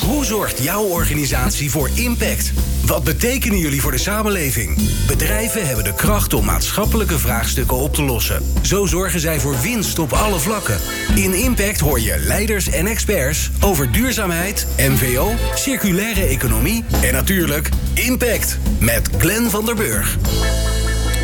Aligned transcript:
Hoe 0.00 0.24
zorgt 0.24 0.62
jouw 0.62 0.82
organisatie 0.82 1.70
voor 1.70 1.90
impact? 1.94 2.52
Wat 2.86 3.04
betekenen 3.04 3.58
jullie 3.58 3.80
voor 3.80 3.90
de 3.90 3.98
samenleving? 3.98 4.78
Bedrijven 5.06 5.66
hebben 5.66 5.84
de 5.84 5.94
kracht 5.94 6.34
om 6.34 6.44
maatschappelijke 6.44 7.18
vraagstukken 7.18 7.76
op 7.76 7.94
te 7.94 8.02
lossen. 8.02 8.42
Zo 8.62 8.86
zorgen 8.86 9.20
zij 9.20 9.40
voor 9.40 9.60
winst 9.60 9.98
op 9.98 10.12
alle 10.12 10.38
vlakken. 10.38 10.78
In 11.14 11.34
Impact 11.34 11.80
hoor 11.80 12.00
je 12.00 12.18
leiders 12.18 12.68
en 12.68 12.86
experts 12.86 13.50
over 13.60 13.92
duurzaamheid, 13.92 14.66
MVO, 14.76 15.32
circulaire 15.54 16.24
economie 16.24 16.84
en 17.02 17.12
natuurlijk 17.12 17.68
Impact 17.94 18.58
met 18.78 19.10
Glenn 19.18 19.50
van 19.50 19.64
der 19.64 19.74
Burg. 19.74 20.16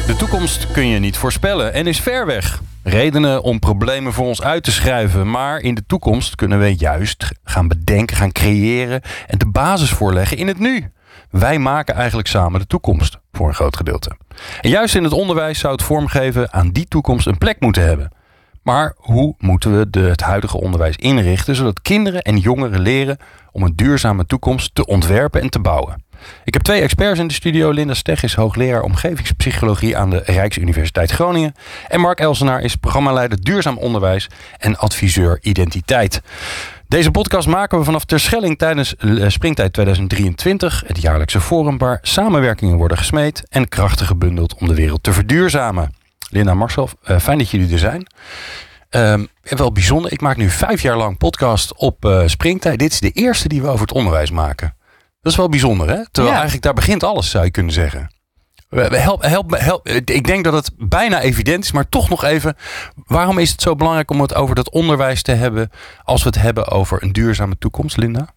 De 0.07 0.17
toekomst 0.17 0.67
kun 0.73 0.87
je 0.87 0.99
niet 0.99 1.17
voorspellen 1.17 1.73
en 1.73 1.87
is 1.87 2.01
ver 2.01 2.27
weg. 2.27 2.61
Redenen 2.89 3.43
om 3.43 3.59
problemen 3.59 4.13
voor 4.13 4.27
ons 4.27 4.43
uit 4.43 4.63
te 4.63 4.73
schrijven. 4.73 5.31
Maar 5.31 5.61
in 5.61 5.75
de 5.75 5.87
toekomst 5.87 6.35
kunnen 6.35 6.59
we 6.61 6.77
juist 6.77 7.29
gaan 7.45 7.69
bedenken, 7.69 8.17
gaan 8.17 8.33
creëren 8.33 9.01
en 9.27 9.39
de 9.39 9.47
basis 9.47 9.91
voorleggen 9.91 10.37
in 10.37 10.47
het 10.47 10.59
nu. 10.59 10.91
Wij 11.31 11.59
maken 11.59 11.95
eigenlijk 11.95 12.29
samen 12.29 12.61
de 12.61 12.67
toekomst 12.67 13.19
voor 13.33 13.49
een 13.49 13.55
groot 13.55 13.77
gedeelte. 13.77 14.17
En 14.61 14.71
juist 14.71 14.95
in 14.95 15.05
het 15.05 15.13
onderwijs 15.13 15.59
zou 15.59 15.73
het 15.73 15.83
vormgeven 15.83 16.53
aan 16.53 16.71
die 16.71 16.89
toekomst 16.89 17.27
een 17.27 17.39
plek 17.39 17.61
moeten 17.61 17.83
hebben. 17.83 18.13
Maar 18.63 18.95
hoe 18.97 19.35
moeten 19.39 19.79
we 19.79 19.91
de, 19.91 20.01
het 20.01 20.21
huidige 20.21 20.61
onderwijs 20.61 20.97
inrichten 20.97 21.55
zodat 21.55 21.83
kinderen 21.83 22.23
en 22.23 22.39
jongeren 22.39 22.81
leren 22.81 23.19
om 23.53 23.63
een 23.63 23.77
duurzame 23.77 24.27
toekomst 24.27 24.75
te 24.75 24.87
ontwerpen 24.87 25.41
en 25.41 25.51
te 25.51 25.61
bouwen? 25.61 26.05
Ik 26.45 26.55
heb 26.55 26.63
twee 26.63 26.81
experts 26.81 27.21
in 27.21 27.27
de 27.27 27.35
studio. 27.35 27.71
Linda 27.71 27.95
Stech 27.95 28.23
is 28.23 28.35
hoogleraar 28.35 28.83
omgevingspsychologie 28.83 29.97
aan 29.97 30.11
de 30.11 30.23
Rijksuniversiteit 30.25 31.11
Groningen. 31.11 31.55
En 31.89 32.01
Mark 32.01 32.21
Elsenaar 32.21 32.61
is 32.61 32.77
programmaleider 32.77 33.43
duurzaam 33.43 33.79
onderwijs 33.79 34.29
en 34.59 34.77
adviseur 34.77 35.39
identiteit. 35.43 36.23
Deze 36.89 37.11
podcast 37.11 37.49
maken 37.49 37.79
we 37.79 37.85
vanaf 37.85 38.05
Terschelling 38.05 38.59
tijdens 38.59 38.97
eh, 38.97 39.29
Springtijd 39.29 39.73
2023, 39.73 40.83
het 40.87 41.03
jaarlijkse 41.03 41.41
forum 41.41 41.79
waar 41.79 41.99
samenwerkingen 42.03 42.77
worden 42.77 42.99
gesmeed 42.99 43.47
en 43.49 43.69
krachten 43.69 44.07
gebundeld 44.07 44.55
om 44.55 44.69
de 44.69 44.75
wereld 44.75 45.03
te 45.03 45.13
verduurzamen. 45.13 45.95
Linda 46.31 46.55
Marcel, 46.55 46.89
eh, 47.03 47.19
fijn 47.19 47.39
dat 47.39 47.51
jullie 47.51 47.73
er 47.73 47.79
zijn. 47.79 48.07
Uh, 48.91 49.15
wel 49.43 49.73
bijzonder, 49.73 50.13
ik 50.13 50.21
maak 50.21 50.37
nu 50.37 50.51
vijf 50.51 50.83
jaar 50.83 50.97
lang 50.97 51.19
podcast 51.19 51.77
op 51.77 52.05
uh, 52.05 52.23
Springtijd. 52.27 52.79
Dit 52.79 52.93
is 52.93 53.01
de 53.01 53.11
eerste 53.11 53.49
die 53.49 53.63
we 53.63 53.69
over 53.69 53.81
het 53.81 53.93
onderwijs 53.93 54.31
maken. 54.31 54.75
Dat 55.27 55.35
is 55.35 55.41
wel 55.41 55.51
bijzonder, 55.51 55.89
hè? 55.89 56.11
Terwijl 56.11 56.35
eigenlijk 56.35 56.65
daar 56.65 56.75
begint 56.75 57.05
alles, 57.05 57.31
zou 57.31 57.45
je 57.45 57.51
kunnen 57.51 57.73
zeggen. 57.73 58.11
Help, 58.69 59.23
help, 59.23 59.51
help. 59.59 59.89
Ik 59.89 60.27
denk 60.27 60.45
dat 60.45 60.53
het 60.53 60.71
bijna 60.77 61.21
evident 61.21 61.65
is, 61.65 61.73
maar 61.73 61.89
toch 61.89 62.09
nog 62.09 62.25
even. 62.25 62.57
Waarom 63.07 63.39
is 63.39 63.51
het 63.51 63.63
zo 63.63 63.75
belangrijk 63.75 64.11
om 64.11 64.21
het 64.21 64.35
over 64.35 64.55
dat 64.55 64.71
onderwijs 64.71 65.23
te 65.23 65.33
hebben 65.33 65.71
als 66.03 66.23
we 66.23 66.29
het 66.29 66.39
hebben 66.39 66.69
over 66.69 67.03
een 67.03 67.13
duurzame 67.13 67.59
toekomst, 67.59 67.97
Linda? 67.97 68.29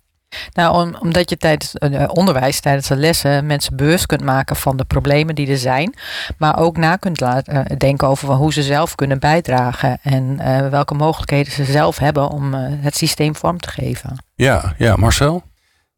Nou, 0.54 0.96
omdat 1.00 1.30
je 1.30 1.38
tijdens 1.38 1.76
eh, 1.76 2.04
onderwijs, 2.08 2.60
tijdens 2.60 2.88
de 2.88 2.96
lessen, 2.96 3.46
mensen 3.46 3.76
bewust 3.76 4.06
kunt 4.06 4.24
maken 4.24 4.56
van 4.56 4.78
de 4.78 4.86
problemen 4.86 5.36
die 5.36 5.48
er 5.48 5.58
zijn. 5.58 5.96
Maar 6.38 6.60
ook 6.60 6.78
na 6.78 6.96
kunt 6.96 7.20
laten 7.20 7.66
eh, 7.66 7.78
denken 7.78 8.08
over 8.08 8.30
hoe 8.30 8.54
ze 8.54 8.64
zelf 8.64 8.96
kunnen 8.96 9.20
bijdragen. 9.20 10.00
En 10.02 10.40
uh, 10.42 10.68
welke 10.68 10.94
mogelijkheden 10.94 11.52
ze 11.52 11.64
zelf 11.64 11.98
hebben 11.98 12.30
om 12.30 12.54
uh, 12.54 12.60
het 12.64 12.96
systeem 12.96 13.36
vorm 13.36 13.60
te 13.60 13.70
geven. 13.70 14.26
Ja, 14.36 14.74
ja, 14.78 14.96
Marcel? 14.96 15.44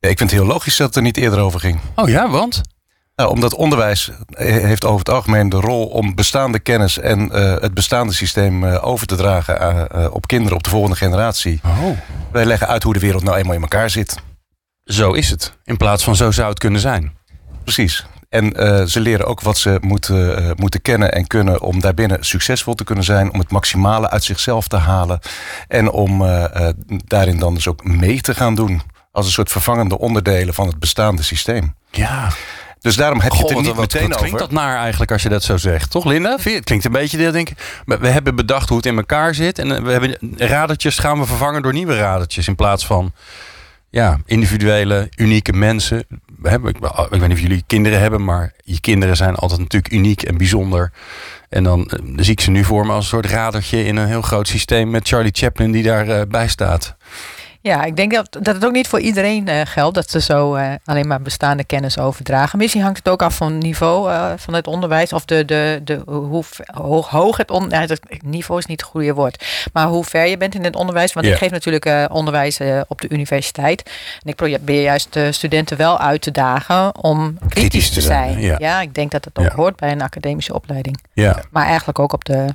Ja, 0.02 0.10
ik 0.10 0.18
vind 0.18 0.32
het 0.32 0.40
heel 0.40 0.50
logisch 0.50 0.78
dat 0.78 0.88
het 0.88 0.96
er 0.96 1.02
niet 1.02 1.18
eerder 1.18 1.40
over 1.40 1.60
ging. 1.60 1.80
Oh 1.96 2.10
ja, 2.10 2.30
want? 2.30 2.62
Nou, 3.16 3.30
omdat 3.30 3.56
onderwijs 3.56 4.12
heeft 4.36 4.86
over 4.86 5.00
het 5.00 5.10
algemeen 5.10 5.50
de 5.50 5.60
rol 5.60 5.86
om 5.86 6.16
bestaande 6.16 6.60
kennis 6.60 7.00
en 7.00 7.20
uh, 7.20 7.56
het 7.60 7.74
bestaande 7.74 8.14
systeem 8.14 8.64
uh, 8.64 8.88
over 8.88 9.08
te 9.08 9.16
dragen 9.16 9.88
uh, 9.96 10.14
op 10.14 10.28
kinderen, 10.28 10.58
op 10.58 10.64
de 10.64 10.70
volgende 10.70 10.96
generatie. 10.96 11.60
Oh. 11.66 11.98
Wij 12.32 12.46
leggen 12.46 12.68
uit 12.68 12.84
hoe 12.84 12.94
de 12.94 13.00
wereld 13.00 13.24
nou 13.24 13.38
eenmaal 13.38 13.54
in 13.54 13.62
elkaar 13.62 13.90
zit. 13.90 14.16
Zo 14.84 15.12
is 15.12 15.30
het. 15.30 15.58
In 15.64 15.78
plaats 15.78 16.04
van 16.04 16.16
zo 16.16 16.32
zou 16.32 16.50
het 16.50 16.60
kunnen 16.60 16.82
zijn. 16.82 17.14
Precies. 17.64 18.06
En 18.30 18.54
ze 18.90 19.00
leren 19.00 19.26
ook 19.26 19.42
wat 19.42 19.58
ze 19.58 19.78
moeten, 19.82 20.54
moeten 20.58 20.82
kennen 20.82 21.14
en 21.14 21.28
kunnen 21.28 21.62
om 21.62 21.80
daarbinnen 21.80 22.24
succesvol 22.26 22.74
te 22.74 22.84
kunnen 22.84 23.04
zijn. 23.04 23.34
Om 23.34 23.40
het 23.40 23.52
maximale 23.52 24.10
uit 24.10 24.24
zichzelf 24.24 24.68
te 24.68 24.78
halen. 24.78 25.20
En 25.68 25.92
om 25.92 26.26
daarin 27.06 27.40
dan 27.40 27.54
dus 27.54 27.68
ook 27.68 27.84
mee 27.84 28.22
te 28.22 28.36
gaan 28.36 28.56
doen 28.56 28.82
als 29.12 29.26
een 29.26 29.32
soort 29.32 29.52
vervangende 29.52 29.98
onderdelen 29.98 30.54
van 30.54 30.68
het 30.68 30.80
bestaande 30.80 31.24
systeem. 31.24 31.76
Ja. 31.92 32.30
Dus 32.80 32.96
daarom 32.96 33.20
heb 33.20 33.32
je 33.32 33.38
het 33.38 33.50
er 33.50 33.56
niet 33.56 33.66
wat, 33.66 33.76
meteen 33.76 34.02
wat 34.02 34.10
over. 34.10 34.20
klinkt 34.20 34.40
dat 34.40 34.52
naar 34.52 34.78
eigenlijk 34.78 35.12
als 35.12 35.24
je 35.24 35.30
dat 35.30 35.44
zo 35.44 35.58
zegt, 35.58 35.92
toch 35.92 36.06
Linda? 36.06 36.38
Het 36.42 36.64
klinkt 36.64 36.86
een 36.86 36.92
beetje, 36.92 37.32
denk 37.32 37.50
ik. 37.50 37.82
We 37.86 38.08
hebben 38.08 38.36
bedacht 38.36 38.68
hoe 38.70 38.78
het 38.78 38.86
in 38.86 38.98
elkaar 38.98 39.36
zit 39.36 39.60
en 39.60 39.84
we 39.84 39.92
hebben 39.92 40.18
radertjes 40.38 41.00
gaan 41.00 41.20
we 41.20 41.26
vervangen 41.26 41.62
door 41.62 41.74
nieuwe 41.74 41.98
radertjes 41.98 42.48
in 42.48 42.56
plaats 42.56 42.86
van 42.86 43.14
ja, 43.90 44.18
individuele, 44.26 45.10
unieke 45.16 45.54
mensen. 45.54 46.06
We 46.38 46.50
hebben, 46.50 46.70
ik, 46.70 46.78
ik 47.10 47.20
weet 47.20 47.22
niet 47.22 47.32
of 47.32 47.40
jullie 47.40 47.64
kinderen 47.68 48.00
hebben, 48.00 48.24
maar 48.24 48.54
je 48.64 48.80
kinderen 48.80 49.16
zijn 49.16 49.36
altijd 49.36 49.60
natuurlijk 49.60 49.94
uniek 49.94 50.22
en 50.22 50.38
bijzonder. 50.38 50.92
En 51.50 51.64
dan, 51.64 51.92
dan 52.04 52.24
zie 52.24 52.32
ik 52.32 52.42
ze 52.42 52.52
nu 52.52 52.64
voor 52.64 52.86
me 52.86 52.92
als 52.92 53.04
een 53.04 53.10
soort 53.10 53.26
radertje 53.26 53.86
in 53.86 53.96
een 53.96 54.08
heel 54.08 54.22
groot 54.22 54.48
systeem 54.48 54.90
met 54.90 55.08
Charlie 55.08 55.32
Chaplin 55.36 55.72
die 55.72 55.84
daarbij 55.84 56.28
bij 56.28 56.48
staat. 56.48 56.96
Ja, 57.62 57.84
ik 57.84 57.96
denk 57.96 58.14
dat, 58.14 58.28
dat 58.32 58.56
het 58.56 58.66
ook 58.66 58.72
niet 58.72 58.88
voor 58.88 59.00
iedereen 59.00 59.50
uh, 59.50 59.62
geldt 59.64 59.96
dat 59.96 60.10
ze 60.10 60.22
zo 60.22 60.56
uh, 60.56 60.72
alleen 60.86 61.08
maar 61.08 61.22
bestaande 61.22 61.64
kennis 61.64 61.98
overdragen. 61.98 62.58
Misschien 62.58 62.82
hangt 62.82 62.98
het 62.98 63.10
ook 63.10 63.22
af 63.22 63.36
van 63.36 63.54
het 63.54 63.64
niveau 63.64 64.12
uh, 64.12 64.32
van 64.36 64.54
het 64.54 64.68
onderwijs 64.68 65.14
of 65.14 65.26
de, 65.26 65.46
de, 65.46 65.82
de, 65.84 66.02
hoe 66.06 66.44
hoog, 66.74 67.10
hoog 67.10 67.38
het 67.38 67.52
onderwijs. 67.52 67.88
Nou, 67.88 68.00
niveau 68.26 68.60
is 68.60 68.66
niet 68.66 68.82
het 68.82 68.90
goede 68.90 69.14
woord, 69.14 69.46
maar 69.74 69.88
hoe 69.88 70.04
ver 70.04 70.26
je 70.26 70.38
bent 70.38 70.56
in 70.56 70.64
het 70.64 70.76
onderwijs. 70.76 71.14
Want 71.14 71.26
yeah. 71.26 71.38
ik 71.38 71.44
geef 71.44 71.52
natuurlijk 71.52 72.12
onderwijs 72.12 72.60
op 72.88 73.02
de 73.02 73.10
universiteit. 73.10 73.84
En 74.24 74.30
ik 74.30 74.36
probeer 74.36 74.82
juist 74.82 75.14
de 75.14 75.32
studenten 75.32 75.78
wel 75.78 76.00
uit 76.00 76.22
te 76.22 76.32
dagen 76.32 77.04
om 77.04 77.38
kritisch, 77.38 77.54
kritisch 77.54 77.90
te 77.90 78.02
zijn. 78.02 78.34
zijn. 78.34 78.46
Ja. 78.46 78.56
ja. 78.60 78.82
ik 78.82 78.94
denk 78.94 79.12
dat 79.12 79.26
het 79.26 79.40
ook 79.40 79.46
ja. 79.46 79.56
hoort 79.56 79.76
bij 79.76 79.92
een 79.92 80.02
academische 80.02 80.54
opleiding. 80.54 80.98
Ja. 81.14 81.44
Maar 81.50 81.66
eigenlijk 81.66 82.00
ook 82.00 82.14
op 82.14 82.26
de 82.26 82.46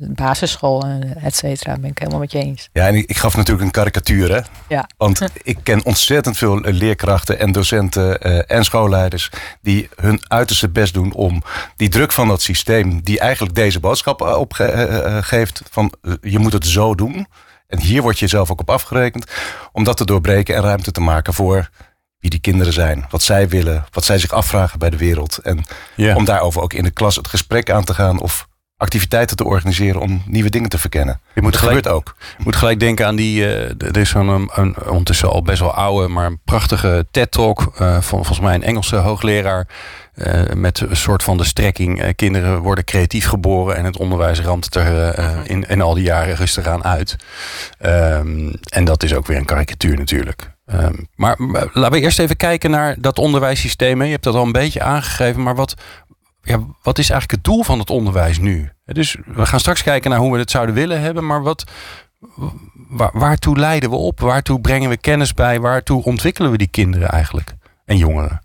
basisschool, 0.00 0.84
et 1.22 1.36
cetera. 1.36 1.78
Ben 1.78 1.90
ik 1.90 1.98
helemaal 1.98 2.20
met 2.20 2.32
je 2.32 2.38
eens. 2.38 2.68
Ja, 2.72 2.86
en 2.86 2.94
ik, 2.94 3.10
ik 3.10 3.16
gaf 3.16 3.36
natuurlijk 3.36 3.64
een 3.66 3.70
karikatuur, 3.70 4.32
hè? 4.34 4.40
Ja. 4.68 4.88
Want 4.96 5.22
ik 5.42 5.58
ken 5.62 5.84
ontzettend 5.84 6.36
veel 6.36 6.60
leerkrachten 6.60 7.38
en 7.38 7.52
docenten 7.52 8.26
uh, 8.26 8.42
en 8.46 8.64
schoolleiders 8.64 9.30
die 9.62 9.88
hun 9.96 10.20
uiterste 10.28 10.68
best 10.68 10.94
doen 10.94 11.12
om 11.12 11.42
die 11.76 11.88
druk 11.88 12.12
van 12.12 12.28
dat 12.28 12.42
systeem, 12.42 13.00
die 13.02 13.20
eigenlijk 13.20 13.54
deze 13.54 13.80
boodschap 13.80 14.20
opgeeft, 14.20 15.62
van 15.70 15.92
uh, 16.02 16.14
je 16.20 16.38
moet 16.38 16.52
het 16.52 16.66
zo 16.66 16.94
doen. 16.94 17.26
En 17.66 17.80
hier 17.80 18.02
word 18.02 18.18
je 18.18 18.26
zelf 18.26 18.50
ook 18.50 18.60
op 18.60 18.70
afgerekend, 18.70 19.24
om 19.72 19.84
dat 19.84 19.96
te 19.96 20.04
doorbreken 20.04 20.54
en 20.54 20.62
ruimte 20.62 20.90
te 20.90 21.00
maken 21.00 21.34
voor 21.34 21.70
wie 22.18 22.30
die 22.30 22.40
kinderen 22.40 22.72
zijn, 22.72 23.06
wat 23.10 23.22
zij 23.22 23.48
willen, 23.48 23.84
wat 23.90 24.04
zij 24.04 24.18
zich 24.18 24.32
afvragen 24.32 24.78
bij 24.78 24.90
de 24.90 24.96
wereld. 24.96 25.38
En 25.38 25.64
Ja. 25.96 26.16
om 26.16 26.24
daarover 26.24 26.62
ook 26.62 26.72
in 26.72 26.84
de 26.84 26.90
klas 26.90 27.16
het 27.16 27.28
gesprek 27.28 27.70
aan 27.70 27.84
te 27.84 27.94
gaan 27.94 28.20
of 28.20 28.48
activiteiten 28.80 29.36
te 29.36 29.44
organiseren 29.44 30.00
om 30.00 30.22
nieuwe 30.26 30.50
dingen 30.50 30.68
te 30.68 30.78
verkennen. 30.78 31.20
Je 31.34 31.42
moet 31.42 31.52
dat 31.52 31.60
gelijk- 31.60 31.76
gebeurt 31.76 31.96
ook. 31.96 32.14
Ik 32.38 32.44
moet 32.44 32.56
gelijk 32.56 32.80
denken 32.80 33.06
aan 33.06 33.16
die. 33.16 33.44
eh, 33.46 33.86
er 33.88 33.96
is 33.96 34.08
zo'n 34.10 34.50
ondertussen 34.88 35.28
al 35.30 35.42
best 35.42 35.60
wel 35.60 35.74
oude, 35.74 36.08
maar 36.08 36.26
een 36.26 36.40
prachtige 36.44 37.06
TED-talk. 37.10 37.72
eh, 37.78 37.92
van 37.92 38.02
volgens 38.02 38.40
mij 38.40 38.54
een 38.54 38.62
Engelse 38.62 38.96
hoogleraar. 38.96 39.66
eh, 40.14 40.42
met 40.54 40.80
een 40.80 40.96
soort 40.96 41.22
van 41.22 41.36
de 41.36 41.44
strekking. 41.44 42.12
kinderen 42.16 42.58
worden 42.58 42.84
creatief 42.84 43.26
geboren 43.26 43.76
en 43.76 43.84
het 43.84 43.96
onderwijs 43.96 44.40
ramt 44.40 44.74
er 44.74 45.18
in, 45.50 45.68
in 45.68 45.80
al 45.80 45.94
die 45.94 46.04
jaren 46.04 46.34
rustig 46.36 46.66
aan 46.66 46.84
uit. 46.84 47.16
Ehm, 47.78 48.52
en 48.68 48.84
dat 48.84 49.02
is 49.02 49.14
ook 49.14 49.26
weer 49.26 49.36
een 49.36 49.44
karikatuur 49.44 49.96
natuurlijk. 49.96 50.50
Ehm, 50.66 50.94
maar, 51.14 51.34
maar 51.38 51.66
laten 51.72 51.92
we 51.92 52.00
eerst 52.00 52.18
even 52.18 52.36
kijken 52.36 52.70
naar 52.70 52.96
dat 52.98 53.18
onderwijssysteem. 53.18 54.02
Je 54.02 54.10
hebt 54.10 54.24
dat 54.24 54.34
al 54.34 54.44
een 54.44 54.52
beetje 54.52 54.82
aangegeven, 54.82 55.42
maar 55.42 55.54
wat, 55.54 55.74
ja, 56.50 56.66
wat 56.82 56.98
is 56.98 57.10
eigenlijk 57.10 57.30
het 57.30 57.54
doel 57.54 57.62
van 57.62 57.78
het 57.78 57.90
onderwijs 57.90 58.38
nu? 58.38 58.70
Dus 58.84 59.16
we 59.26 59.46
gaan 59.46 59.60
straks 59.60 59.82
kijken 59.82 60.10
naar 60.10 60.18
hoe 60.18 60.32
we 60.32 60.38
het 60.38 60.50
zouden 60.50 60.74
willen 60.74 61.00
hebben, 61.00 61.26
maar 61.26 61.42
wat, 61.42 61.64
waar, 62.88 63.10
waartoe 63.12 63.58
leiden 63.58 63.90
we 63.90 63.96
op? 63.96 64.20
Waartoe 64.20 64.60
brengen 64.60 64.88
we 64.88 64.96
kennis 64.96 65.34
bij? 65.34 65.60
Waartoe 65.60 66.04
ontwikkelen 66.04 66.50
we 66.50 66.58
die 66.58 66.68
kinderen 66.68 67.08
eigenlijk 67.08 67.54
en 67.84 67.96
jongeren? 67.96 68.40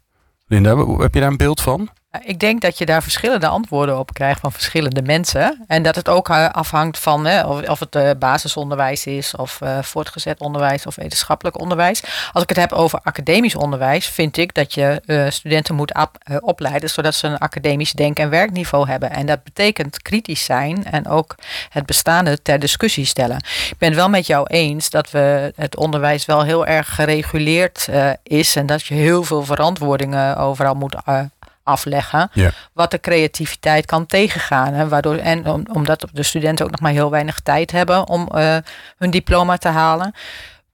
Linda, 0.48 0.78
heb 0.98 1.14
je 1.14 1.20
daar 1.20 1.30
een 1.32 1.38
beeld 1.38 1.62
van? 1.62 1.90
Ik 2.24 2.40
denk 2.40 2.62
dat 2.62 2.78
je 2.78 2.86
daar 2.86 3.04
verschillende 3.04 3.48
antwoorden 3.48 4.00
op 4.00 4.14
krijgt 4.14 4.40
van 4.40 4.52
verschillende 4.52 5.02
mensen. 5.02 5.64
En 5.68 5.84
dat 5.84 5.96
het 5.96 6.10
ook 6.10 6.30
eh, 6.30 6.50
afhangt 6.50 7.00
van 7.00 7.26
hè, 7.26 7.44
of, 7.46 7.80
het 7.80 7.96
eh, 7.96 8.10
basisonderwijs 8.20 9.06
is, 9.06 9.36
of 9.36 9.62
eh, 9.62 9.82
voortgezet 9.82 10.40
onderwijs 10.40 10.86
of 10.86 10.96
wetenschappelijk 10.96 11.60
onderwijs. 11.60 12.04
Als 12.32 12.44
ik 12.44 12.50
het 12.50 12.58
heb 12.58 12.72
over 12.72 13.00
academisch 13.04 13.56
onderwijs, 13.56 14.08
vind 14.08 14.38
ik 14.38 14.54
dat 14.54 14.74
je 14.74 15.02
eh, 15.06 15.30
studenten 15.30 15.76
moet 15.76 15.92
eh, 15.92 16.38
opleiden 16.40 16.90
zodat 16.90 17.16
ze 17.16 17.28
een 17.28 17.38
academisch 17.38 17.92
denk- 17.92 18.18
en 18.18 18.30
werkniveau 18.30 18.88
hebben. 18.88 19.10
En 19.12 19.26
dat 19.26 19.44
betekent 19.44 20.02
kritisch 20.02 20.44
zijn 20.44 20.86
en 20.86 21.08
ook 21.08 21.36
het 21.70 21.86
bestaande 21.86 22.42
ter 22.42 22.60
discussie 22.60 23.06
stellen. 23.06 23.38
Ik 23.70 23.76
ben 23.78 23.90
het 23.90 23.98
wel 23.98 24.10
met 24.10 24.28
jou 24.28 24.48
eens 24.48 24.90
dat 24.90 25.12
we 25.12 25.54
het 25.56 25.76
onderwijs 25.76 26.26
wel 26.26 26.44
heel 26.44 26.66
erg 26.66 26.96
gereguleerd 26.96 27.88
eh, 27.88 28.10
is 28.24 28.56
en 28.56 28.66
dat 28.66 28.86
je 28.86 28.94
heel 28.94 29.24
veel 29.24 29.44
verantwoordingen 29.44 30.38
overal 30.38 30.76
moet 30.76 30.96
eh, 31.06 31.20
afleggen 31.66 32.32
wat 32.74 32.92
de 32.92 33.00
creativiteit 33.00 33.86
kan 33.86 34.06
tegengaan. 34.06 34.74
Hè, 34.74 34.88
waardoor, 34.88 35.16
en 35.16 35.48
om, 35.48 35.66
omdat 35.74 36.06
de 36.14 36.24
studenten 36.24 36.66
ook 36.66 36.72
nog 36.72 36.80
maar 36.80 36.92
heel 36.92 37.12
weinig 37.12 37.40
tijd 37.40 37.72
hebben 37.72 38.08
om 38.08 38.28
eh, 38.28 38.58
hun 38.98 39.12
diploma 39.12 39.58
te 39.58 39.68
halen. 39.68 40.14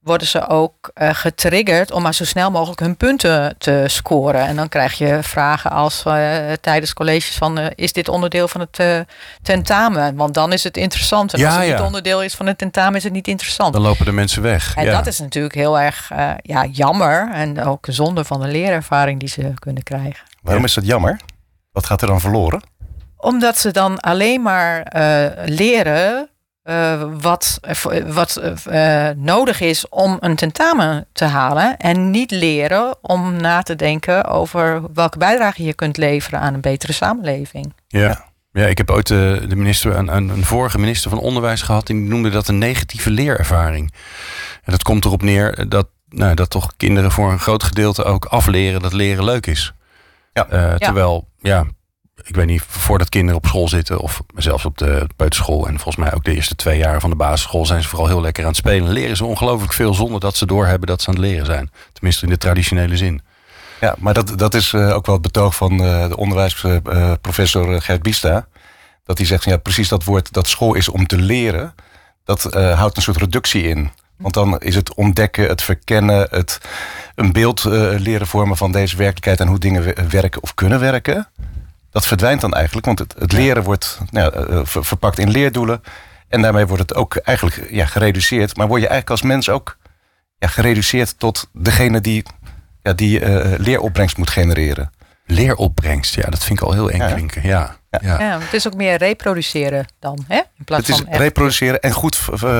Worden 0.01 0.27
ze 0.27 0.48
ook 0.48 0.92
uh, 1.01 1.09
getriggerd 1.13 1.92
om 1.92 2.01
maar 2.01 2.13
zo 2.13 2.25
snel 2.25 2.51
mogelijk 2.51 2.80
hun 2.80 2.98
punten 2.98 3.56
te 3.57 3.83
scoren. 3.88 4.42
En 4.48 4.56
dan 4.56 4.69
krijg 4.69 4.98
je 4.98 5.19
vragen 5.21 5.71
als 5.71 6.03
uh, 6.07 6.38
tijdens 6.62 6.94
colleges 6.94 7.36
van 7.36 7.59
uh, 7.59 7.65
is 7.75 7.94
dit 7.94 8.09
onderdeel 8.09 8.48
van 8.48 8.62
het 8.62 9.06
tentamen? 9.42 10.15
Want 10.15 10.33
dan 10.33 10.53
is 10.53 10.63
het 10.63 10.77
interessant. 10.77 11.33
En 11.33 11.39
Ja, 11.39 11.45
als 11.45 11.56
het 11.56 11.65
ja. 11.65 11.74
niet 11.74 11.86
onderdeel 11.86 12.24
is 12.24 12.36
van 12.36 12.45
het 12.45 12.57
tentamen 12.57 12.95
is 12.95 13.03
het 13.03 13.13
niet 13.13 13.27
interessant. 13.27 13.74
Dan 13.74 13.81
lopen 13.81 14.06
de 14.06 14.12
mensen 14.12 14.42
weg. 14.42 14.75
En 14.75 14.86
ja. 14.86 14.92
dat 14.92 15.07
is 15.07 15.19
natuurlijk 15.19 15.56
heel 15.56 15.80
erg 15.80 16.12
eh, 16.12 16.31
ja, 16.42 16.65
jammer 16.65 17.30
en 17.31 17.63
ook 17.63 17.88
zonde 17.89 18.25
van 18.25 18.42
de 18.42 18.47
leerervaring 18.47 19.19
die 19.19 19.30
ze 19.30 19.54
kunnen 19.59 19.83
krijgen. 19.83 20.25
Waarom 20.42 20.63
is 20.63 20.74
dat 20.74 20.86
jammer? 20.86 21.19
Wat 21.71 21.86
gaat 21.86 22.01
er 22.01 22.07
dan 22.07 22.19
verloren? 22.19 22.62
Omdat 23.18 23.57
ze 23.57 23.71
dan 23.71 24.00
alleen 24.00 24.42
maar 24.42 24.81
eh, 24.81 25.45
leren 25.45 26.30
eh, 26.63 27.04
wat, 27.22 27.60
wat 28.06 28.36
eh, 28.66 29.10
nodig 29.16 29.62
is 29.62 29.90
om 29.90 30.18
een 30.19 30.36
tentamen 30.36 31.08
te 31.12 31.25
halen. 31.25 31.78
En 31.78 32.12
niet 32.12 32.31
leren 32.31 32.98
om 33.02 33.36
na 33.36 33.62
te 33.62 33.75
denken 33.75 34.25
over 34.25 34.81
welke 34.94 35.18
bijdrage 35.18 35.63
je 35.63 35.74
kunt 35.74 35.98
leveren 35.98 36.40
aan 36.40 36.54
een 36.54 36.62
betere 36.62 36.94
samenleving. 36.94 37.74
Ja. 37.88 38.30
Ja, 38.54 38.66
ik 38.66 38.78
heb 38.78 38.90
ooit 38.90 39.12
eh, 39.12 39.18
de 39.48 39.56
minister, 39.56 39.96
een, 39.96 40.16
een, 40.16 40.30
een 40.30 40.44
vorige 40.44 40.80
minister 40.80 41.10
van 41.10 41.19
Onderwijs 41.19 41.62
gehad. 41.62 41.90
En 41.90 41.96
die 41.96 42.10
noemde 42.10 42.30
dat 42.30 42.48
een 42.48 42.58
negatieve 42.58 43.10
leerervaring. 43.10 43.94
En 44.64 44.72
dat 44.72 44.84
komt 44.84 45.06
erop 45.06 45.22
neer 45.22 45.69
dat, 45.69 45.88
nou, 46.10 46.36
dat 46.36 46.50
toch 46.50 46.74
kinderen 46.78 47.12
voor 47.12 47.31
een 47.31 47.40
groot 47.40 47.64
gedeelte 47.64 48.04
ook 48.04 48.25
afleren 48.25 48.81
dat 48.81 48.94
leren 48.94 49.24
leuk 49.24 49.46
is. 49.48 49.74
Ja. 50.34 50.48
Eh, 50.48 50.75
terwijl, 50.75 51.28
ja, 51.40 51.66
ik 52.23 52.35
weet 52.35 52.45
niet, 52.45 52.63
voordat 52.68 53.09
kinderen 53.09 53.38
op 53.38 53.45
school 53.45 53.68
zitten, 53.68 54.00
of 54.00 54.21
zelfs 54.35 54.65
op 54.65 54.77
de 54.77 55.07
peuterschool 55.15 55.68
en 55.68 55.73
volgens 55.73 55.95
mij 55.95 56.13
ook 56.13 56.23
de 56.23 56.35
eerste 56.35 56.56
twee 56.56 56.77
jaar 56.77 57.00
van 57.00 57.09
de 57.09 57.15
basisschool, 57.15 57.65
zijn 57.65 57.81
ze 57.81 57.88
vooral 57.88 58.07
heel 58.07 58.21
lekker 58.21 58.44
aan 58.44 58.50
het 58.50 58.57
spelen. 58.57 58.91
Leren 58.91 59.18
ze 59.18 59.25
ongelooflijk 59.25 59.73
veel 59.73 59.94
zonder 59.94 60.19
dat 60.19 60.35
ze 60.35 60.45
doorhebben 60.45 60.88
dat 60.88 61.01
ze 61.01 61.09
aan 61.09 61.15
het 61.15 61.23
leren 61.23 61.45
zijn. 61.45 61.71
Tenminste 61.94 62.25
in 62.25 62.31
de 62.31 62.38
traditionele 62.38 62.97
zin. 62.97 63.21
Ja, 63.79 63.95
maar 63.97 64.13
dat, 64.13 64.38
dat 64.38 64.53
is 64.53 64.73
uh, 64.73 64.95
ook 64.95 65.06
wel 65.06 65.15
het 65.15 65.23
betoog 65.23 65.56
van 65.56 65.73
uh, 65.73 66.07
de 66.07 66.18
onderwijsprofessor 66.18 67.73
uh, 67.73 67.81
Gert 67.81 68.01
Bista. 68.01 68.47
Dat 69.06 69.18
hij 69.18 69.27
zegt, 69.27 69.44
ja, 69.44 69.57
precies 69.57 69.88
dat 69.88 70.03
woord 70.03 70.33
dat 70.33 70.47
school 70.47 70.73
is 70.73 70.89
om 70.89 71.07
te 71.07 71.18
leren, 71.18 71.75
dat 72.23 72.44
houdt 72.53 72.97
een 72.97 73.03
soort 73.03 73.18
reductie 73.18 73.63
in. 73.63 73.91
Want 74.18 74.33
dan 74.33 74.59
is 74.59 74.75
het 74.75 74.94
ontdekken, 74.94 75.47
het 75.47 75.62
verkennen, 75.62 76.27
het 76.29 76.59
een 77.15 77.31
beeld 77.31 77.63
leren 77.97 78.27
vormen 78.27 78.57
van 78.57 78.71
deze 78.71 78.97
werkelijkheid 78.97 79.39
en 79.39 79.47
hoe 79.47 79.59
dingen 79.59 80.09
werken 80.09 80.44
of 80.44 80.53
kunnen 80.53 80.79
werken. 80.79 81.27
Dat 81.92 82.08
verdwijnt 82.08 82.42
dan 82.42 82.54
eigenlijk, 82.54 82.86
want 82.86 83.00
het, 83.00 83.16
het 83.20 83.32
leren 83.32 83.64
wordt 83.64 84.00
nou, 84.10 84.62
verpakt 84.66 85.20
in 85.20 85.30
leerdoelen. 85.30 85.82
En 86.30 86.42
daarmee 86.42 86.66
wordt 86.68 86.82
het 86.82 86.96
ook 86.96 87.16
eigenlijk 87.16 87.68
ja, 87.72 87.86
gereduceerd. 87.86 88.58
Maar 88.58 88.68
word 88.68 88.82
je 88.82 88.88
eigenlijk 88.88 89.22
als 89.22 89.30
mens 89.30 89.50
ook 89.50 89.78
ja, 90.38 90.48
gereduceerd 90.48 91.20
tot 91.20 91.50
degene 91.54 92.02
die 92.02 92.24
ja, 92.82 92.94
die 92.94 93.20
uh, 93.20 93.54
leeropbrengst 93.58 94.18
moet 94.18 94.30
genereren. 94.30 94.92
Leeropbrengst, 95.26 96.16
ja, 96.16 96.30
dat 96.30 96.44
vind 96.44 96.60
ik 96.60 96.66
al 96.66 96.74
heel 96.74 96.90
eng 96.90 97.00
Ja. 97.00 97.12
klinken. 97.12 97.48
Ja. 97.48 97.76
Ja. 97.90 98.00
Ja. 98.02 98.20
Ja, 98.20 98.40
het 98.40 98.54
is 98.54 98.68
ook 98.68 98.74
meer 98.76 98.98
reproduceren 98.98 99.86
dan, 100.00 100.24
hè? 100.28 100.36
In 100.58 100.64
plaats 100.66 100.88
Het 100.88 100.96
is 100.96 101.02
van 101.02 101.12
echt- 101.12 101.22
reproduceren 101.22 101.80
en 101.82 101.92
goed 101.92 102.18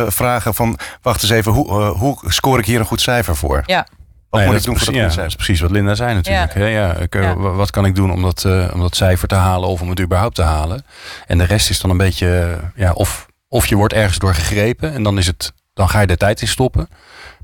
vragen 0.08 0.54
van... 0.54 0.78
wacht 1.02 1.22
eens 1.22 1.32
even, 1.32 1.52
hoe, 1.52 1.68
uh, 1.80 2.00
hoe 2.00 2.18
score 2.28 2.60
ik 2.60 2.66
hier 2.66 2.80
een 2.80 2.86
goed 2.86 3.02
cijfer 3.02 3.36
voor? 3.36 3.64
Ja, 3.66 3.88
Wat 4.32 4.40
Nee, 4.40 4.50
moet 4.50 4.60
dat 4.64 4.66
ik 4.66 4.66
doen 4.66 4.76
is 4.80 4.84
voor 4.84 4.94
dat 5.08 5.14
ja, 5.16 5.24
is 5.24 5.36
precies 5.36 5.60
wat 5.62 5.72
Linda 5.72 5.96
zei 5.96 6.14
natuurlijk. 6.14 6.54
Ja. 6.54 6.60
hè. 6.60 6.66
Ja, 6.68 6.96
ik, 6.96 7.16
eh, 7.16 7.22
Ja. 7.22 7.36
wa- 7.36 7.50
Wat 7.52 7.70
kan 7.72 7.86
ik 7.86 7.96
doen 7.96 8.12
om 8.12 8.22
dat, 8.22 8.46
eh, 8.46 8.70
om 8.74 8.80
dat 8.80 8.96
cijfer 8.96 9.28
te 9.28 9.36
halen 9.36 9.70
of 9.70 9.82
om 9.82 9.90
het 9.90 10.00
überhaupt 10.00 10.36
te 10.36 10.42
halen? 10.42 10.86
En 11.28 11.38
de 11.38 11.44
rest 11.44 11.70
is 11.70 11.80
dan 11.82 11.90
een 11.92 11.98
beetje, 11.98 12.60
ja, 12.76 12.92
of, 12.92 13.26
of 13.48 13.66
je 13.68 13.76
wordt 13.76 13.94
ergens 13.94 14.18
door 14.18 14.34
gegrepen 14.34 14.94
en 14.94 15.04
dan, 15.04 15.18
is 15.18 15.28
het, 15.28 15.54
dan 15.74 15.90
ga 15.90 16.00
je 16.02 16.08
er 16.08 16.18
tijd 16.18 16.42
in 16.42 16.48
stoppen. 16.48 16.88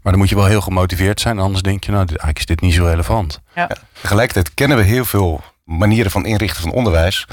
Maar 0.01 0.11
dan 0.11 0.17
moet 0.17 0.29
je 0.29 0.35
wel 0.35 0.45
heel 0.45 0.61
gemotiveerd 0.61 1.19
zijn, 1.21 1.39
anders 1.39 1.61
denk 1.61 1.83
je, 1.83 1.91
nou, 1.91 2.01
dit- 2.05 2.09
eigenlijk 2.17 2.39
is 2.39 2.45
dit 2.45 2.61
niet 2.61 2.73
zo 2.73 2.85
relevant. 2.85 3.39
Tegelijkertijd 4.01 4.53
kennen 4.53 4.77
we 4.77 4.83
heel 4.83 5.05
veel 5.05 5.41
manieren 5.63 6.11
van 6.11 6.25
inrichten 6.25 6.61
van 6.61 6.71
onderwijs... 6.71 7.27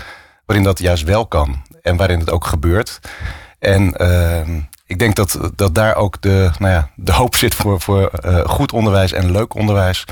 waarin 0.46 0.64
dat 0.64 0.78
juist 0.78 1.04
wel 1.04 1.26
kan 1.26 1.62
en 1.82 1.96
waarin 1.96 2.18
het 2.18 2.30
ook 2.30 2.44
gebeurt. 2.46 2.98
En 3.58 3.92
ehm, 3.96 4.60
ik 4.86 4.98
denk 4.98 5.14
dat, 5.14 5.38
dat 5.54 5.74
daar 5.74 5.96
ook 5.96 6.20
de, 6.20 6.50
nou 6.58 6.72
ja, 6.72 6.90
de 6.96 7.12
hoop 7.12 7.36
zit 7.36 7.54
voor, 7.54 7.80
voor 7.80 8.08
eh, 8.08 8.48
goed 8.48 8.72
onderwijs 8.72 9.12
en 9.12 9.30
leuk 9.30 9.54
onderwijs. 9.54 10.04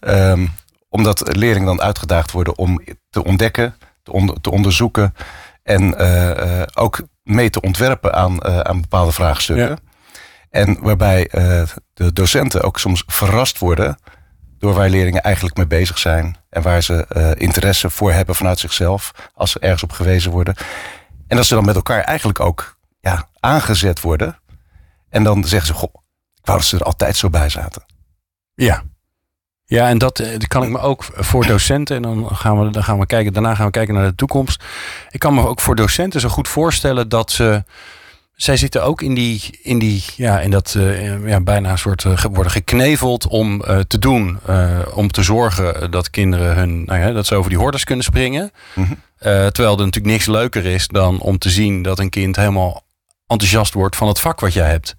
Ehm, 0.00 0.46
omdat 0.88 1.36
leerlingen 1.36 1.66
dan 1.66 1.82
uitgedaagd 1.82 2.30
worden 2.30 2.58
om 2.58 2.80
te 3.10 3.24
ontdekken, 3.24 3.76
te, 4.02 4.36
te 4.40 4.50
onderzoeken... 4.50 5.14
en 5.62 5.98
eh, 5.98 6.60
eh, 6.60 6.66
ook 6.74 7.02
mee 7.22 7.50
te 7.50 7.60
ontwerpen 7.60 8.14
aan, 8.14 8.44
aan 8.44 8.80
bepaalde 8.80 9.12
vraagstukken. 9.12 9.68
Ja. 9.68 9.76
En 10.50 10.78
waarbij 10.80 11.28
de 11.94 12.12
docenten 12.12 12.62
ook 12.62 12.78
soms 12.78 13.02
verrast 13.06 13.58
worden 13.58 13.98
door 14.58 14.74
waar 14.74 14.88
leerlingen 14.88 15.22
eigenlijk 15.22 15.56
mee 15.56 15.66
bezig 15.66 15.98
zijn. 15.98 16.36
En 16.50 16.62
waar 16.62 16.82
ze 16.82 17.06
interesse 17.38 17.90
voor 17.90 18.12
hebben 18.12 18.34
vanuit 18.34 18.58
zichzelf. 18.58 19.12
Als 19.34 19.50
ze 19.50 19.58
ergens 19.58 19.82
op 19.82 19.92
gewezen 19.92 20.30
worden. 20.30 20.54
En 21.26 21.36
dat 21.36 21.46
ze 21.46 21.54
dan 21.54 21.64
met 21.64 21.74
elkaar 21.74 22.00
eigenlijk 22.00 22.40
ook 22.40 22.76
ja, 23.02 23.28
aangezet 23.40 24.00
worden. 24.00 24.38
En 25.08 25.24
dan 25.24 25.44
zeggen 25.44 25.66
ze, 25.66 25.74
goh, 25.74 25.94
ik 26.34 26.46
wou 26.46 26.58
dat 26.58 26.66
ze 26.66 26.76
er 26.76 26.82
altijd 26.84 27.16
zo 27.16 27.30
bij 27.30 27.48
zaten. 27.48 27.84
Ja. 28.54 28.82
Ja, 29.64 29.88
en 29.88 29.98
dat, 29.98 30.18
eh, 30.18 30.30
dat 30.30 30.46
kan 30.46 30.62
ik 30.62 30.68
me 30.68 30.78
ook 30.78 31.04
voor 31.12 31.46
docenten. 31.46 31.96
En 31.96 32.02
dan 32.02 32.28
gaan, 32.32 32.64
we, 32.64 32.70
dan 32.70 32.84
gaan 32.84 32.98
we 32.98 33.06
kijken. 33.06 33.32
Daarna 33.32 33.54
gaan 33.54 33.66
we 33.66 33.72
kijken 33.72 33.94
naar 33.94 34.04
de 34.04 34.14
toekomst. 34.14 34.64
Ik 35.10 35.20
kan 35.20 35.34
me 35.34 35.46
ook 35.46 35.60
voor 35.60 35.76
docenten 35.76 36.20
zo 36.20 36.28
goed 36.28 36.48
voorstellen 36.48 37.08
dat 37.08 37.30
ze. 37.30 37.64
Zij 38.32 38.56
zitten 38.56 38.84
ook 38.84 39.02
in 39.02 39.14
die, 39.14 39.58
in 39.62 39.78
die 39.78 40.04
ja, 40.16 40.40
in 40.40 40.50
dat 40.50 40.74
eh, 40.74 41.26
ja, 41.26 41.40
bijna 41.40 41.70
een 41.70 41.78
soort 41.78 42.04
eh, 42.04 42.24
worden 42.32 42.52
gekneveld 42.52 43.26
om 43.26 43.62
te 43.86 43.98
doen. 43.98 44.38
om 44.94 45.10
te 45.10 45.22
zorgen 45.22 45.90
dat 45.90 46.10
kinderen 46.10 46.56
hun, 46.56 46.84
nou 46.84 47.00
ja, 47.00 47.12
dat 47.12 47.26
ze 47.26 47.34
over 47.34 47.50
die 47.50 47.58
hordes 47.58 47.84
kunnen 47.84 48.04
springen. 48.04 48.50
Mhm. 48.74 48.92
Terwijl 49.18 49.78
er 49.78 49.84
natuurlijk 49.84 50.14
niks 50.14 50.26
leuker 50.26 50.64
is 50.66 50.88
dan 50.88 51.20
om 51.20 51.38
te 51.38 51.50
zien 51.50 51.82
dat 51.82 51.98
een 51.98 52.10
kind 52.10 52.36
helemaal 52.36 52.82
enthousiast 53.32 53.74
wordt 53.74 53.96
van 53.96 54.08
het 54.08 54.20
vak 54.20 54.40
wat 54.40 54.52
jij 54.52 54.68
hebt. 54.70 54.94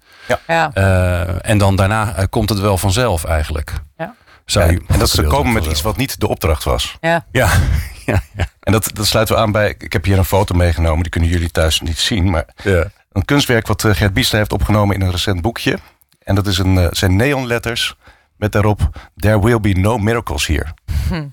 ja. 0.46 0.70
Eh, 0.74 1.50
en 1.50 1.58
dan 1.58 1.76
daarna 1.76 2.14
eh, 2.14 2.24
komt 2.30 2.48
het 2.48 2.58
wel 2.58 2.78
vanzelf 2.78 3.24
eigenlijk. 3.24 3.72
Ja. 3.96 4.14
Zou 4.44 4.70
je- 4.72 4.82
en 4.88 4.98
dat 4.98 5.10
ze 5.10 5.22
komen 5.22 5.52
met 5.52 5.66
iets 5.66 5.82
wat 5.82 5.96
niet 5.96 6.20
de 6.20 6.28
opdracht 6.28 6.64
was. 6.64 6.96
ja. 7.00 7.24
Ja, 7.32 7.48
ja, 8.06 8.22
ja. 8.36 8.46
En 8.60 8.72
dat, 8.72 8.90
dat 8.94 9.06
sluiten 9.06 9.34
we 9.34 9.40
aan 9.40 9.52
bij, 9.52 9.74
ik 9.78 9.92
heb 9.92 10.04
hier 10.04 10.18
een 10.18 10.24
foto 10.24 10.54
meegenomen. 10.54 11.02
Die 11.02 11.10
kunnen 11.10 11.30
jullie 11.30 11.50
thuis 11.50 11.80
niet 11.80 11.98
zien. 11.98 12.30
Maar 12.30 12.44
ja. 12.62 12.84
een 13.12 13.24
kunstwerk 13.24 13.66
wat 13.66 13.84
eh, 13.84 13.94
Gert 13.94 14.12
Biester 14.14 14.38
heeft 14.38 14.52
opgenomen 14.52 14.94
in 14.94 15.02
een 15.02 15.10
recent 15.10 15.40
boekje. 15.42 15.78
En 16.22 16.34
dat 16.34 16.46
is 16.46 16.58
een, 16.58 16.88
zijn 16.90 17.16
neonletters 17.16 17.94
met 18.36 18.52
daarop... 18.52 19.10
There 19.16 19.40
will 19.40 19.60
be 19.60 19.68
no 19.72 19.98
miracles 19.98 20.46
here. 20.46 20.66
Hm. 21.08 21.14
Er 21.14 21.30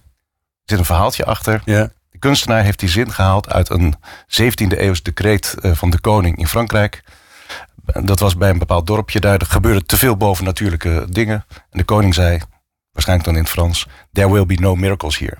zit 0.65 0.79
een 0.79 0.85
verhaaltje 0.85 1.25
achter. 1.25 1.61
ja. 1.65 1.89
Kunstenaar 2.21 2.63
heeft 2.63 2.79
die 2.79 2.89
zin 2.89 3.11
gehaald 3.11 3.49
uit 3.49 3.69
een 3.69 3.95
17e 4.27 4.77
eeuws 4.77 5.03
decreet 5.03 5.55
eh, 5.61 5.71
van 5.71 5.89
de 5.89 5.99
koning 5.99 6.37
in 6.37 6.47
Frankrijk. 6.47 7.03
Dat 8.03 8.19
was 8.19 8.37
bij 8.37 8.49
een 8.49 8.57
bepaald 8.57 8.87
dorpje. 8.87 9.19
Daar 9.19 9.41
gebeurde 9.47 9.85
te 9.85 9.97
veel 9.97 10.17
bovennatuurlijke 10.17 11.05
dingen. 11.09 11.45
En 11.69 11.77
de 11.77 11.83
koning 11.83 12.13
zei, 12.13 12.39
waarschijnlijk 12.91 13.27
dan 13.27 13.37
in 13.37 13.43
het 13.43 13.51
Frans... 13.51 13.87
There 14.11 14.31
will 14.31 14.45
be 14.45 14.53
no 14.53 14.75
miracles 14.75 15.17
here. 15.17 15.37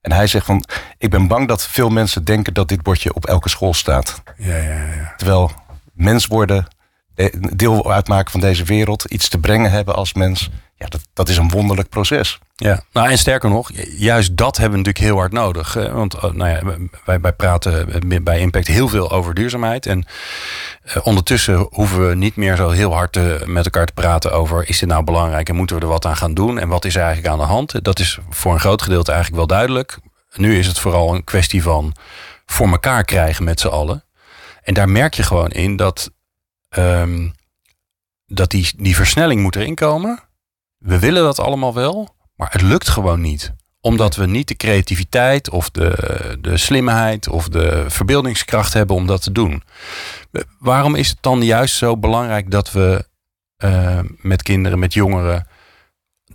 En 0.00 0.12
hij 0.12 0.26
zegt 0.26 0.46
van, 0.46 0.64
ik 0.98 1.10
ben 1.10 1.26
bang 1.26 1.48
dat 1.48 1.66
veel 1.66 1.88
mensen 1.88 2.24
denken 2.24 2.54
dat 2.54 2.68
dit 2.68 2.82
bordje 2.82 3.14
op 3.14 3.26
elke 3.26 3.48
school 3.48 3.74
staat. 3.74 4.22
Ja, 4.36 4.56
ja, 4.56 4.84
ja. 4.84 5.14
Terwijl 5.16 5.52
mens 5.92 6.26
worden, 6.26 6.66
eh, 7.14 7.26
deel 7.56 7.92
uitmaken 7.92 8.30
van 8.30 8.40
deze 8.40 8.64
wereld, 8.64 9.04
iets 9.04 9.28
te 9.28 9.38
brengen 9.38 9.70
hebben 9.70 9.94
als 9.94 10.12
mens, 10.12 10.50
ja, 10.78 10.86
dat, 10.86 11.00
dat 11.12 11.28
is 11.28 11.36
een 11.36 11.50
wonderlijk 11.50 11.88
proces. 11.88 12.38
Ja, 12.54 12.82
nou 12.92 13.10
en 13.10 13.18
sterker 13.18 13.50
nog, 13.50 13.70
juist 13.88 14.36
dat 14.36 14.56
hebben 14.56 14.78
we 14.78 14.84
natuurlijk 14.84 15.04
heel 15.04 15.16
hard 15.16 15.32
nodig. 15.32 15.74
Want 15.74 16.14
eh, 16.14 16.30
nou 16.30 16.50
ja, 16.50 16.78
wij, 17.04 17.20
wij 17.20 17.32
praten 17.32 18.24
bij 18.24 18.38
Impact 18.38 18.66
heel 18.66 18.88
veel 18.88 19.10
over 19.10 19.34
duurzaamheid. 19.34 19.86
En 19.86 20.06
eh, 20.82 20.96
ondertussen 21.06 21.66
hoeven 21.70 22.08
we 22.08 22.14
niet 22.14 22.36
meer 22.36 22.56
zo 22.56 22.70
heel 22.70 22.94
hard 22.94 23.16
eh, 23.16 23.42
met 23.44 23.64
elkaar 23.64 23.86
te 23.86 23.92
praten 23.92 24.32
over... 24.32 24.68
is 24.68 24.78
dit 24.78 24.88
nou 24.88 25.04
belangrijk 25.04 25.48
en 25.48 25.54
moeten 25.54 25.76
we 25.76 25.82
er 25.82 25.88
wat 25.88 26.06
aan 26.06 26.16
gaan 26.16 26.34
doen? 26.34 26.58
En 26.58 26.68
wat 26.68 26.84
is 26.84 26.94
er 26.94 27.02
eigenlijk 27.02 27.32
aan 27.32 27.38
de 27.38 27.44
hand? 27.44 27.84
Dat 27.84 27.98
is 27.98 28.18
voor 28.30 28.52
een 28.52 28.60
groot 28.60 28.82
gedeelte 28.82 29.12
eigenlijk 29.12 29.38
wel 29.38 29.58
duidelijk. 29.58 29.98
Nu 30.34 30.58
is 30.58 30.66
het 30.66 30.78
vooral 30.78 31.14
een 31.14 31.24
kwestie 31.24 31.62
van 31.62 31.94
voor 32.46 32.68
elkaar 32.68 33.04
krijgen 33.04 33.44
met 33.44 33.60
z'n 33.60 33.68
allen. 33.68 34.04
En 34.62 34.74
daar 34.74 34.88
merk 34.88 35.14
je 35.14 35.22
gewoon 35.22 35.50
in 35.50 35.76
dat, 35.76 36.10
ehm, 36.68 37.28
dat 38.26 38.50
die, 38.50 38.70
die 38.76 38.96
versnelling 38.96 39.40
moet 39.40 39.56
erin 39.56 39.74
komen. 39.74 40.27
We 40.78 40.98
willen 40.98 41.22
dat 41.22 41.38
allemaal 41.38 41.74
wel, 41.74 42.16
maar 42.36 42.50
het 42.52 42.62
lukt 42.62 42.88
gewoon 42.88 43.20
niet. 43.20 43.52
Omdat 43.80 44.16
we 44.16 44.26
niet 44.26 44.48
de 44.48 44.56
creativiteit 44.56 45.50
of 45.50 45.70
de, 45.70 46.36
de 46.40 46.56
slimheid 46.56 47.28
of 47.28 47.48
de 47.48 47.84
verbeeldingskracht 47.88 48.72
hebben 48.72 48.96
om 48.96 49.06
dat 49.06 49.22
te 49.22 49.32
doen. 49.32 49.62
We- 50.30 50.46
Waarom 50.58 50.94
is 50.94 51.08
het 51.08 51.18
dan 51.20 51.42
juist 51.42 51.74
zo 51.76 51.96
belangrijk 51.96 52.50
dat 52.50 52.72
we 52.72 53.06
eh, 53.56 53.98
met 54.16 54.42
kinderen, 54.42 54.78
met 54.78 54.94
jongeren 54.94 55.46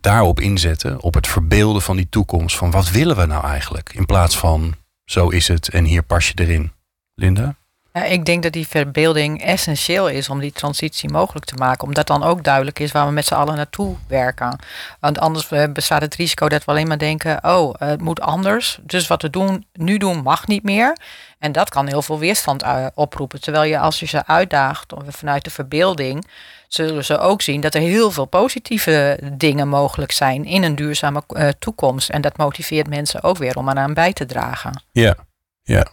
daarop 0.02 0.40
inzetten? 0.40 1.02
Op 1.02 1.14
het 1.14 1.28
verbeelden 1.28 1.82
van 1.82 1.96
die 1.96 2.10
toekomst. 2.10 2.56
Van 2.58 2.72
wat 2.72 2.90
willen 2.90 3.16
we 3.16 3.26
nou 3.26 3.46
eigenlijk? 3.46 3.94
In 3.94 4.06
plaats 4.06 4.38
van 4.38 4.76
zo 5.06 5.28
is 5.30 5.48
het 5.48 5.70
en 5.70 5.84
hier 5.86 6.04
pas 6.04 6.28
je 6.28 6.34
erin. 6.36 6.72
Linda? 7.16 7.56
Ik 7.94 8.26
denk 8.26 8.44
dat 8.44 8.52
die 8.52 8.68
verbeelding 8.68 9.42
essentieel 9.42 10.10
is 10.10 10.30
om 10.30 10.40
die 10.40 10.52
transitie 10.52 11.10
mogelijk 11.10 11.46
te 11.46 11.56
maken. 11.56 11.88
Omdat 11.88 12.08
dan 12.08 12.24
ook 12.24 12.44
duidelijk 12.44 12.80
is 12.80 12.92
waar 12.92 13.06
we 13.06 13.12
met 13.12 13.26
z'n 13.26 13.34
allen 13.34 13.56
naartoe 13.56 13.96
werken. 14.08 14.60
Want 15.00 15.20
anders 15.20 15.52
eh, 15.52 15.72
bestaat 15.74 16.02
het 16.02 16.16
risico 16.16 16.50
dat 16.50 16.66
we 16.66 16.72
alleen 16.72 16.88
maar 16.88 16.98
denken: 16.98 17.40
oh, 17.44 17.74
het 17.78 18.02
moet 18.02 18.22
anders. 18.22 18.80
Dus 18.82 19.08
wat 19.08 19.22
we 19.22 19.30
doen, 19.30 19.66
nu 19.74 19.98
doen 19.98 20.22
mag 20.24 20.48
niet 20.48 20.64
meer. 20.64 20.98
En 21.40 21.52
dat 21.52 21.70
kan 21.70 21.88
heel 21.88 22.02
veel 22.02 22.20
weerstand 22.20 22.64
uh, 22.64 22.86
oproepen. 22.94 23.42
Terwijl 23.42 23.64
je 23.64 23.80
als 23.80 24.00
je 24.00 24.06
ze 24.06 24.26
uitdaagt 24.26 24.94
vanuit 25.08 25.44
de 25.44 25.50
verbeelding, 25.50 26.28
zullen 26.68 27.06
ze 27.06 27.18
ook 27.18 27.42
zien 27.42 27.62
dat 27.62 27.76
er 27.76 27.82
heel 27.82 28.12
veel 28.12 28.26
positieve 28.26 29.20
dingen 29.34 29.68
mogelijk 29.68 30.12
zijn 30.12 30.46
in 30.46 30.64
een 30.64 30.76
duurzame 30.76 31.24
uh, 31.30 31.50
toekomst. 31.60 32.10
En 32.10 32.22
dat 32.22 32.38
motiveert 32.38 32.90
mensen 32.90 33.24
ook 33.24 33.38
weer 33.38 33.56
om 33.56 33.70
eraan 33.70 33.94
bij 33.94 34.14
te 34.14 34.26
dragen. 34.26 34.84
Ja, 34.92 35.16
ja. 35.64 35.88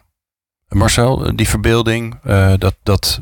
Marcel, 0.79 1.37
die 1.37 1.49
verbeelding, 1.49 2.19
uh, 2.25 2.53
dat, 2.59 2.77
dat 2.83 3.21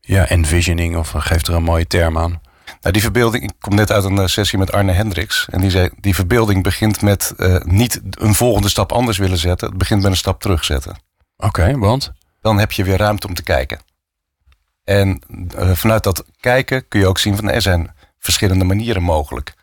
ja, 0.00 0.28
envisioning, 0.28 0.96
of 0.96 1.10
geeft 1.16 1.48
er 1.48 1.54
een 1.54 1.62
mooie 1.62 1.86
term 1.86 2.18
aan. 2.18 2.40
Nou, 2.80 2.92
die 2.92 3.02
verbeelding, 3.02 3.44
ik 3.44 3.52
kom 3.58 3.74
net 3.74 3.90
uit 3.90 4.04
een 4.04 4.28
sessie 4.28 4.58
met 4.58 4.72
Arne 4.72 4.92
Hendricks. 4.92 5.46
En 5.50 5.60
die 5.60 5.70
zei, 5.70 5.90
die 6.00 6.14
verbeelding 6.14 6.62
begint 6.62 7.02
met 7.02 7.34
uh, 7.36 7.60
niet 7.60 8.00
een 8.10 8.34
volgende 8.34 8.68
stap 8.68 8.92
anders 8.92 9.18
willen 9.18 9.38
zetten. 9.38 9.68
Het 9.68 9.78
begint 9.78 10.02
met 10.02 10.10
een 10.10 10.16
stap 10.16 10.40
terugzetten. 10.40 10.98
Oké, 11.36 11.46
okay, 11.46 11.76
want? 11.76 12.12
Dan 12.40 12.58
heb 12.58 12.72
je 12.72 12.84
weer 12.84 12.96
ruimte 12.96 13.26
om 13.26 13.34
te 13.34 13.42
kijken. 13.42 13.80
En 14.84 15.22
uh, 15.58 15.70
vanuit 15.70 16.02
dat 16.02 16.24
kijken 16.40 16.88
kun 16.88 17.00
je 17.00 17.06
ook 17.06 17.18
zien 17.18 17.36
van 17.36 17.50
er 17.50 17.62
zijn 17.62 17.94
verschillende 18.18 18.64
manieren 18.64 19.02
mogelijk. 19.02 19.54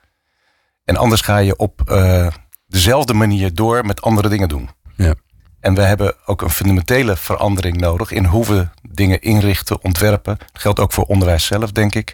En 0.84 0.98
anders 0.98 1.22
ga 1.22 1.38
je 1.38 1.56
op 1.56 1.82
uh, 1.89 2.27
dezelfde 2.67 3.13
manier 3.13 3.53
door 3.53 3.86
met 3.86 4.01
andere 4.01 4.29
dingen 4.29 4.50
doen. 4.50 4.70
Ja. 4.96 5.13
En 5.59 5.75
we 5.75 5.81
hebben 5.81 6.13
ook 6.25 6.41
een 6.41 6.49
fundamentele 6.49 7.15
verandering 7.15 7.77
nodig 7.77 8.11
in 8.11 8.25
hoe 8.25 8.45
we 8.45 8.67
dingen 8.81 9.21
inrichten, 9.21 9.83
ontwerpen. 9.83 10.37
Dat 10.37 10.61
geldt 10.61 10.79
ook 10.79 10.93
voor 10.93 11.03
onderwijs 11.03 11.45
zelf, 11.45 11.71
denk 11.71 11.95
ik. 11.95 12.13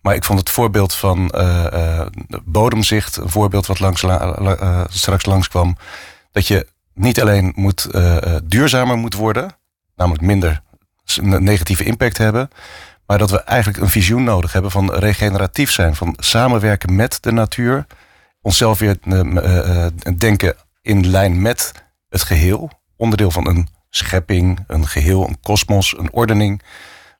Maar 0.00 0.14
ik 0.14 0.24
vond 0.24 0.38
het 0.38 0.50
voorbeeld 0.50 0.94
van 0.94 1.32
uh, 1.34 2.06
bodemzicht, 2.44 3.16
een 3.16 3.28
voorbeeld 3.28 3.66
wat 3.66 3.80
langs, 3.80 4.04
straks 4.88 5.26
langskwam. 5.26 5.76
Dat 6.32 6.46
je 6.46 6.66
niet 6.94 7.20
alleen 7.20 7.52
moet, 7.56 7.88
duurzamer 8.44 8.96
moet 8.96 9.14
worden, 9.14 9.56
namelijk 9.96 10.22
minder 10.22 10.62
negatieve 11.22 11.84
impact 11.84 12.18
hebben. 12.18 12.50
Maar 13.06 13.18
dat 13.18 13.30
we 13.30 13.40
eigenlijk 13.42 13.78
een 13.78 13.88
visioen 13.88 14.24
nodig 14.24 14.52
hebben 14.52 14.70
van 14.70 14.94
regeneratief 14.94 15.70
zijn. 15.70 15.94
Van 15.94 16.14
samenwerken 16.18 16.96
met 16.96 17.18
de 17.20 17.32
natuur. 17.32 17.86
Onszelf 18.40 18.78
weer 18.78 18.96
uh, 19.04 19.86
denken 20.16 20.54
in 20.82 21.06
lijn 21.06 21.42
met 21.42 21.72
het 22.08 22.22
geheel. 22.22 22.70
Onderdeel 22.96 23.30
van 23.30 23.48
een 23.48 23.68
schepping, 23.90 24.64
een 24.66 24.86
geheel, 24.86 25.28
een 25.28 25.40
kosmos, 25.40 25.98
een 25.98 26.12
ordening. 26.12 26.62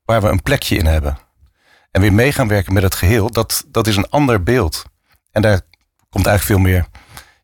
Waar 0.05 0.23
we 0.23 0.29
een 0.29 0.43
plekje 0.43 0.77
in 0.77 0.87
hebben. 0.87 1.19
En 1.91 2.01
weer 2.01 2.13
mee 2.13 2.33
gaan 2.33 2.49
werken 2.49 2.73
met 2.73 2.83
het 2.83 2.95
geheel, 2.95 3.31
dat, 3.31 3.65
dat 3.69 3.87
is 3.87 3.97
een 3.97 4.09
ander 4.09 4.43
beeld. 4.43 4.85
En 5.31 5.43
daar 5.43 5.61
komt 6.11 6.27
eigenlijk 6.27 6.61
veel 6.61 6.71
meer 6.71 6.87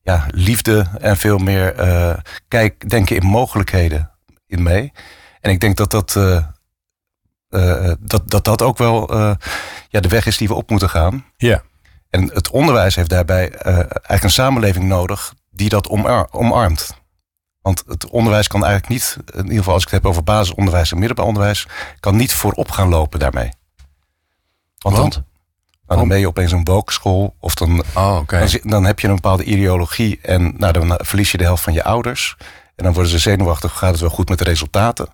ja, 0.02 0.26
liefde 0.30 0.86
en 1.00 1.16
veel 1.16 1.38
meer 1.38 1.88
uh, 1.88 2.14
kijk, 2.48 2.90
denken 2.90 3.16
in 3.16 3.26
mogelijkheden 3.26 4.10
in 4.46 4.62
mee. 4.62 4.92
En 5.40 5.50
ik 5.50 5.60
denk 5.60 5.76
dat 5.76 5.90
dat, 5.90 6.14
uh, 6.14 6.44
uh, 7.50 7.92
dat, 8.00 8.30
dat, 8.30 8.44
dat 8.44 8.62
ook 8.62 8.78
wel 8.78 9.16
ja, 9.88 10.00
de 10.00 10.08
weg 10.08 10.26
is 10.26 10.36
die 10.36 10.48
we 10.48 10.54
op 10.54 10.70
moeten 10.70 10.90
gaan. 10.90 11.24
Ja. 11.36 11.62
En 12.10 12.30
het 12.32 12.50
onderwijs 12.50 12.94
heeft 12.94 13.10
daarbij 13.10 13.50
eigenlijk 13.50 14.22
een 14.22 14.30
samenleving 14.30 14.84
nodig 14.84 15.34
die 15.50 15.68
dat 15.68 15.88
omar 15.88 16.28
omarmt. 16.30 17.01
Want 17.62 17.84
het 17.86 18.10
onderwijs 18.10 18.46
kan 18.46 18.64
eigenlijk 18.64 18.92
niet, 18.92 19.16
in 19.34 19.42
ieder 19.42 19.56
geval 19.56 19.74
als 19.74 19.82
ik 19.82 19.90
het 19.90 20.02
heb 20.02 20.10
over 20.10 20.24
basisonderwijs 20.24 20.92
en 20.92 20.98
middelbaar 20.98 21.26
onderwijs, 21.26 21.66
kan 22.00 22.16
niet 22.16 22.32
voorop 22.32 22.70
gaan 22.70 22.88
lopen 22.88 23.18
daarmee. 23.18 23.50
Want, 24.78 24.96
Want? 24.96 25.12
Dan, 25.12 25.24
nou, 25.86 25.98
dan 25.98 26.08
ben 26.08 26.18
je 26.18 26.26
opeens 26.26 26.52
een 26.52 26.64
woke 26.64 27.32
of 27.40 27.54
dan, 27.54 27.82
oh, 27.94 28.16
okay. 28.20 28.46
dan, 28.46 28.60
dan, 28.62 28.84
heb 28.84 29.00
je 29.00 29.08
een 29.08 29.14
bepaalde 29.14 29.44
ideologie 29.44 30.18
en 30.22 30.54
nou, 30.56 30.72
dan 30.72 30.98
verlies 31.02 31.30
je 31.30 31.38
de 31.38 31.44
helft 31.44 31.62
van 31.62 31.72
je 31.72 31.84
ouders. 31.84 32.36
En 32.76 32.84
dan 32.84 32.92
worden 32.92 33.12
ze 33.12 33.18
zenuwachtig, 33.18 33.78
gaat 33.78 33.90
het 33.90 34.00
wel 34.00 34.10
goed 34.10 34.28
met 34.28 34.38
de 34.38 34.44
resultaten 34.44 35.08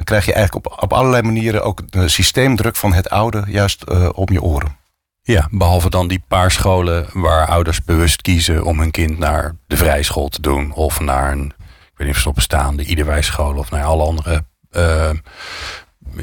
dan 0.00 0.08
krijg 0.08 0.26
je 0.26 0.32
eigenlijk 0.32 0.66
op, 0.66 0.82
op 0.82 0.92
allerlei 0.92 1.22
manieren 1.22 1.64
ook 1.64 1.92
de 1.92 2.08
systeemdruk 2.08 2.76
van 2.76 2.92
het 2.92 3.10
oude 3.10 3.44
juist 3.46 3.84
uh, 3.88 4.08
om 4.14 4.32
je 4.32 4.42
oren. 4.42 4.76
Ja, 5.22 5.48
behalve 5.50 5.90
dan 5.90 6.08
die 6.08 6.22
paar 6.28 6.50
scholen 6.50 7.06
waar 7.12 7.46
ouders 7.46 7.84
bewust 7.84 8.22
kiezen 8.22 8.64
om 8.64 8.78
hun 8.78 8.90
kind 8.90 9.18
naar 9.18 9.56
de 9.66 9.76
vrijschool 9.76 10.28
te 10.28 10.40
doen. 10.40 10.72
Of 10.72 11.00
naar 11.00 11.32
een, 11.32 11.52
weet 12.00 12.06
niet 12.06 12.16
of 12.16 12.22
ze 12.22 12.28
op 12.28 12.34
bestaande 12.34 12.84
iederwijsschool 12.84 13.56
of 13.56 13.70
naar 13.70 13.84
alle 13.84 14.04
andere, 14.04 14.44
uh, 14.72 15.10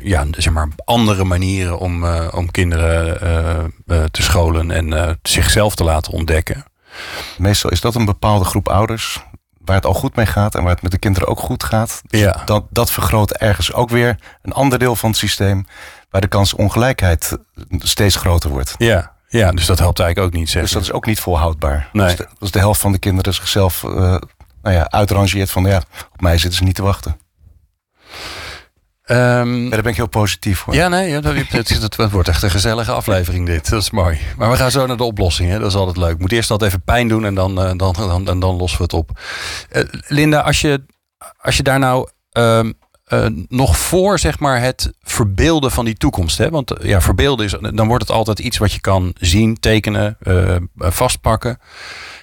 ja, 0.04 0.26
zeg 0.32 0.54
maar 0.54 0.68
andere 0.86 1.24
manieren 1.24 1.80
om, 1.80 2.04
uh, 2.04 2.28
om 2.32 2.52
kinderen 2.52 3.74
te 4.12 4.22
scholen 4.22 4.72
en 4.72 5.20
zichzelf 5.22 5.76
te 5.76 5.84
laten 5.84 6.14
ontdekken. 6.14 6.66
Meestal 7.38 7.70
is 7.70 7.82
dat 7.82 7.96
een 7.96 8.06
bepaalde 8.06 8.46
groep 8.46 8.70
ouders 8.70 9.20
waar 9.68 9.76
het 9.76 9.86
al 9.86 9.94
goed 9.94 10.16
mee 10.16 10.26
gaat 10.26 10.56
en 10.56 10.64
waar 10.64 10.74
het 10.74 10.82
met 10.82 10.92
de 10.92 10.98
kinderen 10.98 11.28
ook 11.28 11.40
goed 11.40 11.64
gaat. 11.64 12.02
Dus 12.08 12.20
ja. 12.20 12.42
dat, 12.46 12.66
dat 12.70 12.92
vergroot 12.92 13.32
ergens 13.32 13.74
ook 13.74 13.90
weer 13.90 14.18
een 14.42 14.54
ander 14.54 14.80
deel 14.80 14.96
van 14.96 15.10
het 15.10 15.20
systeem 15.20 15.66
waar 16.10 16.22
de 16.22 16.28
kans 16.28 16.54
ongelijkheid 16.54 17.38
steeds 17.78 18.16
groter 18.16 18.50
wordt. 18.50 18.76
Ja, 18.78 19.12
ja 19.28 19.52
dus 19.52 19.66
dat 19.66 19.80
helpt 19.80 20.00
eigenlijk 20.00 20.34
ook 20.34 20.40
niet. 20.40 20.50
Zeg 20.50 20.62
dus 20.62 20.72
dat 20.72 20.82
is 20.82 20.92
ook 20.92 21.06
niet 21.06 21.20
volhoudbaar. 21.20 21.90
Nee. 21.92 22.06
Dus 22.06 22.16
de, 22.16 22.28
als 22.40 22.52
de 22.52 22.60
helft 22.60 22.82
van 22.82 22.92
de 22.92 22.98
kinderen 22.98 23.34
zichzelf 23.34 23.84
uh, 23.84 24.16
nou 24.68 24.80
ja, 24.80 24.90
uitrangeert 24.90 25.52
van 25.52 25.66
ja, 25.66 25.82
op 26.14 26.22
mij 26.22 26.38
zitten 26.38 26.58
ze 26.58 26.64
niet 26.64 26.76
te 26.76 26.82
wachten. 26.82 27.20
Um, 29.10 29.70
daar 29.70 29.82
ben 29.82 29.92
ik 29.92 29.96
heel 29.96 30.08
positief 30.08 30.60
voor. 30.60 30.74
Ja, 30.74 30.88
nee, 30.88 31.12
het, 31.12 31.52
het, 31.52 31.98
het, 31.98 32.12
wordt 32.12 32.28
echt 32.30 32.44
een 32.44 32.50
gezellige 32.50 32.92
aflevering 32.92 33.46
dit. 33.46 33.70
Dat 33.70 33.82
is 33.82 33.92
mooi. 33.92 34.20
Maar 34.38 34.50
we 34.50 34.56
gaan 34.56 34.72
zo 34.72 34.86
naar 34.86 34.98
de 34.98 35.04
oplossing. 35.04 35.50
Hè? 35.50 35.60
Dat 35.60 35.68
is 35.68 35.76
altijd 35.76 35.98
leuk. 35.98 36.20
Moet 36.20 36.32
eerst 36.32 36.52
altijd 36.52 36.72
even 36.72 36.84
pijn 36.84 37.08
doen 37.08 37.26
en 37.26 37.36
dan, 37.36 37.56
dan, 37.56 37.78
dan, 37.78 38.26
dan, 38.26 38.40
dan 38.40 38.56
lossen 38.56 38.78
we 38.78 38.84
het 38.84 38.94
op. 38.94 39.20
Uh, 39.72 39.84
Linda, 40.08 40.40
als 40.40 40.62
je, 40.62 40.86
als 41.38 41.58
je 41.58 41.64
daar 41.64 41.80
nou 41.80 42.10
uh, 43.08 43.26
nog 43.48 43.78
voor 43.78 44.20
zeg 44.20 44.40
maar, 44.40 44.62
het 44.62 44.92
verbeelden 45.02 45.72
van 45.72 45.86
die 45.86 45.98
toekomst. 45.98 46.38
Hè? 46.38 46.50
Want 46.50 46.74
ja, 46.82 47.02
verbeelden 47.02 47.46
is, 47.46 47.56
dan 47.74 47.88
wordt 47.88 48.08
het 48.08 48.16
altijd 48.16 48.40
iets 48.40 48.58
wat 48.58 48.72
je 48.72 48.80
kan 48.80 49.14
zien, 49.20 49.60
tekenen, 49.60 50.18
vastpakken. 50.76 51.60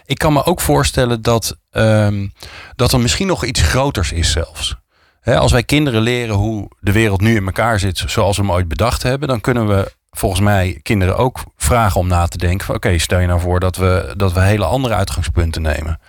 Ik 0.05 0.19
kan 0.19 0.33
me 0.33 0.45
ook 0.45 0.61
voorstellen 0.61 1.23
dat, 1.23 1.57
ehm, 1.71 2.29
dat 2.77 2.93
er 2.93 3.01
misschien 3.01 3.27
nog 3.27 3.45
iets 3.45 3.61
groters 3.61 4.13
is 4.13 4.31
zelfs 4.31 4.77
als 5.25 5.53
wij 5.53 5.63
kinderen 5.63 6.01
leren 6.01 6.35
hoe 6.35 6.69
de 6.81 6.93
wereld 6.93 7.21
nu 7.21 7.37
in 7.37 7.47
elkaar 7.47 7.79
zit 7.79 8.03
zoals 8.07 8.37
we 8.37 8.43
hem 8.43 8.53
ooit 8.53 8.69
bedacht 8.69 9.03
hebben, 9.03 9.29
dan 9.29 9.41
kunnen 9.41 9.67
we 9.67 9.93
volgens 10.11 10.41
mij 10.41 10.81
kinderen 10.83 11.17
ook 11.17 11.45
vragen 11.57 12.01
om 12.01 12.09
na 12.09 12.27
te 12.27 12.39
denken. 12.39 12.75
Oké, 12.75 12.99
stel 12.99 13.19
je 13.19 13.27
nou 13.27 13.41
voor 13.41 13.61
dat 13.61 13.77
we, 13.77 14.15
dat 14.17 14.33
we 14.33 14.41
hele 14.41 14.65
andere 14.65 14.95
uitgangspunten 14.95 15.63
nemen. 15.63 16.01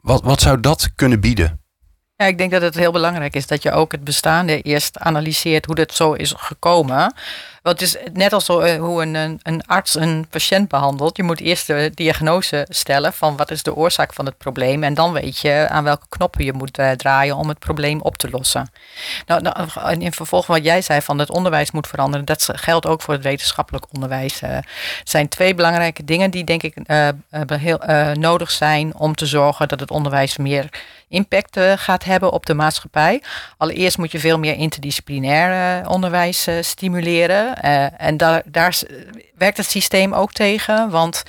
Wat, 0.00 0.22
wat 0.22 0.40
zou 0.40 0.60
dat 0.60 0.90
kunnen 0.94 1.20
bieden? 1.20 1.60
Ja, 2.22 2.28
ik 2.28 2.38
denk 2.38 2.50
dat 2.50 2.62
het 2.62 2.74
heel 2.74 2.92
belangrijk 2.92 3.34
is 3.34 3.46
dat 3.46 3.62
je 3.62 3.72
ook 3.72 3.92
het 3.92 4.04
bestaande 4.04 4.60
eerst 4.60 4.98
analyseert 4.98 5.66
hoe 5.66 5.74
dat 5.74 5.94
zo 5.94 6.12
is 6.12 6.34
gekomen. 6.36 7.14
Want 7.62 7.80
het 7.80 7.88
is 7.88 7.96
net 8.12 8.32
als 8.32 8.48
eh, 8.48 8.76
hoe 8.76 9.02
een, 9.02 9.40
een 9.42 9.66
arts 9.66 9.94
een 9.94 10.26
patiënt 10.30 10.68
behandelt. 10.68 11.16
Je 11.16 11.22
moet 11.22 11.40
eerst 11.40 11.66
de 11.66 11.90
diagnose 11.94 12.66
stellen 12.68 13.12
van 13.12 13.36
wat 13.36 13.50
is 13.50 13.62
de 13.62 13.74
oorzaak 13.74 14.12
van 14.12 14.26
het 14.26 14.38
probleem. 14.38 14.82
En 14.82 14.94
dan 14.94 15.12
weet 15.12 15.38
je 15.38 15.66
aan 15.70 15.84
welke 15.84 16.06
knoppen 16.08 16.44
je 16.44 16.52
moet 16.52 16.78
uh, 16.78 16.90
draaien 16.90 17.36
om 17.36 17.48
het 17.48 17.58
probleem 17.58 18.00
op 18.00 18.16
te 18.16 18.30
lossen. 18.30 18.70
Nou, 19.26 19.42
nou, 19.42 19.68
in 19.98 20.12
vervolg 20.12 20.46
wat 20.46 20.64
jij 20.64 20.82
zei 20.82 21.00
van 21.00 21.18
het 21.18 21.30
onderwijs 21.30 21.70
moet 21.70 21.86
veranderen. 21.86 22.26
Dat 22.26 22.48
geldt 22.52 22.86
ook 22.86 23.02
voor 23.02 23.14
het 23.14 23.22
wetenschappelijk 23.22 23.86
onderwijs. 23.92 24.42
Uh, 24.42 24.50
het 24.50 25.10
zijn 25.10 25.28
twee 25.28 25.54
belangrijke 25.54 26.04
dingen 26.04 26.30
die 26.30 26.44
denk 26.44 26.62
ik 26.62 26.74
heel, 27.46 27.80
nodig 28.12 28.50
zijn 28.50 28.96
om 28.96 29.14
te 29.14 29.26
zorgen 29.26 29.68
dat 29.68 29.80
het 29.80 29.90
onderwijs 29.90 30.36
meer 30.36 30.68
impact 31.08 31.60
gaat 31.76 32.04
hebben 32.04 32.32
op 32.32 32.46
de 32.46 32.54
maatschappij. 32.54 33.22
Allereerst 33.56 33.98
moet 33.98 34.12
je 34.12 34.18
veel 34.18 34.38
meer 34.38 34.54
interdisciplinair 34.54 35.88
onderwijs 35.88 36.48
stimuleren. 36.60 37.51
Uh, 37.64 38.00
en 38.00 38.16
daar, 38.16 38.42
daar 38.44 38.78
werkt 39.34 39.56
het 39.56 39.70
systeem 39.70 40.12
ook 40.12 40.32
tegen, 40.32 40.90
want 40.90 41.22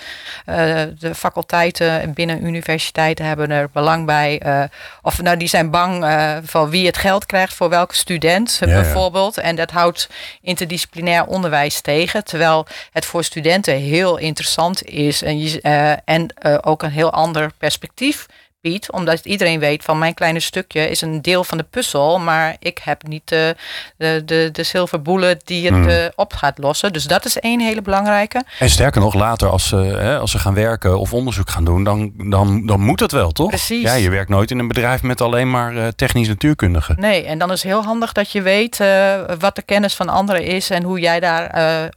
uh, 0.45 0.55
de 0.99 1.15
faculteiten 1.15 2.13
binnen 2.13 2.45
universiteiten 2.45 3.25
hebben 3.25 3.51
er 3.51 3.69
belang 3.71 4.05
bij. 4.05 4.41
Uh, 4.45 4.63
of 5.01 5.21
nou, 5.21 5.37
die 5.37 5.47
zijn 5.47 5.69
bang 5.69 6.05
van 6.43 6.69
wie 6.69 6.85
het 6.85 6.97
geld 6.97 7.25
krijgt 7.25 7.53
voor 7.53 7.69
welke 7.69 7.95
student 7.95 8.57
ja, 8.59 8.65
bijvoorbeeld. 8.65 9.35
Ja. 9.35 9.41
En 9.41 9.55
dat 9.55 9.71
houdt 9.71 10.09
interdisciplinair 10.41 11.25
onderwijs 11.25 11.81
tegen, 11.81 12.23
terwijl 12.23 12.67
het 12.91 13.05
voor 13.05 13.23
studenten 13.23 13.75
heel 13.75 14.17
interessant 14.17 14.83
is 14.83 15.21
en, 15.21 15.61
en 16.05 16.33
ook 16.63 16.83
een 16.83 16.91
heel 16.91 17.11
ander 17.11 17.51
perspectief 17.57 18.25
biedt. 18.63 18.91
Omdat 18.91 19.25
iedereen 19.25 19.59
weet 19.59 19.83
van 19.83 19.97
mijn 19.97 20.13
kleine 20.13 20.39
stukje 20.39 20.89
is 20.89 21.01
een 21.01 21.21
deel 21.21 21.43
van 21.43 21.57
de 21.57 21.65
puzzel. 21.69 22.19
Maar 22.19 22.55
ik 22.59 22.79
heb 22.83 23.07
niet 23.07 23.27
de, 23.29 23.55
de, 23.97 24.21
de, 24.25 24.49
de 24.51 25.37
die 25.43 25.65
het 25.65 25.71
Hmm. 25.73 25.89
eh, 25.89 26.05
op 26.15 26.33
gaat 26.33 26.57
lossen. 26.57 26.93
Dus 26.93 27.03
dat 27.03 27.25
is 27.25 27.39
één 27.39 27.59
hele 27.59 27.81
belangrijke. 27.81 28.43
En 28.59 28.69
sterker 28.69 29.01
nog, 29.01 29.13
later 29.13 29.49
als 29.49 29.67
ze, 29.67 29.75
hè, 29.75 30.17
als 30.17 30.31
ze 30.31 30.39
gaan 30.39 30.53
werken 30.53 30.99
of 30.99 31.13
onderzoek 31.13 31.49
gaan 31.49 31.65
doen, 31.65 31.83
dan, 31.83 32.11
dan, 32.17 32.65
dan 32.65 32.79
moet 32.79 32.99
dat 32.99 33.11
wel, 33.11 33.31
toch? 33.31 33.47
Precies. 33.49 33.81
Ja, 33.83 33.93
je 33.93 34.09
werkt 34.09 34.29
nooit 34.29 34.51
in 34.51 34.59
een 34.59 34.67
bedrijf 34.67 35.01
met 35.03 35.21
alleen 35.21 35.49
maar 35.49 35.77
eh, 35.77 35.87
technisch 35.87 36.27
natuurkundigen. 36.27 36.95
Nee, 36.99 37.25
en 37.25 37.37
dan 37.37 37.51
is 37.51 37.63
heel 37.63 37.83
handig 37.83 38.11
dat 38.11 38.31
je 38.31 38.41
weet 38.41 38.79
eh, 38.79 39.13
wat 39.39 39.55
de 39.55 39.61
kennis 39.61 39.93
van 39.95 40.09
anderen 40.09 40.43
is 40.43 40.69
en 40.69 40.83
hoe 40.83 40.99
jij 40.99 41.19
daar 41.19 41.41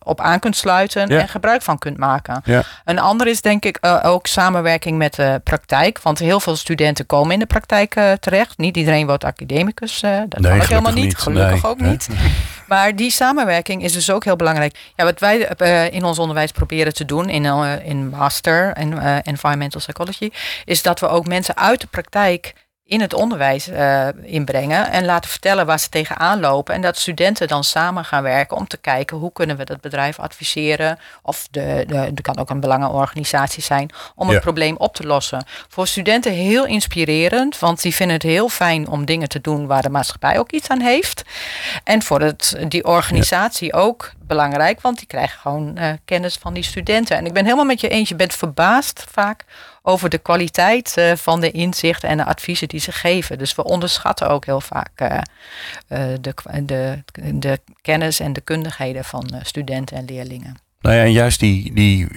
op 0.04 0.20
aan 0.20 0.38
kunt 0.38 0.56
sluiten 0.56 1.08
Ja. 1.08 1.20
en 1.20 1.28
gebruik 1.28 1.62
van 1.62 1.78
kunt 1.78 1.96
maken. 1.98 2.40
Ja. 2.44 2.62
Een 2.84 2.98
ander 2.98 3.26
is 3.26 3.40
denk 3.40 3.64
ik 3.64 3.78
ook 4.02 4.26
samenwerking 4.26 4.98
met 4.98 5.14
de 5.14 5.40
praktijk. 5.44 6.00
Want 6.02 6.18
heel 6.18 6.40
veel 6.40 6.55
studenten 6.56 7.06
komen 7.06 7.32
in 7.32 7.38
de 7.38 7.46
praktijk 7.46 7.94
eh, 7.96 8.12
terecht. 8.12 8.58
Niet 8.58 8.76
iedereen 8.76 9.06
wordt 9.06 9.24
academicus. 9.24 10.02
eh, 10.02 10.10
dat 10.28 10.40
Nee, 10.40 10.50
kan 10.50 10.60
ook 10.60 10.66
helemaal 10.66 10.92
niet. 10.92 11.04
niet. 11.04 11.16
Gelukkig 11.18 11.62
Nee. 11.62 11.70
ook 11.72 11.80
niet. 11.80 12.08
Maar 12.66 12.96
die 12.96 13.10
samenwerking 13.10 13.82
is 13.82 13.92
dus 13.92 14.10
ook 14.10 14.24
heel 14.24 14.36
belangrijk. 14.36 14.76
Ja, 14.96 15.04
wat 15.04 15.20
wij 15.20 15.46
eh, 15.48 15.92
in 15.92 16.04
ons 16.04 16.18
onderwijs 16.18 16.50
proberen 16.52 16.94
te 16.94 17.04
doen 17.04 17.28
in, 17.28 17.44
in 17.84 18.08
master 18.08 18.72
eh, 18.72 19.16
environmental 19.22 19.80
psychology, 19.80 20.30
is 20.64 20.82
dat 20.82 21.00
we 21.00 21.08
ook 21.08 21.26
mensen 21.26 21.56
uit 21.56 21.80
de 21.80 21.86
praktijk 21.86 22.52
in 22.86 23.00
het 23.00 23.14
onderwijs 23.14 23.68
eh, 23.68 24.08
inbrengen 24.22 24.90
en 24.90 25.04
laten 25.04 25.30
vertellen 25.30 25.66
waar 25.66 25.78
ze 25.80 25.88
tegenaan 25.88 26.40
lopen. 26.40 26.74
En 26.74 26.80
dat 26.80 26.98
studenten 26.98 27.48
dan 27.48 27.64
samen 27.64 28.04
gaan 28.04 28.22
werken 28.22 28.56
om 28.56 28.66
te 28.66 28.76
kijken 28.76 29.16
hoe 29.16 29.32
kunnen 29.32 29.56
we 29.56 29.64
dat 29.64 29.80
bedrijf 29.80 30.18
adviseren. 30.18 30.98
Of 31.22 31.48
de, 31.50 31.84
de, 31.86 31.96
er 31.96 32.22
kan 32.22 32.38
ook 32.38 32.50
een 32.50 32.60
belangenorganisatie 32.60 33.62
zijn 33.62 33.90
om 34.14 34.26
Ja. 34.26 34.32
het 34.32 34.42
probleem 34.42 34.76
op 34.76 34.94
te 34.94 35.06
lossen. 35.06 35.44
Voor 35.68 35.86
studenten 35.86 36.32
heel 36.32 36.66
inspirerend, 36.66 37.58
want 37.58 37.82
die 37.82 37.94
vinden 37.94 38.16
het 38.16 38.24
heel 38.24 38.48
fijn 38.48 38.88
om 38.88 39.04
dingen 39.04 39.28
te 39.28 39.40
doen 39.40 39.66
waar 39.66 39.82
de 39.82 39.90
maatschappij 39.90 40.38
ook 40.38 40.50
iets 40.52 40.68
aan 40.68 40.80
heeft. 40.80 41.22
En 41.84 42.02
voor 42.02 42.20
het, 42.20 42.56
die 42.68 42.84
organisatie 42.84 43.72
ook 43.72 44.12
belangrijk, 44.26 44.80
want 44.80 44.98
die 44.98 45.06
krijgen 45.06 45.38
gewoon 45.40 45.76
eh, 45.76 45.90
kennis 46.04 46.36
van 46.36 46.54
die 46.54 46.62
studenten. 46.62 47.16
En 47.16 47.26
ik 47.26 47.32
ben 47.32 47.44
helemaal 47.44 47.64
met 47.64 47.80
je 47.80 47.88
eens, 47.88 48.08
je 48.08 48.16
bent 48.16 48.34
verbaasd 48.34 49.04
vaak 49.10 49.44
over 49.88 50.08
de 50.08 50.18
kwaliteit 50.18 50.96
eh, 50.96 51.12
van 51.16 51.40
de 51.40 51.50
inzichten 51.50 52.08
en 52.08 52.16
de 52.16 52.24
adviezen 52.24 52.68
die 52.68 52.80
ze 52.80 52.92
geven. 52.92 53.38
Dus 53.38 53.54
we 53.54 53.64
onderschatten 53.64 54.28
ook 54.28 54.44
heel 54.44 54.60
vaak 54.60 54.90
eh, 54.94 55.18
eh, 55.88 56.18
de, 56.20 56.34
de, 56.62 57.02
de 57.34 57.60
kennis 57.82 58.20
en 58.20 58.32
de 58.32 58.40
kundigheden 58.40 59.04
van 59.04 59.34
studenten 59.42 59.96
en 59.96 60.04
leerlingen. 60.04 60.56
Nou 60.80 60.96
ja, 60.96 61.02
en 61.02 61.12
juist 61.12 61.40
die, 61.40 61.74
die, 61.74 62.08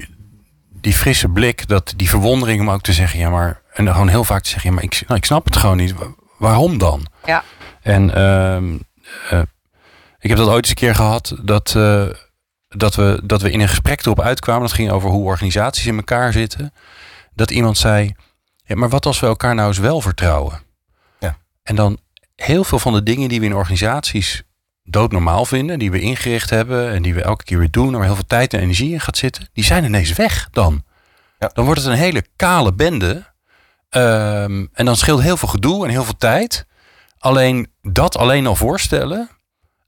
die 0.82 0.94
frisse 0.94 1.28
blik, 1.28 1.68
dat, 1.68 1.94
die 1.96 2.10
verwondering 2.10 2.62
om 2.62 2.70
ook 2.70 2.82
te 2.82 2.94
zeggen, 2.94 3.20
ja 3.20 3.30
maar, 3.30 3.62
en 3.74 3.86
dan 3.86 3.94
gewoon 3.94 4.10
heel 4.10 4.24
vaak 4.24 4.44
te 4.44 4.50
zeggen, 4.50 4.70
ja 4.70 4.76
maar 4.76 4.84
ik, 4.84 5.02
nou, 5.08 5.20
ik 5.20 5.26
snap 5.26 5.46
het 5.46 5.56
gewoon 5.58 5.78
niet. 5.78 5.94
Wa- 5.94 6.14
Waarom 6.38 6.78
dan? 6.78 7.06
Ja. 7.26 7.44
En 7.82 8.16
ehm, 8.16 8.78
eh, 9.30 9.42
ik 10.20 10.30
heb 10.30 10.38
dat 10.38 10.48
ooit 10.48 10.58
eens 10.58 10.70
een 10.70 10.76
keer 10.76 10.96
gehad, 10.96 11.36
dat, 11.42 11.72
dat, 12.68 12.96
we, 12.96 13.22
dat 13.24 13.42
we 13.42 13.52
in 13.52 13.60
een 13.60 13.70
gesprek 13.70 14.02
erop 14.02 14.22
uitkwamen, 14.22 14.62
dat 14.62 14.74
ging 14.74 14.92
over 14.92 15.10
hoe 15.10 15.26
organisaties 15.26 15.86
in 15.86 15.96
elkaar 15.96 16.34
zitten, 16.34 16.74
dat 17.40 17.52
iemand 17.52 17.78
zei, 17.78 18.16
ja 18.64 18.76
maar 18.76 18.90
wat 18.90 19.06
als 19.06 19.20
we 19.20 19.28
elkaar 19.28 19.56
nou 19.56 19.68
eens 19.68 19.78
wel 19.78 20.02
vertrouwen? 20.02 20.62
Ja. 21.20 21.38
En 21.64 21.76
dan 21.76 21.98
heel 22.36 22.64
veel 22.64 22.80
van 22.80 22.94
de 22.94 23.04
dingen 23.04 23.30
die 23.30 23.40
we 23.40 23.46
in 23.46 23.56
organisaties 23.56 24.44
doodnormaal 24.84 25.46
vinden, 25.46 25.80
die 25.80 25.92
we 25.92 26.00
ingericht 26.00 26.50
hebben 26.50 26.92
en 26.92 27.02
die 27.02 27.14
we 27.14 27.22
elke 27.22 27.44
keer 27.44 27.58
weer 27.60 27.72
doen, 27.72 27.88
en 27.88 27.94
waar 27.94 28.04
heel 28.06 28.16
veel 28.16 28.28
tijd 28.28 28.54
en 28.54 28.60
energie 28.60 28.92
in 28.94 29.00
gaat 29.02 29.18
zitten, 29.18 29.50
die 29.54 29.64
zijn 29.64 29.84
ineens 29.84 30.14
weg 30.14 30.48
dan. 30.52 30.84
Ja. 31.40 31.50
Dan 31.54 31.66
wordt 31.66 31.82
het 31.82 31.90
een 31.90 31.98
hele 31.98 32.24
kale 32.36 32.74
bende. 32.74 33.26
Ehm, 33.90 34.66
en 34.74 34.86
dan 34.86 34.96
scheelt 34.96 35.22
heel 35.22 35.38
veel 35.38 35.48
gedoe 35.48 35.84
en 35.86 35.92
heel 35.92 36.04
veel 36.04 36.18
tijd. 36.18 36.66
Alleen 37.18 37.72
dat 37.82 38.18
alleen 38.18 38.48
al 38.48 38.56
voorstellen, 38.56 39.30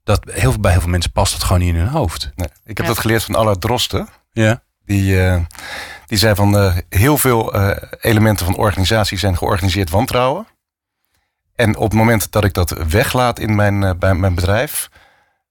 dat 0.04 0.24
heel, 0.30 0.50
veel- 0.52 0.60
bij 0.60 0.70
heel 0.72 0.80
veel 0.80 0.90
mensen 0.90 1.12
past 1.12 1.32
het 1.32 1.42
gewoon 1.42 1.58
niet 1.60 1.74
in 1.74 1.80
hun 1.80 1.88
hoofd. 1.88 2.30
Nee, 2.36 2.48
ik 2.64 2.76
heb 2.76 2.86
Ja. 2.86 2.92
dat 2.92 2.98
geleerd 3.02 3.24
van 3.24 3.34
Allard 3.34 3.60
Drosten. 3.60 4.08
Ja. 4.32 4.62
Die, 4.84 5.20
eh, 5.26 5.40
die 6.12 6.20
zei 6.20 6.34
van 6.34 6.56
eh, 6.58 6.76
heel 6.88 7.18
veel 7.18 7.52
eh, 7.54 7.88
elementen 8.00 8.46
van 8.46 8.56
organisatie 8.56 9.18
zijn 9.18 9.36
georganiseerd 9.36 9.90
wantrouwen. 9.90 10.46
En 11.54 11.76
op 11.76 11.82
het 11.82 11.92
moment 11.92 12.32
dat 12.32 12.44
ik 12.44 12.54
dat 12.54 12.70
weglaat 12.70 13.38
in 13.38 13.54
mijn, 13.54 13.84
eh, 13.84 13.90
bij 13.98 14.14
mijn 14.14 14.34
bedrijf, 14.34 14.88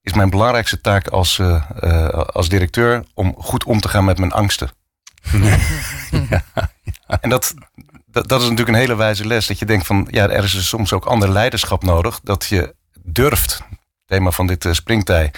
is 0.02 0.14
mijn 0.14 0.30
belangrijkste 0.30 0.82
taak 0.82 1.08
als, 1.08 1.42
als 2.26 2.50
directeur 2.50 3.06
om 3.14 3.36
goed 3.38 3.64
om 3.64 3.80
te 3.80 3.90
gaan 3.90 4.06
met 4.06 4.18
mijn 4.18 4.32
angsten. 4.32 4.70
En 7.22 7.30
dat, 7.30 7.54
dat, 8.06 8.28
dat 8.28 8.42
is 8.42 8.50
natuurlijk 8.50 8.70
een 8.70 8.84
hele 8.84 8.96
wijze 8.96 9.28
les. 9.28 9.48
Dat 9.48 9.60
je 9.60 9.66
denkt 9.66 9.86
van 9.86 10.08
ja, 10.12 10.30
er 10.30 10.44
is 10.44 10.52
dus 10.52 10.68
soms 10.68 10.94
ook 10.94 11.06
ander 11.06 11.30
leiderschap 11.30 11.84
nodig. 11.84 12.20
Dat 12.24 12.46
je 12.46 12.76
durft, 13.04 13.62
thema 14.06 14.32
van 14.32 14.48
dit 14.48 14.68
springtij, 14.72 15.32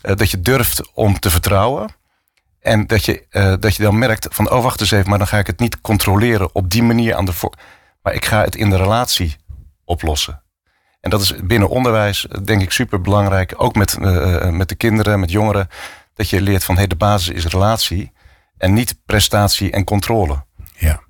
dat 0.00 0.30
je 0.30 0.40
durft 0.40 0.92
om 0.92 1.18
te 1.18 1.30
vertrouwen. 1.30 1.97
En 2.68 2.86
dat 2.86 3.04
je, 3.04 3.26
eh, 3.30 3.54
dat 3.60 3.76
je 3.76 3.82
dan 3.82 3.98
merkt 3.98 4.26
van, 4.30 4.50
oh 4.50 4.62
wacht 4.62 4.80
eens 4.80 4.90
even, 4.90 5.08
maar 5.08 5.18
dan 5.18 5.26
ga 5.26 5.38
ik 5.38 5.46
het 5.46 5.58
niet 5.58 5.80
controleren 5.80 6.54
op 6.54 6.70
die 6.70 6.82
manier 6.82 7.14
aan 7.14 7.24
de 7.24 7.32
voor. 7.32 7.54
Maar 8.02 8.14
ik 8.14 8.24
ga 8.24 8.40
het 8.40 8.56
in 8.56 8.70
de 8.70 8.76
relatie 8.76 9.36
oplossen. 9.84 10.42
En 11.00 11.10
dat 11.10 11.20
is 11.20 11.34
binnen 11.42 11.68
onderwijs, 11.68 12.28
eh, 12.28 12.40
denk 12.44 12.62
ik, 12.62 12.70
super 12.70 13.00
belangrijk. 13.00 13.54
Ook 13.56 13.74
met, 13.74 13.98
eh, 14.00 14.50
met 14.50 14.68
de 14.68 14.74
kinderen, 14.74 15.20
met 15.20 15.30
jongeren. 15.30 15.68
Dat 16.14 16.30
je 16.30 16.40
leert 16.40 16.64
van, 16.64 16.76
hé, 16.76 16.86
de 16.86 16.96
basis 16.96 17.34
is 17.34 17.46
relatie. 17.46 18.12
En 18.56 18.72
niet 18.72 18.98
prestatie 19.06 19.70
en 19.70 19.84
controle. 19.84 20.44
Ja, 20.76 21.00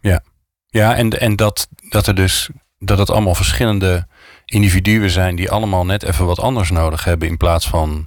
ja. 0.00 0.22
ja 0.66 0.94
en, 0.94 1.20
en 1.20 1.36
dat, 1.36 1.68
dat 1.88 2.06
er 2.06 2.14
dus 2.14 2.50
dat 2.78 2.98
het 2.98 3.10
allemaal 3.10 3.34
verschillende 3.34 4.06
individuen 4.44 5.10
zijn 5.10 5.36
die 5.36 5.50
allemaal 5.50 5.86
net 5.86 6.02
even 6.02 6.26
wat 6.26 6.40
anders 6.40 6.70
nodig 6.70 7.04
hebben 7.04 7.28
in 7.28 7.36
plaats 7.36 7.68
van 7.68 8.06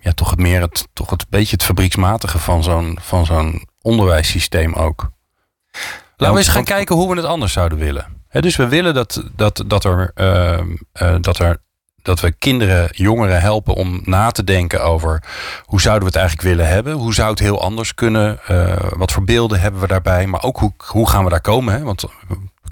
ja, 0.00 0.12
toch 0.14 0.30
het 0.30 0.38
meer 0.38 0.60
het, 0.60 0.88
toch 0.92 1.10
het 1.10 1.26
beetje 1.28 1.56
het 1.56 1.64
fabrieksmatige 1.64 2.38
van 2.38 2.62
zo'n 2.62 2.98
van 3.00 3.26
zo'n 3.26 3.66
onderwijssysteem 3.80 4.74
ook. 4.74 5.10
Laten 6.16 6.34
we 6.34 6.42
eens 6.42 6.52
gaan 6.52 6.64
kijken 6.64 6.96
hoe 6.96 7.08
we 7.08 7.16
het 7.16 7.24
anders 7.24 7.52
zouden 7.52 7.78
willen. 7.78 8.20
Dus 8.30 8.56
we 8.56 8.68
willen 8.68 8.94
dat, 8.94 9.22
dat, 9.36 9.64
dat, 9.66 9.84
er, 9.84 10.10
ehm, 10.14 10.76
eh, 10.92 11.14
dat, 11.20 11.38
er, 11.38 11.62
dat 12.02 12.20
we 12.20 12.32
kinderen, 12.32 12.88
jongeren 12.92 13.40
helpen 13.40 13.74
om 13.74 14.00
na 14.04 14.30
te 14.30 14.44
denken 14.44 14.84
over 14.84 15.22
hoe 15.64 15.80
zouden 15.80 16.02
we 16.02 16.08
het 16.08 16.18
eigenlijk 16.18 16.48
willen 16.48 16.68
hebben? 16.68 16.92
Hoe 16.92 17.14
zou 17.14 17.30
het 17.30 17.38
heel 17.38 17.62
anders 17.62 17.94
kunnen? 17.94 18.38
Eh, 18.46 18.76
wat 18.96 19.12
voor 19.12 19.24
beelden 19.24 19.60
hebben 19.60 19.80
we 19.80 19.86
daarbij? 19.86 20.26
Maar 20.26 20.42
ook 20.42 20.58
hoe, 20.58 20.72
hoe 20.86 21.08
gaan 21.08 21.24
we 21.24 21.30
daar 21.30 21.40
komen? 21.40 21.74
Hè? 21.74 21.82
Want 21.82 22.04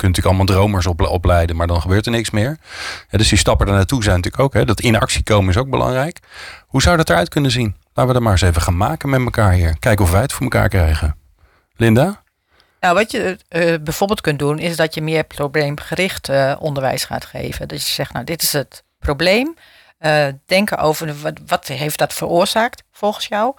kunnen 0.00 0.16
natuurlijk 0.16 0.26
allemaal 0.26 0.56
dromers 0.56 0.86
op, 0.86 1.00
opleiden, 1.00 1.56
maar 1.56 1.66
dan 1.66 1.80
gebeurt 1.80 2.06
er 2.06 2.12
niks 2.12 2.30
meer. 2.30 2.58
Dus 3.10 3.28
die 3.28 3.38
stappen 3.38 3.66
daar 3.66 3.76
naartoe 3.76 4.02
zijn 4.02 4.16
natuurlijk 4.16 4.42
ook. 4.42 4.54
Hè? 4.54 4.64
Dat 4.64 4.80
in 4.80 4.98
actie 4.98 5.22
komen 5.22 5.50
is 5.50 5.56
ook 5.56 5.70
belangrijk. 5.70 6.18
Hoe 6.66 6.82
zou 6.82 6.96
dat 6.96 7.10
eruit 7.10 7.28
kunnen 7.28 7.50
zien? 7.50 7.74
Laten 7.86 8.06
we 8.06 8.12
dat 8.12 8.22
maar 8.22 8.32
eens 8.32 8.42
even 8.42 8.62
gaan 8.62 8.76
maken 8.76 9.10
met 9.10 9.20
elkaar 9.20 9.52
hier. 9.52 9.78
Kijken 9.78 10.04
of 10.04 10.10
wij 10.10 10.20
het 10.20 10.32
voor 10.32 10.42
elkaar 10.42 10.68
krijgen. 10.68 11.16
Linda? 11.76 12.22
Nou, 12.80 12.94
wat 12.94 13.10
je 13.10 13.38
eh, 13.48 13.74
bijvoorbeeld 13.82 14.20
kunt 14.20 14.38
doen, 14.38 14.58
is 14.58 14.76
dat 14.76 14.94
je 14.94 15.02
meer 15.02 15.24
probleemgericht 15.24 16.28
eh, 16.28 16.56
onderwijs 16.58 17.04
gaat 17.04 17.24
geven. 17.24 17.68
Dat 17.68 17.86
je 17.86 17.92
zegt, 17.92 18.12
nou, 18.12 18.24
dit 18.24 18.42
is 18.42 18.52
het 18.52 18.84
probleem. 18.98 19.56
Eh, 19.98 20.26
denken 20.46 20.78
over 20.78 21.20
wat, 21.20 21.38
wat 21.46 21.66
heeft 21.66 21.98
dat 21.98 22.12
veroorzaakt 22.12 22.82
volgens 22.92 23.26
jou? 23.26 23.54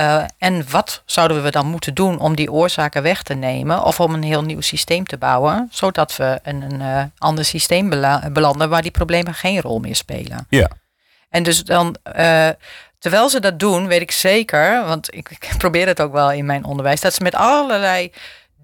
Eh, 0.00 0.22
en 0.38 0.70
wat 0.70 1.02
zouden 1.04 1.42
we 1.42 1.50
dan 1.50 1.66
moeten 1.66 1.94
doen 1.94 2.18
om 2.18 2.34
die 2.34 2.52
oorzaken 2.52 3.02
weg 3.02 3.22
te 3.22 3.34
nemen 3.34 3.84
of 3.84 4.00
om 4.00 4.14
een 4.14 4.22
heel 4.22 4.42
nieuw 4.42 4.60
systeem 4.60 5.06
te 5.06 5.18
bouwen, 5.18 5.68
zodat 5.70 6.16
we 6.16 6.40
in 6.44 6.62
een 6.62 6.80
eh, 6.80 7.02
ander 7.18 7.44
systeem 7.44 7.88
bela- 7.88 8.30
belanden 8.32 8.68
waar 8.68 8.82
die 8.82 8.90
problemen 8.90 9.34
geen 9.34 9.60
rol 9.60 9.78
meer 9.78 9.96
spelen. 9.96 10.46
Ja. 10.48 10.70
En 11.28 11.42
dus 11.42 11.64
dan, 11.64 11.96
eh, 12.02 12.48
terwijl 12.98 13.28
ze 13.28 13.40
dat 13.40 13.58
doen, 13.58 13.86
weet 13.86 14.00
ik 14.00 14.10
zeker, 14.10 14.84
want 14.84 15.14
ik, 15.14 15.30
ik 15.30 15.54
probeer 15.58 15.86
het 15.86 16.00
ook 16.00 16.12
wel 16.12 16.32
in 16.32 16.46
mijn 16.46 16.64
onderwijs, 16.64 17.00
dat 17.00 17.14
ze 17.14 17.22
met 17.22 17.34
allerlei 17.34 18.12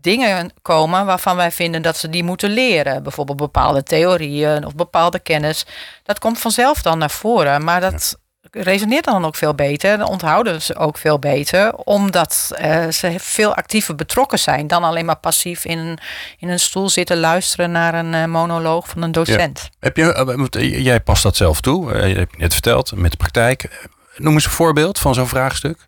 dingen 0.00 0.52
komen 0.62 1.06
waarvan 1.06 1.36
wij 1.36 1.50
vinden 1.50 1.82
dat 1.82 1.96
ze 1.96 2.10
die 2.10 2.24
moeten 2.24 2.50
leren. 2.50 3.02
Bijvoorbeeld 3.02 3.38
bepaalde 3.38 3.82
theorieën 3.82 4.66
of 4.66 4.74
bepaalde 4.74 5.18
kennis. 5.18 5.66
Dat 6.02 6.18
komt 6.18 6.38
vanzelf 6.38 6.82
dan 6.82 6.98
naar 6.98 7.10
voren, 7.10 7.64
maar 7.64 7.80
dat 7.80 8.16
resoneert 8.62 9.04
dan 9.04 9.24
ook 9.24 9.36
veel 9.36 9.54
beter. 9.54 9.98
Dan 9.98 10.08
onthouden 10.08 10.62
ze 10.62 10.76
ook 10.76 10.98
veel 10.98 11.18
beter, 11.18 11.74
omdat 11.74 12.50
eh, 12.54 12.88
ze 12.88 13.14
veel 13.18 13.54
actiever 13.54 13.94
betrokken 13.94 14.38
zijn 14.38 14.66
dan 14.66 14.84
alleen 14.84 15.04
maar 15.04 15.16
passief 15.16 15.64
in 15.64 15.78
een, 15.78 15.98
in 16.38 16.48
een 16.48 16.60
stoel 16.60 16.88
zitten 16.88 17.18
luisteren 17.18 17.70
naar 17.70 17.94
een 17.94 18.14
eh, 18.14 18.24
monoloog 18.24 18.88
van 18.88 19.02
een 19.02 19.12
docent. 19.12 19.70
Heb 19.80 19.96
je, 19.96 20.48
eh, 20.50 20.84
jij 20.84 21.00
past 21.00 21.22
dat 21.22 21.36
zelf 21.36 21.60
toe. 21.60 22.06
Je 22.08 22.14
hebt 22.14 22.38
net 22.38 22.52
verteld 22.52 22.96
met 22.96 23.10
de 23.10 23.16
praktijk. 23.16 23.88
Noem 24.16 24.32
eens 24.32 24.44
een 24.44 24.50
voorbeeld 24.50 24.98
van 24.98 25.14
zo'n 25.14 25.28
vraagstuk. 25.28 25.78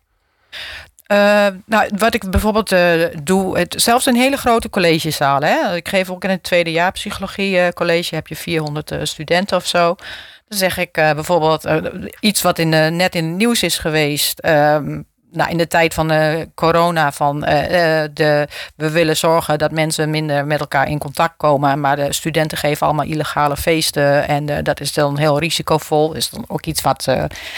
Nou, 1.65 1.89
wat 1.97 2.13
ik 2.13 2.31
bijvoorbeeld 2.31 2.75
doe, 3.23 3.57
het, 3.57 3.75
zelfs 3.77 4.07
in 4.07 4.15
hele 4.15 4.37
grote 4.37 4.69
collegezalen. 4.69 5.49
Hè. 5.49 5.75
Ik 5.75 5.87
geef 5.87 6.09
ook 6.09 6.23
in 6.23 6.29
het 6.29 6.43
tweede 6.43 6.71
jaar 6.71 6.91
psychologie 6.91 7.73
college, 7.73 8.15
heb 8.15 8.27
je 8.27 8.35
400 8.35 8.91
eh, 8.91 8.99
studenten 9.03 9.57
of 9.57 9.65
zo. 9.65 9.95
Zeg 10.49 10.77
ik 10.77 10.97
eh, 10.97 11.13
bijvoorbeeld 11.13 11.65
eh, 11.65 11.77
iets 12.19 12.41
wat 12.41 12.59
in, 12.59 12.69
net 12.69 13.15
in 13.15 13.25
het 13.25 13.35
nieuws 13.35 13.63
is 13.63 13.77
geweest. 13.77 14.39
ehm, 14.39 15.01
nou, 15.31 15.49
in 15.49 15.57
de 15.57 15.67
tijd 15.67 15.93
van 15.93 16.11
uh, 16.11 16.41
corona 16.55 17.11
van 17.11 17.35
uh, 17.35 17.49
de, 18.13 18.47
we 18.75 18.89
willen 18.89 19.17
zorgen 19.17 19.57
dat 19.57 19.71
mensen 19.71 20.09
minder 20.09 20.45
met 20.45 20.59
elkaar 20.59 20.89
in 20.89 20.97
contact 20.97 21.33
komen. 21.37 21.79
Maar 21.79 21.95
de 21.95 22.13
studenten 22.13 22.57
geven 22.57 22.87
allemaal 22.87 23.05
illegale 23.05 23.57
feesten. 23.57 24.27
En 24.27 24.63
dat 24.63 24.79
is 24.79 24.93
dan 24.93 25.17
heel 25.17 25.39
risicovol. 25.39 26.13
Is 26.13 26.29
dan 26.29 26.45
ook 26.47 26.65
iets 26.65 26.81
wat. 26.81 27.03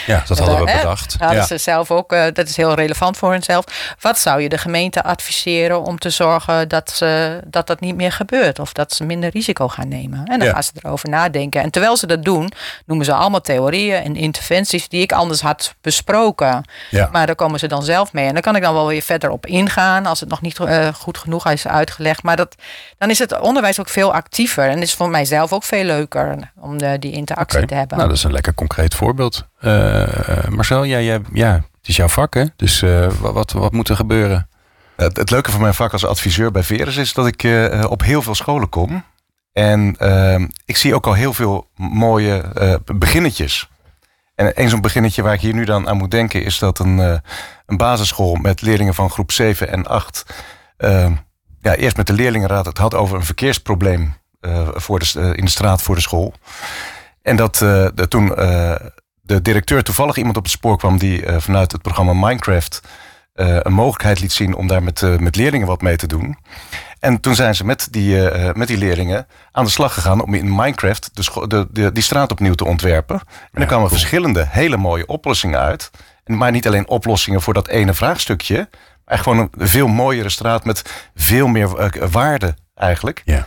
ja, 0.06 0.22
dat 0.26 0.38
hadden 0.38 0.58
we 0.58 0.72
bedacht. 0.76 1.16
Hadden 1.18 1.38
ja. 1.38 1.46
ze 1.46 1.58
zelf 1.58 1.90
ook. 1.90 2.10
dat 2.10 2.48
is 2.48 2.56
heel 2.56 2.74
relevant 2.74 3.16
voor 3.16 3.32
henzelf. 3.32 3.64
Wat 4.00 4.18
zou 4.18 4.40
je 4.40 4.48
de 4.48 4.58
gemeente 4.58 5.02
adviseren 5.02 5.82
om 5.82 5.98
te 5.98 6.10
zorgen 6.10 6.68
dat, 6.68 6.90
ze, 6.90 7.40
dat 7.46 7.66
dat 7.66 7.80
niet 7.80 7.96
meer 7.96 8.12
gebeurt? 8.12 8.58
Of 8.58 8.72
dat 8.72 8.92
ze 8.92 9.04
minder 9.04 9.30
risico 9.30 9.68
gaan 9.68 9.88
nemen? 9.88 10.24
En 10.24 10.38
dan 10.38 10.48
gaan 10.48 10.62
ze 10.62 10.72
erover 10.82 11.08
nadenken. 11.08 11.62
En 11.62 11.70
terwijl 11.70 11.96
ze 11.96 12.06
dat 12.06 12.24
doen, 12.24 12.52
noemen 12.86 13.06
ze 13.06 13.12
allemaal 13.12 13.40
theorieën 13.40 14.02
en 14.02 14.16
interventies 14.16 14.88
die 14.88 15.02
ik 15.02 15.12
anders 15.12 15.40
had 15.40 15.74
besproken. 15.80 16.64
Ja. 16.90 17.08
Maar 17.12 17.26
daar 17.26 17.34
komen 17.34 17.58
ze 17.62 17.68
dan 17.68 17.82
zelf 17.82 18.12
mee. 18.12 18.26
En 18.26 18.32
dan 18.32 18.42
kan 18.42 18.56
ik 18.56 18.62
dan 18.62 18.74
wel 18.74 18.86
weer 18.86 19.02
verder 19.02 19.30
op 19.30 19.46
ingaan 19.46 20.06
als 20.06 20.20
het 20.20 20.28
nog 20.28 20.40
niet 20.40 20.58
uh, 20.58 20.88
goed 20.94 21.18
genoeg 21.18 21.50
is 21.50 21.66
uitgelegd. 21.66 22.22
Maar 22.22 22.36
dat, 22.36 22.54
dan 22.98 23.10
is 23.10 23.18
het 23.18 23.40
onderwijs 23.40 23.80
ook 23.80 23.88
veel 23.88 24.14
actiever. 24.14 24.68
En 24.68 24.82
is 24.82 24.94
voor 24.94 25.10
mijzelf 25.10 25.52
ook 25.52 25.64
veel 25.64 25.84
leuker 25.84 26.52
om 26.60 26.78
de, 26.78 26.98
die 26.98 27.12
interactie 27.12 27.56
okay. 27.56 27.68
te 27.68 27.74
hebben. 27.74 27.96
Nou, 27.96 28.08
dat 28.08 28.18
is 28.18 28.24
een 28.24 28.32
lekker 28.32 28.54
concreet 28.54 28.94
voorbeeld. 28.94 29.46
Uh, 29.60 30.04
Marcel, 30.48 30.86
jij, 30.86 31.04
jij, 31.04 31.20
ja, 31.32 31.52
het 31.52 31.88
is 31.88 31.96
jouw 31.96 32.08
vak 32.08 32.34
hè? 32.34 32.44
Dus 32.56 32.82
uh, 32.82 33.06
wat, 33.20 33.52
wat 33.52 33.72
moet 33.72 33.88
er 33.88 33.96
gebeuren? 33.96 34.48
Het, 34.96 35.16
het, 35.16 35.30
leuke 35.30 35.50
van 35.50 35.60
mijn 35.60 35.74
vak 35.74 35.92
als 35.92 36.06
adviseur 36.06 36.50
bij 36.50 36.62
Verus 36.62 36.96
is 36.96 37.12
dat 37.12 37.26
ik 37.26 37.42
uh, 37.42 37.84
op 37.88 38.02
heel 38.02 38.22
veel 38.22 38.34
scholen 38.34 38.68
kom. 38.68 39.04
En 39.52 39.96
uh, 39.98 40.46
ik 40.64 40.76
zie 40.76 40.94
ook 40.94 41.06
al 41.06 41.12
heel 41.12 41.32
veel 41.32 41.68
mooie 41.76 42.42
uh, 42.60 42.74
beginnetjes. 42.96 43.68
En 44.34 44.52
een 44.54 44.68
zo'n 44.68 44.80
beginnetje 44.80 45.22
waar 45.22 45.34
ik 45.34 45.40
hier 45.40 45.54
nu 45.54 45.64
dan 45.64 45.88
aan 45.88 45.96
moet 45.96 46.10
denken... 46.10 46.44
is 46.44 46.58
dat 46.58 46.78
een, 46.78 46.98
uh, 46.98 47.16
een 47.66 47.76
basisschool 47.76 48.34
met 48.34 48.62
leerlingen 48.62 48.94
van 48.94 49.10
groep 49.10 49.32
7 49.32 49.68
en 49.68 49.86
8... 49.86 50.26
ja, 51.60 51.74
eerst 51.74 51.96
met 51.96 52.06
de 52.06 52.12
leerlingenraad 52.12 52.66
het 52.66 52.78
had 52.78 52.94
over 52.94 53.16
een 53.16 53.24
verkeersprobleem... 53.24 54.14
voor 54.74 54.98
de, 54.98 55.32
in 55.34 55.44
de 55.44 55.50
straat 55.50 55.82
voor 55.82 55.94
de 55.94 56.00
school. 56.00 56.34
En 57.22 57.36
dat 57.36 57.56
de, 57.56 58.06
toen 58.08 58.26
de 59.20 59.42
directeur 59.42 59.82
toevallig 59.82 60.16
iemand 60.16 60.36
op 60.36 60.42
het 60.42 60.52
spoor 60.52 60.78
kwam... 60.78 60.98
die 60.98 61.22
vanuit 61.38 61.72
het 61.72 61.82
programma 61.82 62.12
Minecraft... 62.12 62.80
een 63.34 63.72
mogelijkheid 63.72 64.20
liet 64.20 64.32
zien 64.32 64.54
om 64.54 64.66
daar 64.66 64.82
met, 64.82 65.20
met 65.20 65.36
leerlingen 65.36 65.66
wat 65.66 65.82
mee 65.82 65.96
te 65.96 66.06
doen... 66.06 66.36
En 67.02 67.20
toen 67.20 67.34
zijn 67.34 67.54
ze 67.54 67.64
met 67.64 67.88
die, 67.90 68.32
uh, 68.32 68.52
met 68.52 68.68
die 68.68 68.78
leerlingen 68.78 69.26
aan 69.52 69.64
de 69.64 69.70
slag 69.70 69.94
gegaan 69.94 70.22
om 70.22 70.34
in 70.34 70.54
Minecraft 70.54 71.10
de, 71.12 71.46
de, 71.48 71.66
de, 71.70 71.92
die 71.92 72.02
straat 72.02 72.30
opnieuw 72.30 72.54
te 72.54 72.64
ontwerpen. 72.64 73.16
En 73.16 73.24
ja, 73.52 73.60
er 73.60 73.66
kwamen 73.66 73.86
cool. 73.86 73.98
verschillende 73.98 74.46
hele 74.48 74.76
mooie 74.76 75.06
oplossingen 75.06 75.60
uit. 75.60 75.90
En 76.24 76.36
maar 76.36 76.50
niet 76.50 76.66
alleen 76.66 76.88
oplossingen 76.88 77.42
voor 77.42 77.54
dat 77.54 77.68
ene 77.68 77.94
vraagstukje, 77.94 78.68
maar 79.04 79.18
gewoon 79.18 79.38
een 79.38 79.68
veel 79.68 79.86
mooiere 79.88 80.28
straat 80.28 80.64
met 80.64 81.08
veel 81.14 81.46
meer 81.46 81.94
uh, 81.96 82.08
waarde 82.10 82.54
eigenlijk. 82.74 83.22
Ja. 83.24 83.46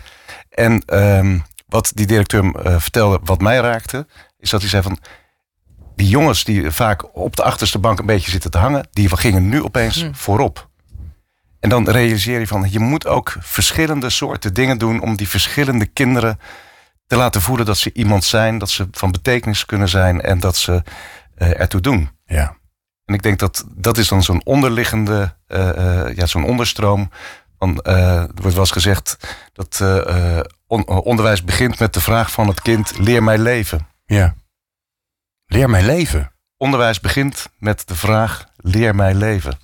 En 0.49 0.83
um, 1.17 1.43
wat 1.67 1.91
die 1.93 2.07
directeur 2.07 2.43
uh, 2.43 2.75
vertelde, 2.79 3.19
wat 3.23 3.41
mij 3.41 3.57
raakte, 3.57 4.07
is 4.39 4.49
dat 4.49 4.61
hij 4.61 4.69
zei 4.69 4.83
van 4.83 4.99
die 5.95 6.07
jongens 6.07 6.43
die 6.43 6.71
vaak 6.71 7.15
op 7.15 7.35
de 7.35 7.43
achterste 7.43 7.79
bank 7.79 7.99
een 7.99 8.05
beetje 8.05 8.31
zitten 8.31 8.51
te 8.51 8.57
hangen, 8.57 8.87
die 8.91 9.17
gingen 9.17 9.49
nu 9.49 9.63
opeens 9.63 10.01
hmm. 10.01 10.15
voorop. 10.15 10.69
En 11.59 11.69
dan 11.69 11.89
realiseer 11.89 12.39
je 12.39 12.47
van, 12.47 12.67
je 12.71 12.79
moet 12.79 13.07
ook 13.07 13.35
verschillende 13.39 14.09
soorten 14.09 14.53
dingen 14.53 14.77
doen 14.77 15.01
om 15.01 15.15
die 15.15 15.29
verschillende 15.29 15.85
kinderen 15.85 16.39
te 17.07 17.15
laten 17.15 17.41
voelen 17.41 17.65
dat 17.65 17.77
ze 17.77 17.93
iemand 17.93 18.23
zijn, 18.23 18.57
dat 18.57 18.69
ze 18.69 18.87
van 18.91 19.11
betekenis 19.11 19.65
kunnen 19.65 19.89
zijn 19.89 20.21
en 20.21 20.39
dat 20.39 20.57
ze 20.57 20.83
uh, 21.37 21.59
ertoe 21.59 21.81
doen. 21.81 22.09
Ja. 22.25 22.57
En 23.05 23.13
ik 23.13 23.23
denk 23.23 23.39
dat 23.39 23.65
dat 23.67 23.97
is 23.97 24.07
dan 24.07 24.23
zo'n 24.23 24.45
onderliggende, 24.45 25.35
uh, 25.47 25.69
uh, 25.77 26.15
ja, 26.15 26.25
zo'n 26.25 26.45
onderstroom. 26.45 27.09
Van, 27.59 27.81
er 27.83 28.27
wordt 28.35 28.51
wel 28.51 28.59
eens 28.59 28.71
gezegd 28.71 29.17
dat 29.53 29.83
on 30.67 30.87
onderwijs 30.87 31.43
begint 31.43 31.79
met 31.79 31.93
de 31.93 32.01
vraag 32.01 32.31
van 32.31 32.47
het 32.47 32.61
kind: 32.61 32.97
leer 32.97 33.23
mij 33.23 33.37
leven. 33.37 33.87
Ja. 34.05 34.35
Leer 35.47 35.69
mij 35.69 35.83
leven. 35.83 36.31
Onderwijs 36.57 36.99
begint 36.99 37.49
met 37.57 37.87
de 37.87 37.95
vraag: 37.95 38.45
leer 38.57 38.95
mij 38.95 39.13
leven. 39.13 39.59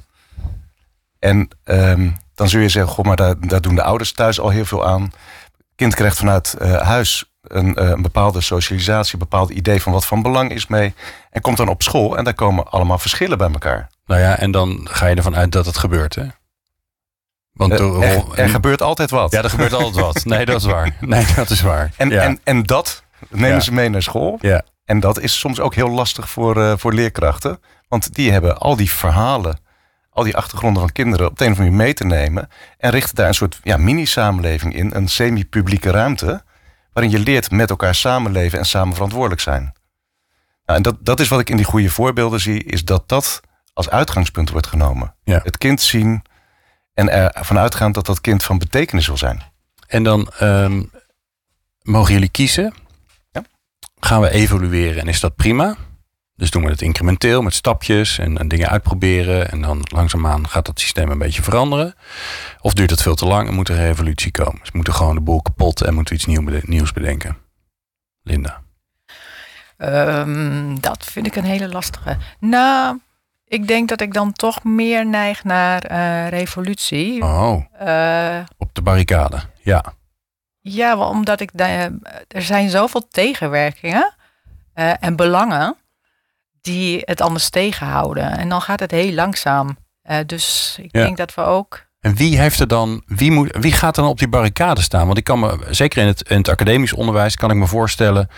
En 1.19 1.47
um, 1.63 2.17
dan 2.35 2.49
zul 2.49 2.61
je 2.61 2.69
zeggen, 2.69 2.93
goh, 2.93 3.05
maar 3.05 3.15
daar, 3.15 3.47
daar, 3.47 3.61
doen 3.61 3.75
de 3.75 3.83
ouders 3.83 4.11
thuis 4.11 4.39
al 4.39 4.49
heel 4.49 4.65
veel 4.65 4.85
aan. 4.85 5.11
kind 5.75 5.95
krijgt 5.95 6.17
vanuit 6.17 6.55
uh, 6.61 6.81
huis 6.81 7.31
een, 7.41 7.83
uh, 7.83 7.89
een, 7.89 8.01
bepaalde 8.01 8.41
socialisatie, 8.41 9.13
een 9.13 9.19
bepaald 9.19 9.49
idee 9.49 9.81
van 9.81 9.91
wat 9.91 10.05
van 10.05 10.21
belang 10.21 10.51
is 10.51 10.67
mee. 10.67 10.93
En 11.29 11.41
komt 11.41 11.57
dan 11.57 11.67
op 11.67 11.81
school 11.81 12.17
en 12.17 12.23
daar 12.23 12.33
komen 12.33 12.71
allemaal 12.71 12.97
verschillen 12.97 13.37
bij 13.37 13.51
elkaar. 13.51 13.89
Nou 14.05 14.21
ja, 14.21 14.37
en 14.37 14.51
dan 14.51 14.87
ga 14.89 15.07
je 15.07 15.15
ervan 15.15 15.35
uit 15.35 15.51
dat 15.51 15.65
het 15.65 15.77
gebeurt, 15.77 16.15
hè? 16.15 16.25
Want 17.53 17.79
uh, 17.79 18.15
er, 18.15 18.39
er, 18.39 18.49
gebeurt 18.49 18.81
altijd 18.81 19.09
wat. 19.09 19.31
Ja, 19.31 19.43
er 19.43 19.49
gebeurt 19.49 19.73
altijd 19.73 19.95
wat. 19.95 20.25
Nee, 20.25 20.45
dat 20.45 20.55
is 20.55 20.65
waar. 20.65 20.95
Nee, 20.99 21.25
dat 21.35 21.49
is 21.49 21.61
waar. 21.61 21.91
En, 21.97 22.09
ja. 22.09 22.21
en, 22.21 22.39
en 22.43 22.63
dat 22.63 23.03
nemen 23.29 23.49
ja. 23.49 23.59
ze 23.59 23.73
mee 23.73 23.89
naar 23.89 24.01
school. 24.01 24.37
Ja. 24.41 24.63
En 24.91 24.99
dat 24.99 25.19
is 25.19 25.39
soms 25.39 25.59
ook 25.59 25.75
heel 25.75 25.89
lastig 25.89 26.29
voor, 26.29 26.57
uh, 26.57 26.73
voor 26.77 26.93
leerkrachten. 26.93 27.59
Want 27.87 28.13
die 28.13 28.31
hebben 28.31 28.57
al 28.57 28.75
die 28.75 28.91
verhalen 28.91 29.59
al 30.09 30.23
die 30.23 30.37
achtergronden 30.37 30.81
van 30.81 30.91
kinderen 30.91 31.27
op 31.27 31.37
de 31.37 31.45
een 31.45 31.51
of 31.51 31.57
andere 31.57 31.75
manier 31.75 31.85
mee 31.85 31.93
te 31.93 32.05
nemen. 32.05 32.49
En 32.77 32.91
richten 32.91 33.15
daar 33.15 33.27
een 33.27 33.33
soort 33.33 33.59
ja, 33.63 33.77
mini-samenleving 33.77 34.75
in, 34.75 34.91
een 34.93 35.07
semi-publieke 35.07 35.91
ruimte. 35.91 36.43
Waarin 36.93 37.11
je 37.11 37.19
leert 37.19 37.51
met 37.51 37.69
elkaar 37.69 37.95
samenleven 37.95 38.59
en 38.59 38.65
samen 38.65 38.93
verantwoordelijk 38.93 39.41
zijn. 39.41 39.73
Nou, 40.65 40.77
en 40.77 40.81
dat, 40.81 40.95
dat 40.99 41.19
is 41.19 41.27
wat 41.27 41.39
ik 41.39 41.49
in 41.49 41.55
die 41.55 41.65
goede 41.65 41.89
voorbeelden 41.89 42.39
zie, 42.39 42.63
is 42.63 42.85
dat 42.85 43.09
dat 43.09 43.41
als 43.73 43.89
uitgangspunt 43.89 44.49
wordt 44.49 44.67
genomen. 44.67 45.15
Ja. 45.23 45.39
Het 45.43 45.57
kind 45.57 45.81
zien 45.81 46.21
en 46.93 47.09
ervan 47.33 47.59
uitgaan 47.59 47.91
dat 47.91 48.05
dat 48.05 48.21
kind 48.21 48.43
van 48.43 48.57
betekenis 48.57 49.07
wil 49.07 49.17
zijn. 49.17 49.41
En 49.87 50.03
dan 50.03 50.31
um, 50.41 50.91
mogen 51.81 52.13
jullie 52.13 52.29
kiezen. 52.29 52.73
Gaan 54.05 54.21
we 54.21 54.29
evalueren 54.29 55.01
en 55.01 55.07
is 55.07 55.19
dat 55.19 55.35
prima? 55.35 55.75
Dus 56.35 56.51
doen 56.51 56.63
we 56.63 56.69
het 56.69 56.81
incrementeel 56.81 57.41
met 57.41 57.53
stapjes 57.53 58.17
en, 58.17 58.37
en, 58.37 58.47
dingen 58.47 58.69
uitproberen. 58.69 59.51
En 59.51 59.61
dan 59.61 59.81
langzaamaan 59.83 60.47
gaat 60.47 60.65
dat 60.65 60.79
systeem 60.79 61.09
een 61.09 61.17
beetje 61.17 61.41
veranderen. 61.41 61.95
Of 62.61 62.73
duurt 62.73 62.89
het 62.89 63.01
veel 63.01 63.15
te 63.15 63.25
lang 63.25 63.47
en 63.47 63.53
moet 63.53 63.69
er 63.69 63.77
een 63.77 63.85
revolutie 63.85 64.31
komen. 64.31 64.59
Dus 64.59 64.69
we 64.69 64.75
moeten 64.75 64.93
gewoon 64.93 65.15
de 65.15 65.21
boel 65.21 65.41
kapot 65.41 65.81
en 65.81 65.93
moeten 65.93 66.13
we 66.13 66.19
iets 66.19 66.29
nieuw, 66.29 66.59
nieuws 66.61 66.93
bedenken. 66.93 67.37
Linda. 68.23 68.61
Um, 69.77 70.79
dat 70.79 71.05
vind 71.05 71.25
ik 71.25 71.35
een 71.35 71.43
hele 71.43 71.69
lastige. 71.69 72.17
Nou, 72.39 72.99
ik 73.45 73.67
denk 73.67 73.89
dat 73.89 74.01
ik 74.01 74.13
dan 74.13 74.33
toch 74.33 74.63
meer 74.63 75.05
neig 75.05 75.43
naar 75.43 75.91
uh, 75.91 76.27
revolutie. 76.27 77.23
Oh, 77.23 77.63
uh, 77.83 78.39
op 78.57 78.75
de 78.75 78.81
barricade, 78.81 79.39
ja. 79.63 79.93
Ja, 80.61 80.97
omdat 80.97 81.39
ik... 81.39 81.51
Uh, 81.55 81.83
er 82.27 82.41
zijn 82.41 82.69
zoveel 82.69 83.07
tegenwerkingen 83.07 84.13
en 84.73 85.15
belangen 85.15 85.75
die 86.61 87.01
het 87.05 87.21
anders 87.21 87.49
tegenhouden. 87.49 88.37
En 88.37 88.49
dan 88.49 88.61
gaat 88.61 88.79
het 88.79 88.91
heel 88.91 89.13
langzaam. 89.13 89.77
Uh, 90.09 90.17
dus 90.25 90.75
ik 90.81 90.89
Ja. 90.95 91.03
denk 91.03 91.17
dat 91.17 91.33
we 91.33 91.41
ook. 91.41 91.85
En 91.99 92.15
wie 92.15 92.39
heeft 92.39 92.59
er 92.59 92.67
dan, 92.67 93.03
wie, 93.05 93.31
moet, 93.31 93.57
wie 93.59 93.71
gaat 93.71 93.95
er 93.97 94.01
dan 94.01 94.11
op 94.11 94.19
die 94.19 94.27
barricade 94.27 94.81
staan? 94.81 95.05
Want 95.05 95.17
ik 95.17 95.23
kan 95.23 95.39
me, 95.39 95.59
zeker 95.69 96.01
in 96.01 96.07
het, 96.07 96.21
in 96.29 96.37
het 96.37 96.49
academisch 96.49 96.93
onderwijs, 96.93 97.35
kan 97.35 97.51
ik 97.51 97.57
me 97.57 97.67
voorstellen, 97.67 98.29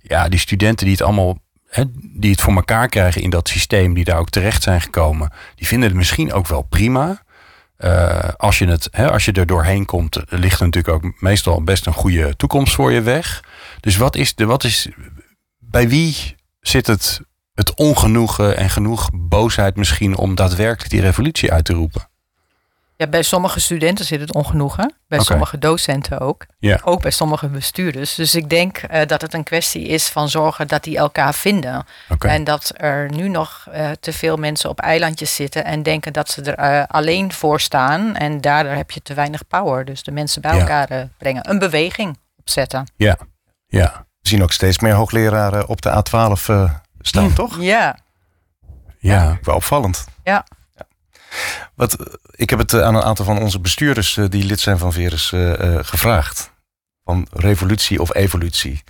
ja, 0.00 0.28
die 0.28 0.38
studenten 0.38 0.86
die 0.86 0.94
het 0.94 1.04
allemaal, 1.04 1.38
hè, 1.68 1.84
die 2.18 2.30
het 2.30 2.40
voor 2.40 2.54
elkaar 2.54 2.88
krijgen 2.88 3.22
in 3.22 3.30
dat 3.30 3.48
systeem, 3.48 3.94
die 3.94 4.04
daar 4.04 4.18
ook 4.18 4.30
terecht 4.30 4.62
zijn 4.62 4.80
gekomen, 4.80 5.32
die 5.54 5.66
vinden 5.66 5.88
het 5.88 5.98
misschien 5.98 6.32
ook 6.32 6.46
wel 6.46 6.62
prima. 6.62 7.22
Eh, 7.78 8.28
als, 8.36 8.58
je 8.58 8.66
het, 8.66 8.88
hè, 8.90 9.10
als 9.10 9.24
je 9.24 9.32
er 9.32 9.46
doorheen 9.46 9.84
komt, 9.84 10.20
ligt 10.28 10.60
er 10.60 10.66
natuurlijk 10.66 10.94
ook 10.94 11.20
meestal 11.20 11.62
best 11.62 11.86
een 11.86 11.92
goede 11.92 12.36
toekomst 12.36 12.74
voor 12.74 12.92
je 12.92 13.00
weg. 13.00 13.44
Dus 13.80 13.96
wat 13.96 14.16
is 14.16 14.34
de, 14.34 14.44
wat 14.44 14.64
is, 14.64 14.88
bij 15.58 15.88
wie 15.88 16.36
zit 16.60 16.86
het, 16.86 17.20
het 17.54 17.74
ongenoegen 17.74 18.56
en 18.56 18.70
genoeg 18.70 19.08
boosheid 19.12 19.76
misschien 19.76 20.16
om 20.16 20.34
daadwerkelijk 20.34 20.90
die 20.90 21.00
revolutie 21.00 21.52
uit 21.52 21.64
te 21.64 21.72
roepen? 21.72 22.07
Ja, 23.00 23.06
bij 23.06 23.22
sommige 23.22 23.60
studenten 23.60 24.04
zit 24.04 24.20
het 24.20 24.34
ongenoegen. 24.34 24.94
Bij 25.08 25.20
sommige 25.20 25.58
docenten 25.58 26.20
ook. 26.20 26.46
Ja. 26.58 26.80
Ook 26.84 27.00
bij 27.02 27.10
sommige 27.10 27.48
bestuurders. 27.48 28.14
Dus 28.14 28.34
ik 28.34 28.50
denk 28.50 28.76
eh, 28.78 29.06
dat 29.06 29.20
het 29.22 29.34
een 29.34 29.42
kwestie 29.44 29.82
is 29.86 30.08
van 30.08 30.28
zorgen 30.28 30.68
dat 30.68 30.84
die 30.84 30.96
elkaar 30.96 31.34
vinden. 31.34 31.86
En 32.18 32.44
dat 32.44 32.72
er 32.76 33.10
nu 33.12 33.28
nog 33.28 33.66
eh, 33.70 33.90
te 34.00 34.12
veel 34.12 34.36
mensen 34.36 34.70
op 34.70 34.80
eilandjes 34.80 35.34
zitten 35.34 35.64
en 35.64 35.82
denken 35.82 36.12
dat 36.12 36.30
ze 36.30 36.42
er 36.42 36.54
eh, 36.54 36.84
alleen 36.88 37.32
voor 37.32 37.60
staan. 37.60 38.14
En 38.16 38.40
daardoor 38.40 38.72
heb 38.72 38.90
je 38.90 39.02
te 39.02 39.14
weinig 39.14 39.46
power. 39.46 39.84
Dus 39.84 40.02
de 40.02 40.10
mensen 40.12 40.42
bij 40.42 40.54
Ja. 40.54 40.60
elkaar 40.60 41.08
brengen. 41.18 41.50
Een 41.50 41.58
beweging 41.58 42.18
opzetten. 42.38 42.86
Ja, 42.96 43.16
ja, 43.66 44.06
We 44.20 44.28
zien 44.28 44.42
ook 44.42 44.52
steeds 44.52 44.78
meer 44.78 44.94
hoogleraren 44.94 45.68
op 45.68 45.82
de 45.82 45.90
A12 45.90 46.46
eh, 46.48 46.72
staan, 47.00 47.32
toch? 47.32 47.56
Ja, 47.60 47.96
ja. 48.98 49.38
Wel 49.42 49.54
opvallend. 49.54 50.06
ja. 50.24 50.44
Wat, 51.74 51.96
ik 52.30 52.50
heb 52.50 52.58
het 52.58 52.72
eh, 52.72 52.82
aan 52.82 52.94
een 52.94 53.02
aantal 53.02 53.24
van 53.24 53.38
onze 53.38 53.60
bestuurders 53.60 54.16
eh, 54.16 54.24
die 54.28 54.44
lid 54.44 54.60
zijn 54.60 54.78
van 54.78 54.92
Verus 54.92 55.32
eh, 55.32 55.78
gevraagd. 55.80 56.50
Van 57.04 57.26
revolutie 57.32 58.00
of 58.00 58.14
evolutie. 58.14 58.82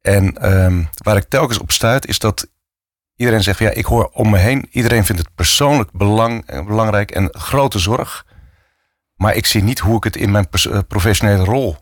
En 0.00 0.36
ehm, 0.36 0.84
waar 0.94 1.16
ik 1.16 1.28
telkens 1.28 1.58
op 1.58 1.70
stuit 1.70 2.06
is 2.06 2.18
dat 2.18 2.48
iedereen 3.16 3.42
zegt, 3.42 3.58
ja, 3.58 3.70
ik 3.70 3.84
hoor 3.84 4.10
om 4.12 4.30
me 4.30 4.38
heen, 4.38 4.68
iedereen 4.70 5.04
vindt 5.04 5.22
het 5.22 5.34
persoonlijk 5.34 5.92
belang, 5.92 6.64
belangrijk 6.66 7.10
en 7.10 7.28
grote 7.32 7.78
zorg. 7.78 8.26
Maar 9.14 9.34
ik 9.34 9.46
zie 9.46 9.62
niet 9.62 9.78
hoe 9.78 9.96
ik 9.96 10.04
het 10.04 10.16
in 10.16 10.30
mijn 10.30 10.48
professionele 10.88 11.44
rol 11.44 11.76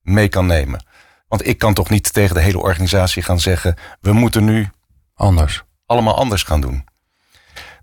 mee 0.00 0.28
kan 0.28 0.46
nemen. 0.46 0.84
Want 1.28 1.46
ik 1.46 1.58
kan 1.58 1.74
toch 1.74 1.90
niet 1.90 2.12
tegen 2.12 2.34
de 2.34 2.40
hele 2.40 2.58
organisatie 2.58 3.22
gaan 3.22 3.40
zeggen, 3.40 3.76
we 4.00 4.12
moeten 4.12 4.44
nu 4.44 4.70
Anders. 5.14 5.62
allemaal 5.86 6.16
anders 6.16 6.42
gaan 6.42 6.60
doen. 6.60 6.84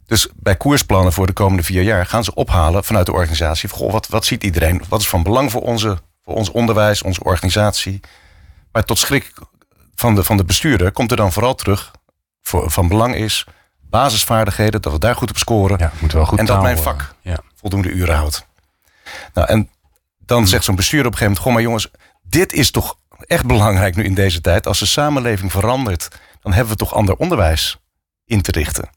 Dus 0.10 0.28
bij 0.36 0.56
koersplannen 0.56 1.14
voor 1.14 1.28
de 1.28 1.34
komende 1.34 1.64
vier 1.64 1.82
jaar 1.82 2.06
gaan 2.06 2.24
ze 2.24 2.34
ophalen 2.34 2.84
vanuit 2.84 3.06
de 3.06 3.12
organisatie. 3.12 3.70
Van, 3.70 3.78
goh, 3.78 3.92
wat, 3.92 4.08
wat 4.08 4.26
ziet 4.26 4.44
iedereen? 4.44 4.82
Wat 4.88 5.00
is 5.00 5.08
van 5.08 5.24
belang 5.24 5.52
voor, 5.52 5.62
onze, 5.62 5.98
voor 6.24 6.36
ons 6.36 6.52
onderwijs, 6.52 7.02
onze 7.02 7.24
organisatie? 7.24 8.00
Maar 8.72 8.84
tot 8.84 9.00
schrik 9.00 9.34
van 9.96 10.16
de, 10.16 10.24
van 10.24 10.38
de 10.38 10.44
bestuurder 10.44 10.92
komt 10.92 11.12
er 11.12 11.18
dan 11.18 11.32
vooral 11.32 11.56
terug. 11.56 11.92
Voor, 12.42 12.72
van 12.72 12.88
belang 12.88 13.16
is 13.16 13.46
basisvaardigheden, 13.82 14.82
dat 14.82 14.94
we 14.94 15.00
daar 15.00 15.16
goed 15.16 15.30
op 15.30 15.38
scoren. 15.38 15.78
Ja, 15.80 15.92
moet 16.00 16.12
wel 16.12 16.26
goed 16.26 16.40
En 16.40 16.46
dat 16.46 16.62
mijn 16.62 16.78
vak. 16.78 17.16
Ja. 17.22 17.40
voldoende 17.56 17.90
uren 17.90 18.16
houdt. 18.16 18.46
Nou, 19.34 19.48
en 19.48 19.70
dan 20.18 20.48
zegt 20.48 20.64
zo'n 20.64 20.76
bestuurder 20.76 21.08
op 21.08 21.14
een 21.14 21.18
gegeven 21.18 21.44
moment: 21.44 21.64
Goh, 21.64 21.82
maar 21.82 21.90
jongens, 21.92 22.12
dit 22.30 22.54
is 22.54 22.72
toch 22.72 22.98
echt 23.28 23.46
belangrijk 23.46 23.96
nu 23.96 24.04
in 24.04 24.14
deze 24.14 24.42
tijd. 24.42 24.68
Als 24.68 24.80
de 24.80 24.86
samenleving 24.86 25.52
verandert, 25.52 26.08
dan 26.42 26.54
hebben 26.54 26.72
we 26.72 26.80
toch 26.80 26.94
ander 26.94 27.16
onderwijs 27.16 27.78
in 28.26 28.42
te 28.42 28.52
richten. 28.52 28.90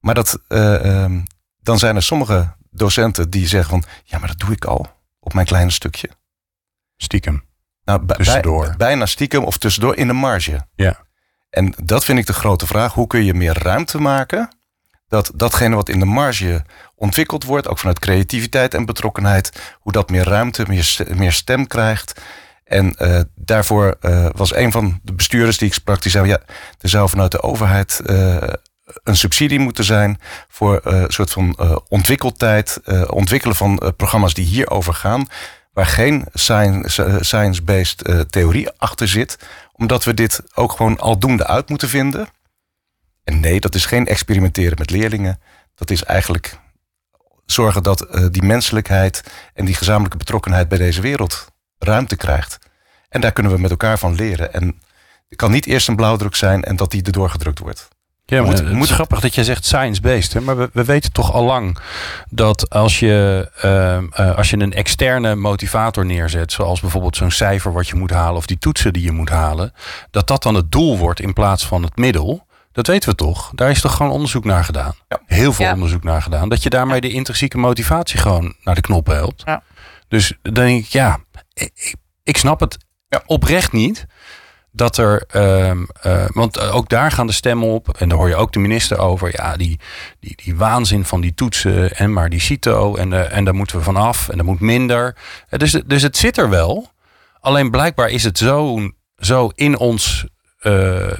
Maar 0.00 0.14
dat, 0.14 0.38
eh, 0.48 1.02
ehm, 1.02 1.20
dan 1.60 1.78
zijn 1.78 1.96
er 1.96 2.02
sommige 2.02 2.54
docenten 2.70 3.30
die 3.30 3.46
zeggen 3.46 3.70
van... 3.70 3.84
ja, 4.04 4.18
maar 4.18 4.28
dat 4.28 4.38
doe 4.38 4.52
ik 4.52 4.64
al 4.64 4.88
op 5.20 5.34
mijn 5.34 5.46
kleine 5.46 5.70
stukje. 5.70 6.08
Stiekem. 6.96 7.44
Nou, 7.84 8.06
Tussendoor. 8.06 8.66
bij- 8.66 8.76
bijna 8.76 9.06
stiekem 9.06 9.44
of 9.44 9.58
tussendoor 9.58 9.96
in 9.96 10.06
de 10.06 10.12
marge. 10.12 10.66
Ja. 10.74 10.98
En 11.50 11.74
dat 11.82 12.04
vind 12.04 12.18
ik 12.18 12.26
de 12.26 12.32
grote 12.32 12.66
vraag. 12.66 12.92
Hoe 12.94 13.06
kun 13.06 13.24
je 13.24 13.34
meer 13.34 13.58
ruimte 13.62 13.98
maken? 13.98 14.48
Dat 15.08 15.30
datgene 15.34 15.74
wat 15.74 15.88
in 15.88 15.98
de 15.98 16.04
marge 16.04 16.64
ontwikkeld 16.94 17.44
wordt, 17.44 17.68
ook 17.68 17.78
vanuit 17.78 17.98
creativiteit 17.98 18.74
en 18.74 18.84
betrokkenheid, 18.84 19.74
hoe 19.80 19.92
dat 19.92 20.10
meer 20.10 20.24
ruimte, 20.24 20.64
meer, 20.68 20.96
meer 21.14 21.32
stem 21.32 21.66
krijgt. 21.66 22.20
En 22.64 22.96
eh, 22.96 23.20
daarvoor 23.34 23.96
eh, 24.00 24.26
was 24.32 24.54
een 24.54 24.72
van 24.72 25.00
de 25.02 25.12
bestuurders 25.12 25.58
die 25.58 25.68
ik 25.68 25.74
sprak, 25.74 26.02
die 26.02 26.10
zei: 26.10 26.26
ja, 26.28 26.40
er 26.80 26.88
zou 26.88 27.08
vanuit 27.08 27.30
de 27.30 27.42
overheid 27.42 28.00
een 29.02 29.16
subsidie 29.16 29.58
moeten 29.58 29.84
zijn 29.84 30.20
voor 30.48 30.78
eh, 30.78 31.00
een 31.00 31.12
soort 31.12 31.30
van 31.30 31.54
eh, 31.54 31.76
ontwikkeltijd, 31.88 32.80
eh, 32.84 33.02
ontwikkelen 33.06 33.56
van 33.56 33.92
programma's 33.96 34.34
die 34.34 34.44
hierover 34.44 34.94
gaan, 34.94 35.26
waar 35.72 35.86
geen 35.86 36.26
science- 36.32 37.18
science-based 37.20 38.30
theorie 38.30 38.70
achter 38.70 39.08
zit, 39.08 39.38
omdat 39.72 40.04
we 40.04 40.14
dit 40.14 40.42
ook 40.54 40.72
gewoon 40.72 40.98
aldoende 40.98 41.46
uit 41.46 41.68
moeten 41.68 41.88
vinden. 41.88 42.28
En 43.24 43.40
nee, 43.40 43.60
dat 43.60 43.74
is 43.74 43.86
geen 43.86 44.06
experimenteren 44.06 44.78
met 44.78 44.90
leerlingen. 44.90 45.40
Dat 45.74 45.90
is 45.90 46.04
eigenlijk 46.04 46.58
zorgen 47.46 47.82
dat 47.82 48.06
die 48.30 48.42
menselijkheid 48.42 49.22
en 49.54 49.64
die 49.64 49.74
gezamenlijke 49.74 50.16
betrokkenheid 50.16 50.68
bij 50.68 50.78
deze 50.78 51.00
wereld 51.00 51.52
ruimte 51.78 52.16
krijgt. 52.16 52.58
En 53.08 53.20
daar 53.20 53.32
kunnen 53.32 53.52
we 53.52 53.60
met 53.60 53.70
elkaar 53.70 53.98
van 53.98 54.14
leren. 54.14 54.52
En 54.52 54.80
het 55.28 55.38
kan 55.38 55.50
niet 55.50 55.66
eerst 55.66 55.88
een 55.88 55.96
blauwdruk 55.96 56.34
zijn 56.34 56.64
en 56.64 56.76
dat 56.76 56.90
die 56.90 57.02
erdoor 57.02 57.30
gedrukt 57.30 57.58
wordt. 57.58 57.88
Ja, 58.30 58.36
maar 58.42 58.50
Moet- 58.50 58.58
het 58.58 58.72
moet 58.72 58.88
grappig 58.90 59.20
dat 59.20 59.34
je 59.34 59.44
zegt 59.44 59.64
science-based. 59.64 60.32
hè, 60.32 60.40
Maar 60.40 60.56
we, 60.56 60.70
we 60.72 60.84
weten 60.84 61.12
toch 61.12 61.32
al 61.32 61.44
lang 61.44 61.78
dat 62.28 62.70
als 62.70 62.98
je, 62.98 63.48
ehm, 63.60 64.06
eh, 64.12 64.36
als 64.36 64.50
je 64.50 64.58
een 64.58 64.72
externe 64.72 65.34
motivator 65.34 66.06
neerzet, 66.06 66.52
zoals 66.52 66.80
bijvoorbeeld 66.80 67.16
zo'n 67.16 67.30
cijfer 67.30 67.72
wat 67.72 67.88
je 67.88 67.94
moet 67.96 68.10
halen 68.10 68.36
of 68.36 68.46
die 68.46 68.58
toetsen 68.58 68.92
die 68.92 69.02
je 69.02 69.12
moet 69.12 69.28
halen, 69.28 69.72
dat 70.10 70.26
dat 70.26 70.42
dan 70.42 70.54
het 70.54 70.72
doel 70.72 70.98
wordt 70.98 71.20
in 71.20 71.32
plaats 71.32 71.66
van 71.66 71.82
het 71.82 71.96
middel. 71.96 72.46
Dat 72.72 72.86
weten 72.86 73.08
we 73.10 73.14
toch? 73.14 73.50
Daar 73.54 73.70
is 73.70 73.80
toch 73.80 73.94
gewoon 73.96 74.12
onderzoek 74.12 74.44
naar 74.44 74.64
gedaan. 74.64 74.94
Ja. 75.08 75.20
Heel 75.26 75.52
veel 75.52 75.64
Ja. 75.66 75.72
onderzoek 75.72 76.02
naar 76.04 76.22
gedaan. 76.22 76.48
Dat 76.48 76.62
je 76.62 76.70
daarmee 76.70 77.00
de 77.00 77.10
intrinsieke 77.12 77.58
motivatie 77.58 78.18
gewoon 78.18 78.54
naar 78.64 78.74
de 78.74 78.80
knop 78.80 79.06
helpt. 79.06 79.42
Ja. 79.44 79.62
Dus 80.08 80.32
dan 80.42 80.54
denk 80.54 80.84
ik, 80.84 80.90
ja, 80.90 81.18
ik, 81.52 81.70
ik- 81.74 81.94
ik 82.22 82.36
snap 82.36 82.60
het 82.60 82.76
oprecht 83.26 83.72
niet 83.72 84.06
dat 84.72 84.96
er, 84.96 85.24
ehm, 85.28 85.84
eh, 86.00 86.24
want 86.26 86.56
eh, 86.56 86.74
ook 86.74 86.88
daar 86.88 87.12
gaan 87.12 87.26
de 87.26 87.32
stemmen 87.32 87.68
op 87.68 87.88
en 87.98 88.08
daar 88.08 88.18
hoor 88.18 88.28
je 88.28 88.36
ook 88.36 88.52
de 88.52 88.58
minister 88.58 88.98
over. 88.98 89.30
Ja, 89.32 89.56
die, 89.56 89.80
die, 90.20 90.36
die 90.44 90.56
waanzin 90.56 91.04
van 91.04 91.20
die 91.20 91.34
toetsen 91.34 91.96
en 91.96 92.12
maar 92.12 92.28
die 92.28 92.40
CITO 92.40 92.96
en, 92.96 93.12
eh, 93.12 93.36
en 93.36 93.44
daar 93.44 93.54
moeten 93.54 93.76
we 93.76 93.82
vanaf 93.82 94.28
en 94.28 94.36
dat 94.36 94.46
moet 94.46 94.60
minder. 94.60 95.16
Dus, 95.48 95.82
dus 95.86 96.02
het 96.02 96.16
zit 96.16 96.38
er 96.38 96.48
wel. 96.48 96.90
Alleen 97.40 97.70
blijkbaar 97.70 98.08
is 98.08 98.24
het 98.24 98.38
zo, 98.38 98.90
zo 99.16 99.50
in 99.54 99.78
ons, 99.78 100.26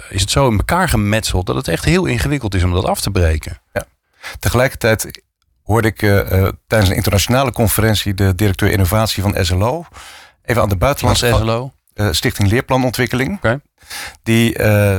is 0.08 0.20
het 0.20 0.30
zo 0.30 0.48
in 0.48 0.56
elkaar 0.56 0.88
gemetseld 0.88 1.46
dat 1.46 1.56
het 1.56 1.68
echt 1.68 1.84
heel 1.84 2.04
ingewikkeld 2.04 2.54
is 2.54 2.64
om 2.64 2.72
dat 2.72 2.84
af 2.84 3.00
te 3.00 3.10
breken. 3.10 3.62
Tegelijkertijd 4.38 5.22
hoorde 5.62 5.88
ik 5.88 5.98
tijdens 6.66 6.90
een 6.90 6.96
internationale 6.96 7.52
conferentie 7.52 8.14
de 8.14 8.34
directeur 8.34 8.70
innovatie 8.70 9.22
van 9.22 9.44
SLO 9.44 9.84
even 10.42 10.62
aan 10.62 10.68
de 10.68 10.76
buitenlandse 10.76 11.26
SLO. 11.26 11.72
Eh, 12.00 12.08
Stichting 12.10 12.48
Leerplanontwikkeling. 12.48 13.40
Die 14.22 14.56
eh, 14.56 14.98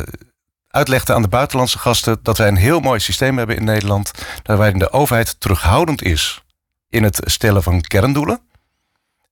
uitlegde 0.67 1.13
aan 1.13 1.21
de 1.21 1.27
buitenlandse 1.27 1.79
gasten 1.79 2.19
dat 2.23 2.37
wij 2.37 2.47
een 2.47 2.55
heel 2.55 2.79
mooi 2.79 2.99
systeem 2.99 3.37
hebben 3.37 3.55
in 3.55 3.63
Nederland. 3.63 4.11
Dat 4.43 4.57
waarin 4.57 4.79
de 4.79 4.91
overheid 4.91 5.39
terughoudend 5.39 6.03
is 6.03 6.43
in 6.89 7.03
het 7.03 7.21
stellen 7.23 7.63
van 7.63 7.81
kerndoelen. 7.81 8.41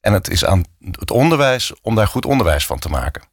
En 0.02 0.14
het 0.14 0.30
is 0.30 0.46
aan 0.46 0.64
het 0.92 1.12
onderwijs 1.12 1.74
om 1.82 1.96
daar 1.96 2.08
goed 2.08 2.26
onderwijs 2.26 2.66
van 2.66 2.80
te 2.80 2.90
maken. 2.90 3.24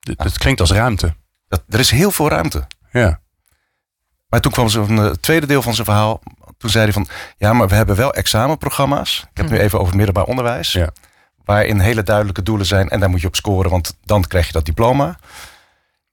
Dat 0.00 0.38
klinkt 0.38 0.60
als 0.60 0.70
ruimte. 0.70 1.14
Dat, 1.48 1.62
er 1.68 1.80
is 1.80 1.90
heel 1.90 2.10
veel 2.10 2.28
ruimte. 2.28 2.66
Ja. 2.92 3.20
Maar 4.28 4.40
toen 4.40 4.52
kwam 4.52 4.68
ze 4.68 4.84
van 4.84 4.96
het 4.96 5.22
tweede 5.22 5.46
deel 5.46 5.62
van 5.62 5.74
zijn 5.74 5.86
verhaal. 5.86 6.20
Toen 6.58 6.70
zei 6.70 6.84
hij 6.84 6.92
van, 6.92 7.08
ja, 7.36 7.52
maar 7.52 7.68
we 7.68 7.74
hebben 7.74 7.96
wel 7.96 8.12
examenprogramma's. 8.12 9.18
Ik 9.18 9.36
heb 9.36 9.46
het 9.46 9.54
nu 9.54 9.60
even 9.60 9.78
over 9.78 9.88
het 9.88 9.96
middelbaar 9.96 10.24
onderwijs. 10.24 10.72
Ja. 10.72 10.92
Waarin 11.44 11.80
hele 11.80 12.02
duidelijke 12.02 12.42
doelen 12.42 12.66
zijn. 12.66 12.88
En 12.88 13.00
daar 13.00 13.10
moet 13.10 13.20
je 13.20 13.26
op 13.26 13.36
scoren, 13.36 13.70
want 13.70 13.96
dan 14.04 14.24
krijg 14.24 14.46
je 14.46 14.52
dat 14.52 14.64
diploma. 14.64 15.16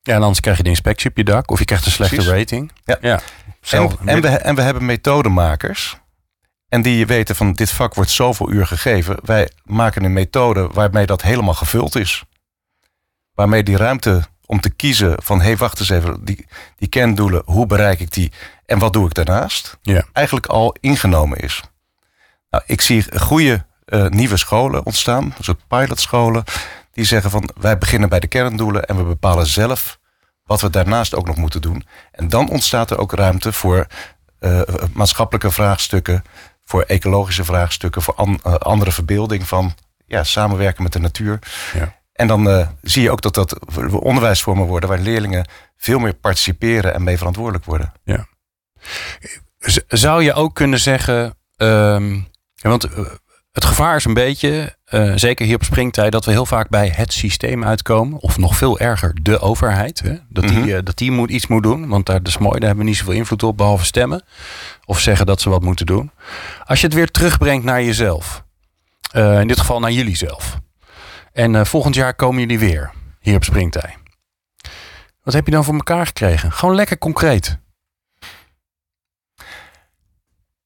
ja, 0.01 0.15
en 0.15 0.21
anders 0.21 0.39
krijg 0.39 0.57
je 0.57 0.63
de 0.63 0.69
inspectie 0.69 1.09
op 1.09 1.17
je 1.17 1.23
dak 1.23 1.51
of 1.51 1.59
je 1.59 1.65
krijgt 1.65 1.85
een 1.85 1.91
slechte 1.91 2.15
Precies. 2.15 2.33
rating. 2.33 2.71
Ja. 2.85 2.97
ja. 3.01 3.19
En, 3.69 4.21
we, 4.21 4.27
en 4.27 4.55
we 4.55 4.61
hebben 4.61 4.85
methodemakers. 4.85 5.99
En 6.69 6.81
die 6.81 7.05
weten 7.05 7.35
van 7.35 7.53
dit 7.53 7.71
vak 7.71 7.93
wordt 7.93 8.09
zoveel 8.09 8.51
uur 8.51 8.67
gegeven. 8.67 9.17
Wij 9.23 9.49
maken 9.63 10.03
een 10.03 10.13
methode 10.13 10.67
waarmee 10.73 11.05
dat 11.05 11.21
helemaal 11.21 11.53
gevuld 11.53 11.95
is. 11.95 12.23
Waarmee 13.33 13.63
die 13.63 13.77
ruimte 13.77 14.23
om 14.45 14.59
te 14.59 14.69
kiezen 14.69 15.15
van... 15.23 15.39
hé, 15.39 15.45
hey, 15.45 15.57
wacht 15.57 15.79
eens 15.79 15.89
even, 15.89 16.25
die, 16.25 16.47
die 16.75 16.87
kerndoelen, 16.87 17.41
hoe 17.45 17.65
bereik 17.65 17.99
ik 17.99 18.11
die... 18.11 18.31
en 18.65 18.79
wat 18.79 18.93
doe 18.93 19.05
ik 19.05 19.13
daarnaast? 19.13 19.77
Ja. 19.81 20.05
Eigenlijk 20.13 20.45
al 20.45 20.75
ingenomen 20.79 21.37
is. 21.37 21.61
Nou, 22.49 22.63
ik 22.65 22.81
zie 22.81 23.19
goede 23.19 23.65
eh, 23.91 24.05
nieuwe 24.07 24.37
scholen 24.37 24.85
ontstaan, 24.85 25.23
een 25.23 25.43
soort 25.43 25.67
pilotscholen... 25.67 26.43
die 26.91 27.05
zeggen 27.05 27.31
van 27.31 27.49
wij 27.59 27.77
beginnen 27.77 28.09
bij 28.09 28.19
de 28.19 28.27
kerndoelen... 28.27 28.85
en 28.85 28.97
we 28.97 29.03
bepalen 29.03 29.45
zelf 29.45 29.99
wat 30.43 30.61
we 30.61 30.69
daarnaast 30.69 31.15
ook 31.15 31.25
nog 31.27 31.35
moeten 31.35 31.61
doen. 31.61 31.85
En 32.11 32.29
dan 32.29 32.49
ontstaat 32.49 32.91
er 32.91 32.97
ook 32.97 33.13
ruimte 33.13 33.53
voor 33.53 33.87
eh, 34.39 34.61
maatschappelijke 34.93 35.51
vraagstukken... 35.51 36.23
voor 36.65 36.81
ecologische 36.81 37.43
vraagstukken, 37.43 38.01
voor 38.01 38.15
an- 38.15 38.39
eh, 38.43 38.53
andere 38.53 38.91
verbeelding 38.91 39.47
van 39.47 39.73
ja, 40.05 40.23
samenwerken 40.23 40.83
met 40.83 40.93
de 40.93 40.99
natuur. 40.99 41.39
Ja. 41.73 41.95
En 42.13 42.27
dan 42.27 42.49
eh, 42.49 42.67
zie 42.81 43.01
je 43.01 43.11
ook 43.11 43.21
dat 43.21 43.33
dat 43.33 43.59
onderwijsvormen 43.91 44.65
worden 44.67 44.89
waar 44.89 44.99
leerlingen 44.99 45.47
veel 45.77 45.99
meer 45.99 46.13
participeren 46.13 46.93
en 46.93 47.03
mee 47.03 47.17
verantwoordelijk 47.17 47.65
worden. 47.65 47.91
Z- 49.59 49.77
Zou 49.87 50.23
je 50.23 50.33
ook 50.33 50.55
kunnen 50.55 50.79
zeggen, 50.79 51.37
ehm, 51.57 52.13
ja, 52.55 52.69
want 52.69 52.83
eh, 52.83 52.99
het 53.51 53.65
gevaar 53.65 53.95
is 53.95 54.05
een 54.05 54.13
beetje, 54.13 54.75
eh, 54.85 55.11
zeker 55.15 55.45
hier 55.45 55.55
op 55.55 55.63
springtijd, 55.63 56.11
dat 56.11 56.25
we 56.25 56.31
heel 56.31 56.45
vaak 56.45 56.69
bij 56.69 56.87
het 56.95 57.13
systeem 57.13 57.63
uitkomen. 57.63 58.19
Of 58.19 58.37
nog 58.37 58.55
veel 58.57 58.79
erger, 58.79 59.13
de 59.21 59.39
overheid. 59.39 59.99
Hè? 59.99 60.15
Dat, 60.29 60.47
die, 60.47 60.57
Mhm. 60.59 60.69
eh, 60.69 60.79
dat 60.83 60.97
die 60.97 61.11
moet 61.11 61.29
iets 61.29 61.47
moet 61.47 61.63
doen, 61.63 61.87
want 61.87 62.05
daar, 62.05 62.17
dat 62.17 62.27
is 62.27 62.37
mooi, 62.37 62.59
daar 62.59 62.67
hebben 62.67 62.83
we 62.83 62.89
niet 62.89 62.99
zoveel 62.99 63.13
invloed 63.13 63.43
op, 63.43 63.57
behalve 63.57 63.85
stemmen. 63.85 64.23
Of 64.85 64.99
zeggen 64.99 65.25
dat 65.25 65.41
ze 65.41 65.49
wat 65.49 65.61
moeten 65.61 65.85
doen. 65.85 66.11
Als 66.65 66.79
je 66.81 66.85
het 66.85 66.95
weer 66.95 67.11
terugbrengt 67.11 67.65
naar 67.65 67.83
jezelf, 67.83 68.43
eh, 69.11 69.39
in 69.39 69.47
dit 69.47 69.59
geval 69.59 69.79
naar 69.79 69.91
jullie 69.91 70.15
zelf. 70.15 70.57
En 71.33 71.65
volgend 71.65 71.95
jaar 71.95 72.13
komen 72.13 72.39
jullie 72.39 72.59
weer, 72.59 72.91
hier 73.19 73.35
op 73.35 73.43
springtij. 73.43 73.95
Wat 75.23 75.33
heb 75.33 75.45
je 75.45 75.51
dan 75.51 75.63
voor 75.63 75.73
elkaar 75.73 76.05
gekregen? 76.05 76.51
Gewoon 76.51 76.75
lekker 76.75 76.97
concreet. 76.97 77.57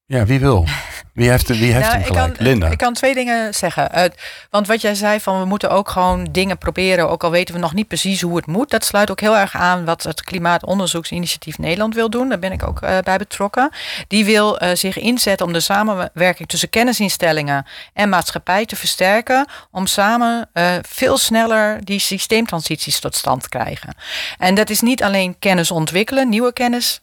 Ja, 0.06 0.26
wie 0.26 0.40
wil? 0.40 0.68
Wie 1.16 1.30
heeft, 1.30 1.48
wie 1.48 1.74
heeft 1.74 1.80
Nou, 1.80 1.92
hem 1.92 2.00
ik 2.00 2.08
gelijk? 2.08 2.34
kan, 2.34 2.46
Linda. 2.46 2.68
Ik 2.68 2.78
kan 2.78 2.94
twee 2.94 3.14
dingen 3.14 3.54
zeggen. 3.54 3.90
Uh, 3.96 4.04
want 4.50 4.68
wat 4.68 4.82
jij 4.82 4.96
zei 4.96 5.20
van 5.20 5.40
we 5.40 5.46
moeten 5.46 5.70
ook 5.70 5.90
gewoon 5.90 6.28
dingen 6.32 6.58
proberen, 6.58 7.10
ook 7.10 7.24
al 7.24 7.32
weten 7.32 7.54
we 7.56 7.60
nog 7.60 7.74
niet 7.74 7.88
precies 7.88 8.22
hoe 8.22 8.36
het 8.36 8.46
moet. 8.46 8.70
Dat 8.70 8.86
sluit 8.86 9.12
ook 9.12 9.20
heel 9.20 9.38
erg 9.38 9.56
aan 9.56 9.86
wat 9.86 10.04
het 10.04 10.24
Klimaatonderzoeksinitiatief 10.24 11.58
Nederland 11.58 11.96
wil 11.96 12.10
doen. 12.10 12.30
Daar 12.30 12.40
ben 12.40 12.52
ik 12.52 12.68
ook 12.68 12.82
uh, 12.82 12.98
bij 13.04 13.18
betrokken. 13.18 13.70
Die 14.08 14.26
wil 14.26 14.64
uh, 14.64 14.70
zich 14.74 14.98
inzetten 14.98 15.46
om 15.46 15.54
de 15.54 15.60
samenwerking 15.60 16.48
tussen 16.48 16.70
kennisinstellingen 16.70 17.66
en 17.94 18.10
maatschappij 18.10 18.66
te 18.66 18.76
versterken. 18.76 19.46
Om 19.72 19.88
samen 19.88 20.50
veel 20.82 21.18
sneller 21.18 21.86
die 21.86 22.00
systeemtransities 22.00 23.00
tot 23.00 23.16
stand 23.16 23.42
te 23.42 23.50
krijgen. 23.50 23.96
En 24.38 24.56
dat 24.56 24.70
is 24.70 24.82
niet 24.82 25.04
alleen 25.04 25.36
kennis 25.40 25.72
ontwikkelen, 25.72 26.30
nieuwe 26.30 26.54
kennis 26.54 27.00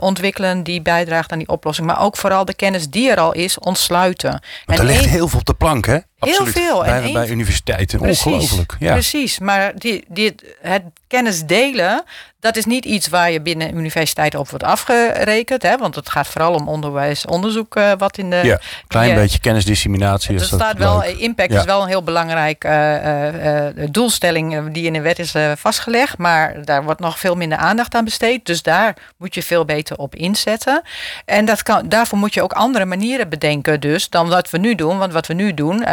ontwikkelen 0.00 0.62
die 0.62 0.82
bijdraagt 0.82 1.32
aan 1.32 1.38
die 1.38 1.48
oplossing, 1.48 1.86
maar 1.86 2.00
ook 2.00 2.16
vooral 2.16 2.44
de 2.44 2.54
kennis 2.54 2.88
die 2.90 2.99
er 3.08 3.20
al 3.20 3.32
is, 3.32 3.58
ontsluiten. 3.58 4.42
Want 4.64 4.78
er 4.78 4.84
ligt 4.84 5.04
heel 5.04 5.28
veel 5.28 5.38
op 5.38 5.44
de 5.44 5.54
plank, 5.54 5.86
hè? 5.86 5.98
Absoluut. 6.20 6.54
Heel 6.54 6.64
veel. 6.64 6.82
Bij, 6.82 7.02
en 7.02 7.12
bij 7.12 7.28
universiteiten. 7.28 7.98
Precies, 7.98 8.24
Ongelooflijk. 8.24 8.76
Ja. 8.78 8.92
Precies. 8.92 9.38
Maar 9.38 9.72
die, 9.76 10.04
die, 10.08 10.34
het 10.60 10.82
kennis 11.06 11.44
delen, 11.44 12.04
dat 12.40 12.56
is 12.56 12.64
niet 12.64 12.84
iets 12.84 13.08
waar 13.08 13.30
je 13.30 13.40
binnen 13.40 13.76
universiteiten 13.76 14.38
op 14.38 14.48
wordt 14.48 14.64
afgerekend. 14.64 15.62
Hè? 15.62 15.76
Want 15.76 15.94
het 15.94 16.08
gaat 16.08 16.26
vooral 16.26 16.54
om 16.54 16.68
onderwijs, 16.68 17.26
onderzoek 17.26 17.76
uh, 17.76 17.92
wat 17.98 18.18
in 18.18 18.30
de... 18.30 18.40
Ja, 18.44 18.60
klein 18.86 19.06
die, 19.06 19.14
beetje 19.14 19.38
kennisdisseminatie. 19.38 20.34
Er 20.34 20.40
is 20.40 20.46
staat 20.46 20.78
wel, 20.78 20.98
leuk. 21.00 21.16
impact 21.16 21.52
Ja. 21.52 21.58
is 21.58 21.64
wel 21.64 21.82
een 21.82 21.88
heel 21.88 22.02
belangrijk 22.02 22.64
uh, 22.64 23.64
uh, 23.64 23.86
doelstelling 23.90 24.72
die 24.72 24.84
in 24.84 24.92
de 24.92 25.00
wet 25.00 25.18
is 25.18 25.34
vastgelegd. 25.56 26.18
Maar 26.18 26.64
daar 26.64 26.84
wordt 26.84 27.00
nog 27.00 27.18
veel 27.18 27.34
minder 27.34 27.58
aandacht 27.58 27.94
aan 27.94 28.04
besteed. 28.04 28.46
Dus 28.46 28.62
daar 28.62 28.96
moet 29.16 29.34
je 29.34 29.42
veel 29.42 29.64
beter 29.64 29.96
op 29.96 30.14
inzetten. 30.14 30.82
En 31.24 31.44
dat 31.44 31.62
kan, 31.62 31.88
daarvoor 31.88 32.18
moet 32.18 32.34
je 32.34 32.42
ook 32.42 32.52
andere 32.52 32.84
manieren 32.84 33.28
bedenken 33.28 33.80
dus 33.80 34.08
dan 34.08 34.28
wat 34.28 34.50
we 34.50 34.58
nu 34.58 34.74
doen. 34.74 34.98
Want 34.98 35.12
wat 35.12 35.26
we 35.26 35.34
nu 35.34 35.54
doen, 35.54 35.84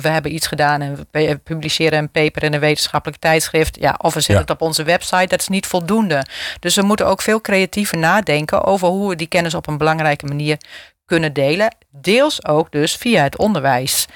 we 0.00 0.08
hebben 0.08 0.34
iets 0.34 0.46
gedaan 0.46 0.80
en 0.80 1.06
we 1.10 1.36
publiceren 1.44 1.98
een 1.98 2.10
paper 2.10 2.42
in 2.42 2.54
een 2.54 2.60
wetenschappelijk 2.60 3.20
tijdschrift. 3.20 3.76
Ja, 3.80 3.94
of 3.98 4.14
we 4.14 4.20
zetten 4.20 4.34
Ja. 4.34 4.40
het 4.40 4.50
op 4.50 4.60
onze 4.62 4.82
website. 4.82 5.26
Dat 5.26 5.40
is 5.40 5.48
niet 5.48 5.66
voldoende. 5.66 6.24
Dus 6.60 6.74
we 6.74 6.82
moeten 6.82 7.06
ook 7.06 7.22
veel 7.22 7.40
creatiever 7.40 7.98
nadenken 7.98 8.64
over 8.64 8.88
hoe 8.88 9.08
we 9.08 9.16
die 9.16 9.26
kennis 9.26 9.54
op 9.54 9.66
een 9.66 9.78
belangrijke 9.78 10.26
manier 10.26 10.56
kunnen 11.04 11.32
delen. 11.32 11.74
Deels 11.90 12.44
ook 12.46 12.70
dus 12.72 12.96
via 12.96 13.22
het 13.22 13.36
onderwijs. 13.38 14.06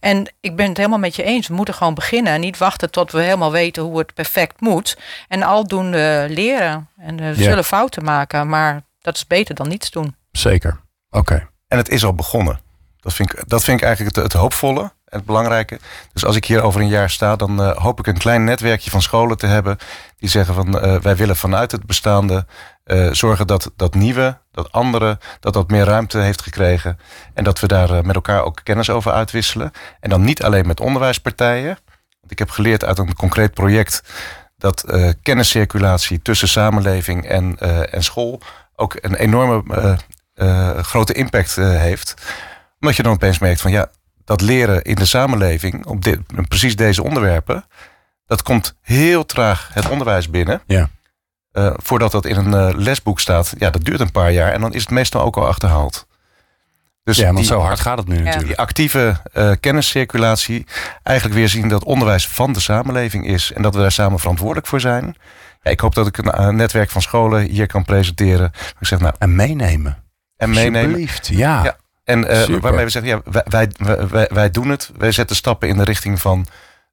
En 0.00 0.32
ik 0.40 0.56
ben 0.56 0.68
het 0.68 0.76
helemaal 0.76 0.98
met 0.98 1.16
je 1.16 1.22
eens. 1.22 1.48
We 1.48 1.54
moeten 1.54 1.74
gewoon 1.74 1.94
beginnen. 1.94 2.32
En 2.32 2.40
niet 2.40 2.58
wachten 2.58 2.90
tot 2.90 3.12
we 3.12 3.20
helemaal 3.22 3.52
weten 3.52 3.82
hoe 3.82 3.98
het 3.98 4.14
perfect 4.14 4.60
moet. 4.60 4.98
En 5.28 5.42
aldoende 5.42 6.26
leren. 6.28 6.88
En 6.98 7.16
we 7.16 7.24
Ja. 7.24 7.34
zullen 7.34 7.64
fouten 7.64 8.04
maken. 8.04 8.48
Maar 8.48 8.82
dat 9.00 9.16
is 9.16 9.26
beter 9.26 9.54
dan 9.54 9.68
niets 9.68 9.90
doen. 9.90 10.14
Zeker. 10.32 10.80
Oké. 11.10 11.48
En 11.68 11.78
het 11.78 11.88
is 11.88 12.04
al 12.04 12.14
begonnen. 12.14 12.60
Dat 13.00 13.14
vind 13.14 13.32
ik, 13.32 13.48
dat 13.48 13.64
vind 13.64 13.80
ik 13.80 13.86
eigenlijk 13.86 14.16
het, 14.16 14.24
het 14.24 14.40
hoopvolle 14.40 14.80
en 14.80 15.18
het 15.18 15.24
belangrijke. 15.24 15.78
Dus 16.12 16.24
als 16.24 16.36
ik 16.36 16.44
hier 16.44 16.62
over 16.62 16.80
een 16.80 16.88
jaar 16.88 17.10
sta, 17.10 17.36
dan 17.36 17.62
eh, 17.62 17.76
hoop 17.76 17.98
ik 17.98 18.06
een 18.06 18.18
klein 18.18 18.44
netwerkje 18.44 18.90
van 18.90 19.02
scholen 19.02 19.36
te 19.36 19.46
hebben. 19.46 19.78
Die 20.16 20.28
zeggen 20.28 20.54
van 20.54 20.80
eh, 20.80 20.96
wij 20.96 21.16
willen 21.16 21.36
vanuit 21.36 21.72
het 21.72 21.86
bestaande 21.86 22.46
eh, 22.84 23.12
zorgen 23.12 23.46
dat 23.46 23.72
dat 23.76 23.94
nieuwe, 23.94 24.38
dat 24.52 24.72
andere, 24.72 25.18
dat 25.40 25.52
dat 25.52 25.70
meer 25.70 25.84
ruimte 25.84 26.18
heeft 26.18 26.42
gekregen. 26.42 26.98
En 27.34 27.44
dat 27.44 27.60
we 27.60 27.66
daar 27.66 28.06
met 28.06 28.14
elkaar 28.14 28.44
ook 28.44 28.60
kennis 28.62 28.90
over 28.90 29.12
uitwisselen. 29.12 29.70
En 30.00 30.10
dan 30.10 30.24
niet 30.24 30.42
alleen 30.42 30.66
met 30.66 30.80
onderwijspartijen. 30.80 31.78
Want 32.20 32.32
ik 32.32 32.38
heb 32.38 32.50
geleerd 32.50 32.84
uit 32.84 32.98
een 32.98 33.14
concreet 33.14 33.54
project 33.54 34.02
dat 34.56 34.84
kenniscirculatie 35.22 36.22
tussen 36.22 36.48
samenleving 36.48 37.28
en, 37.28 37.58
en 37.90 38.02
school 38.02 38.40
ook 38.76 38.96
een 39.00 39.14
enorme 39.14 39.98
grote 40.82 41.12
impact 41.12 41.56
heeft. 41.56 42.14
Omdat 42.80 42.96
je 42.96 43.02
dan 43.02 43.12
opeens 43.12 43.38
merkt 43.38 43.60
van 43.60 43.70
ja, 43.70 43.90
dat 44.24 44.40
leren 44.40 44.82
in 44.82 44.94
de 44.94 45.04
samenleving 45.04 45.86
op 45.86 46.02
dit, 46.02 46.20
precies 46.48 46.76
deze 46.76 47.02
onderwerpen, 47.02 47.64
dat 48.26 48.42
komt 48.42 48.74
heel 48.82 49.26
traag 49.26 49.70
het 49.72 49.88
onderwijs 49.88 50.30
binnen. 50.30 50.62
Ja. 50.66 50.88
Eh, 51.52 51.72
voordat 51.76 52.12
dat 52.12 52.24
in 52.24 52.36
een 52.36 52.54
eh, 52.54 52.74
lesboek 52.78 53.20
staat, 53.20 53.54
ja, 53.58 53.70
dat 53.70 53.84
duurt 53.84 54.00
een 54.00 54.12
paar 54.12 54.32
jaar 54.32 54.52
en 54.52 54.60
dan 54.60 54.74
is 54.74 54.80
het 54.80 54.90
meestal 54.90 55.22
ook 55.22 55.36
al 55.36 55.46
achterhaald. 55.46 56.06
Dus 57.04 57.16
ja, 57.16 57.24
want 57.24 57.36
die- 57.36 57.46
zo 57.46 57.60
hard 57.60 57.80
gaat 57.80 57.98
het 57.98 58.08
nu 58.08 58.14
Ja. 58.16 58.20
natuurlijk. 58.20 58.46
die 58.48 58.58
actieve 58.58 59.20
eh, 59.32 59.50
kenniscirculatie 59.60 60.66
eigenlijk 61.02 61.36
weer 61.38 61.48
zien 61.48 61.68
dat 61.68 61.84
onderwijs 61.84 62.28
van 62.28 62.52
de 62.52 62.60
samenleving 62.60 63.26
is 63.26 63.52
en 63.52 63.62
dat 63.62 63.74
we 63.74 63.80
daar 63.80 63.92
samen 63.92 64.18
verantwoordelijk 64.18 64.66
voor 64.66 64.80
zijn. 64.80 65.14
Ja, 65.62 65.70
ik 65.70 65.80
hoop 65.80 65.94
dat 65.94 66.06
ik 66.06 66.18
een 66.18 66.56
netwerk 66.56 66.90
van 66.90 67.02
scholen 67.02 67.42
hier 67.42 67.66
kan 67.66 67.84
presenteren. 67.84 68.52
Ik 68.80 68.86
zeg 68.86 68.98
nou, 69.00 69.14
En 69.18 69.34
meenemen. 69.34 70.02
en 70.36 70.50
meenemen. 70.50 70.80
Alsjeblieft. 70.82 71.26
Ja. 71.26 71.64
Ja. 71.64 71.76
En 72.10 72.28
eh, 72.28 72.60
waarmee 72.60 72.84
we 72.84 72.90
zeggen, 72.90 73.10
ja, 73.10 73.20
wij, 73.44 73.68
wij, 73.78 74.06
wij, 74.08 74.28
wij- 74.32 74.50
doen 74.50 74.68
het. 74.68 74.90
Wij 74.98 75.12
zetten 75.12 75.36
stappen 75.36 75.68
in 75.68 75.76
de 75.76 75.84
richting 75.84 76.20
van 76.20 76.46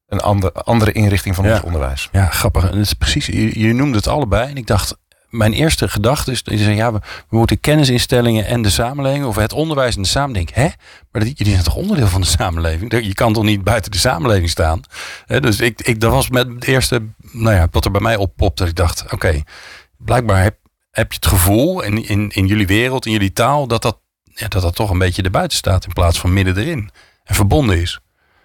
een 0.08 0.20
ander, 0.20 0.52
andere 0.52 0.92
inrichting 0.92 1.34
van 1.34 1.44
Ja. 1.44 1.52
ons 1.54 1.60
onderwijs. 1.62 2.08
Ja, 2.12 2.26
grappig. 2.26 2.62
En 2.62 2.76
het 2.76 2.86
is 2.86 2.92
precies, 2.92 3.26
je, 3.26 3.58
je 3.60 3.72
noemde 3.72 3.96
het 3.96 4.06
allebei. 4.06 4.50
En 4.50 4.56
ik 4.56 4.66
dacht, 4.66 4.96
mijn 5.28 5.52
eerste 5.52 5.88
gedachte 5.88 6.30
is, 6.30 6.42
zei, 6.44 6.74
ja, 6.74 6.92
we, 6.92 6.98
we 7.28 7.36
moeten 7.36 7.60
kennisinstellingen 7.60 8.46
en 8.46 8.62
de 8.62 8.70
samenleving, 8.70 9.24
of 9.24 9.36
het 9.36 9.52
onderwijs 9.52 9.96
en 9.96 10.02
de 10.02 10.08
samenleving. 10.08 10.54
Hè? 10.54 10.68
Maar 11.12 11.24
dat, 11.24 11.38
jullie 11.38 11.52
zijn 11.52 11.64
toch 11.64 11.74
onderdeel 11.74 12.06
van 12.06 12.20
de 12.20 12.26
samenleving? 12.26 13.04
Je 13.04 13.14
kan 13.14 13.32
toch 13.32 13.44
niet 13.44 13.64
buiten 13.64 13.90
de 13.90 13.98
samenleving 13.98 14.50
staan? 14.50 14.80
Hè, 15.26 15.40
dus 15.40 15.60
ik, 15.60 15.80
ik, 15.82 16.00
dat 16.00 16.12
was 16.12 16.28
met 16.30 16.48
het 16.48 16.64
eerste, 16.64 17.02
nou 17.32 17.54
ja, 17.54 17.68
wat 17.70 17.84
er 17.84 17.90
bij 17.90 18.00
mij 18.00 18.16
oppopt. 18.16 18.58
Dat 18.58 18.68
ik 18.68 18.74
dacht, 18.76 19.12
oké, 19.12 19.42
blijkbaar 19.96 20.42
heb, 20.42 20.56
heb 20.90 21.10
je 21.12 21.16
het 21.20 21.26
gevoel 21.28 21.82
in, 21.82 22.08
in, 22.08 22.30
in 22.30 22.46
jullie 22.46 22.66
wereld, 22.66 23.06
in 23.06 23.12
jullie 23.12 23.32
taal, 23.32 23.66
dat 23.66 23.82
dat, 23.82 23.98
ja, 24.38 24.48
dat 24.48 24.62
dat 24.62 24.74
toch 24.74 24.90
een 24.90 24.98
beetje 24.98 25.22
erbuiten 25.22 25.58
staat 25.58 25.84
in 25.86 25.92
plaats 25.92 26.20
van 26.20 26.32
midden 26.32 26.56
erin. 26.56 26.90
En 27.24 27.34
verbonden 27.34 27.80
is. 27.80 28.00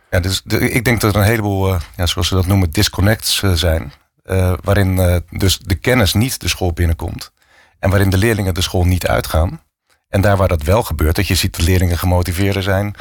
Ja, 0.09 0.19
dus 0.19 0.41
de- 0.45 0.69
ik 0.69 0.85
denk 0.85 1.01
dat 1.01 1.13
er 1.15 1.19
een 1.21 1.27
heleboel, 1.27 1.73
eh, 1.73 1.79
ja, 1.97 2.05
zoals 2.05 2.27
ze 2.27 2.35
dat 2.35 2.45
noemen, 2.45 2.71
disconnects 2.71 3.43
eh, 3.43 3.51
zijn. 3.51 3.93
eh, 4.23 4.53
waarin 4.61 5.21
dus 5.29 5.57
de 5.59 5.75
kennis 5.75 6.13
niet 6.13 6.39
de 6.41 6.47
school 6.47 6.73
binnenkomt. 6.73 7.31
En 7.79 7.89
waarin 7.89 8.09
de 8.09 8.17
leerlingen 8.17 8.53
de 8.53 8.61
school 8.61 8.83
niet 8.85 9.07
uitgaan. 9.07 9.61
En 10.09 10.21
daar 10.21 10.37
waar 10.37 10.47
dat 10.47 10.63
wel 10.63 10.83
gebeurt, 10.83 11.15
dat 11.15 11.27
je 11.27 11.35
ziet 11.35 11.57
dat 11.57 11.65
leerlingen 11.65 11.97
gemotiveerder 11.97 12.63
zijn. 12.63 12.95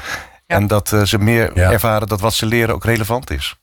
Ja. 0.46 0.57
En 0.57 0.66
dat 0.66 0.88
ze 1.05 1.18
meer 1.18 1.50
Ja. 1.59 1.70
ervaren 1.70 2.09
dat 2.09 2.20
wat 2.20 2.35
ze 2.35 2.46
leren 2.46 2.74
ook 2.74 2.85
relevant 2.85 3.31
is. 3.31 3.57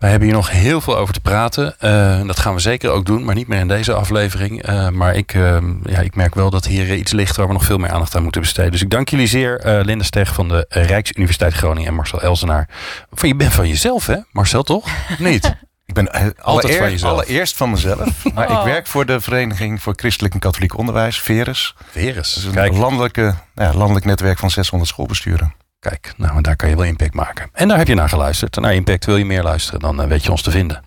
Wij 0.00 0.10
hebben 0.10 0.28
hier 0.28 0.36
nog 0.36 0.50
heel 0.50 0.80
veel 0.80 0.96
over 0.96 1.14
te 1.14 1.20
praten. 1.20 1.74
Eh, 1.78 2.26
dat 2.26 2.38
gaan 2.38 2.54
we 2.54 2.60
zeker 2.60 2.90
ook 2.90 3.04
doen, 3.04 3.24
maar 3.24 3.34
niet 3.34 3.48
meer 3.48 3.58
in 3.58 3.68
deze 3.68 3.92
aflevering. 3.94 4.62
Eh, 4.62 4.88
maar 4.88 5.14
ik, 5.14 5.34
eh, 5.34 5.58
ja, 5.84 5.98
ik 5.98 6.14
merk 6.14 6.34
wel 6.34 6.50
dat 6.50 6.66
hier 6.66 6.94
iets 6.94 7.12
ligt 7.12 7.36
waar 7.36 7.46
we 7.46 7.52
nog 7.52 7.64
veel 7.64 7.78
meer 7.78 7.90
aandacht 7.90 8.16
aan 8.16 8.22
moeten 8.22 8.40
besteden. 8.40 8.70
Dus 8.72 8.82
ik 8.82 8.90
dank 8.90 9.08
jullie 9.08 9.26
zeer, 9.26 9.58
eh 9.60 9.84
Linda 9.84 10.04
Steg 10.04 10.34
van 10.34 10.48
de 10.48 10.64
Rijksuniversiteit 10.68 11.52
Groningen 11.54 11.88
en 11.88 11.94
Marcel 11.94 12.22
Elsenaar. 12.22 12.68
Van, 13.12 13.28
je 13.28 13.34
bent 13.34 13.52
van 13.52 13.68
jezelf, 13.68 14.06
hè? 14.06 14.16
Marcel, 14.32 14.62
toch? 14.62 14.84
Of 14.84 15.18
Niet? 15.30 15.56
Ik 15.86 15.94
ben 15.94 16.12
eh, 16.12 16.26
van 16.36 16.90
jezelf. 16.90 17.12
allereerst 17.12 17.56
van 17.56 17.70
mezelf. 17.70 18.24
Maar 18.34 18.50
Oh. 18.50 18.58
ik 18.58 18.64
werk 18.64 18.86
voor 18.86 19.06
de 19.06 19.20
Vereniging 19.20 19.82
voor 19.82 19.92
Christelijk 19.96 20.34
en 20.34 20.40
Katholiek 20.40 20.78
Onderwijs, 20.78 21.20
VERUS. 21.20 21.74
Verus. 21.90 22.14
Dat 22.34 22.42
is 22.42 22.44
een 22.44 22.52
Kijk, 22.52 22.72
landelijke, 22.76 23.34
ja, 23.54 23.72
landelijk 23.74 24.04
netwerk 24.04 24.38
van 24.38 24.50
600 24.50 24.90
schoolbesturen. 24.90 25.54
Kijk, 25.80 26.12
nou, 26.16 26.40
daar 26.40 26.56
kan 26.56 26.68
je 26.68 26.76
wel 26.76 26.84
impact 26.84 27.14
maken. 27.14 27.50
En 27.52 27.68
daar 27.68 27.78
heb 27.78 27.86
je 27.86 27.94
naar 27.94 28.08
geluisterd. 28.08 28.56
Naar 28.56 28.74
Impact 28.74 29.04
wil 29.06 29.16
je 29.16 29.24
meer 29.24 29.42
luisteren, 29.42 29.80
dan 29.80 30.02
eh, 30.02 30.08
weet 30.08 30.24
je 30.24 30.30
ons 30.30 30.42
te 30.42 30.50
vinden. 30.50 30.82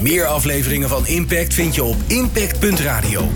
Meer 0.00 0.26
afleveringen 0.26 0.88
van 0.88 1.06
Impact 1.06 1.54
vind 1.54 1.74
je 1.74 1.84
op 1.84 1.96
impact.radio. 2.06 3.28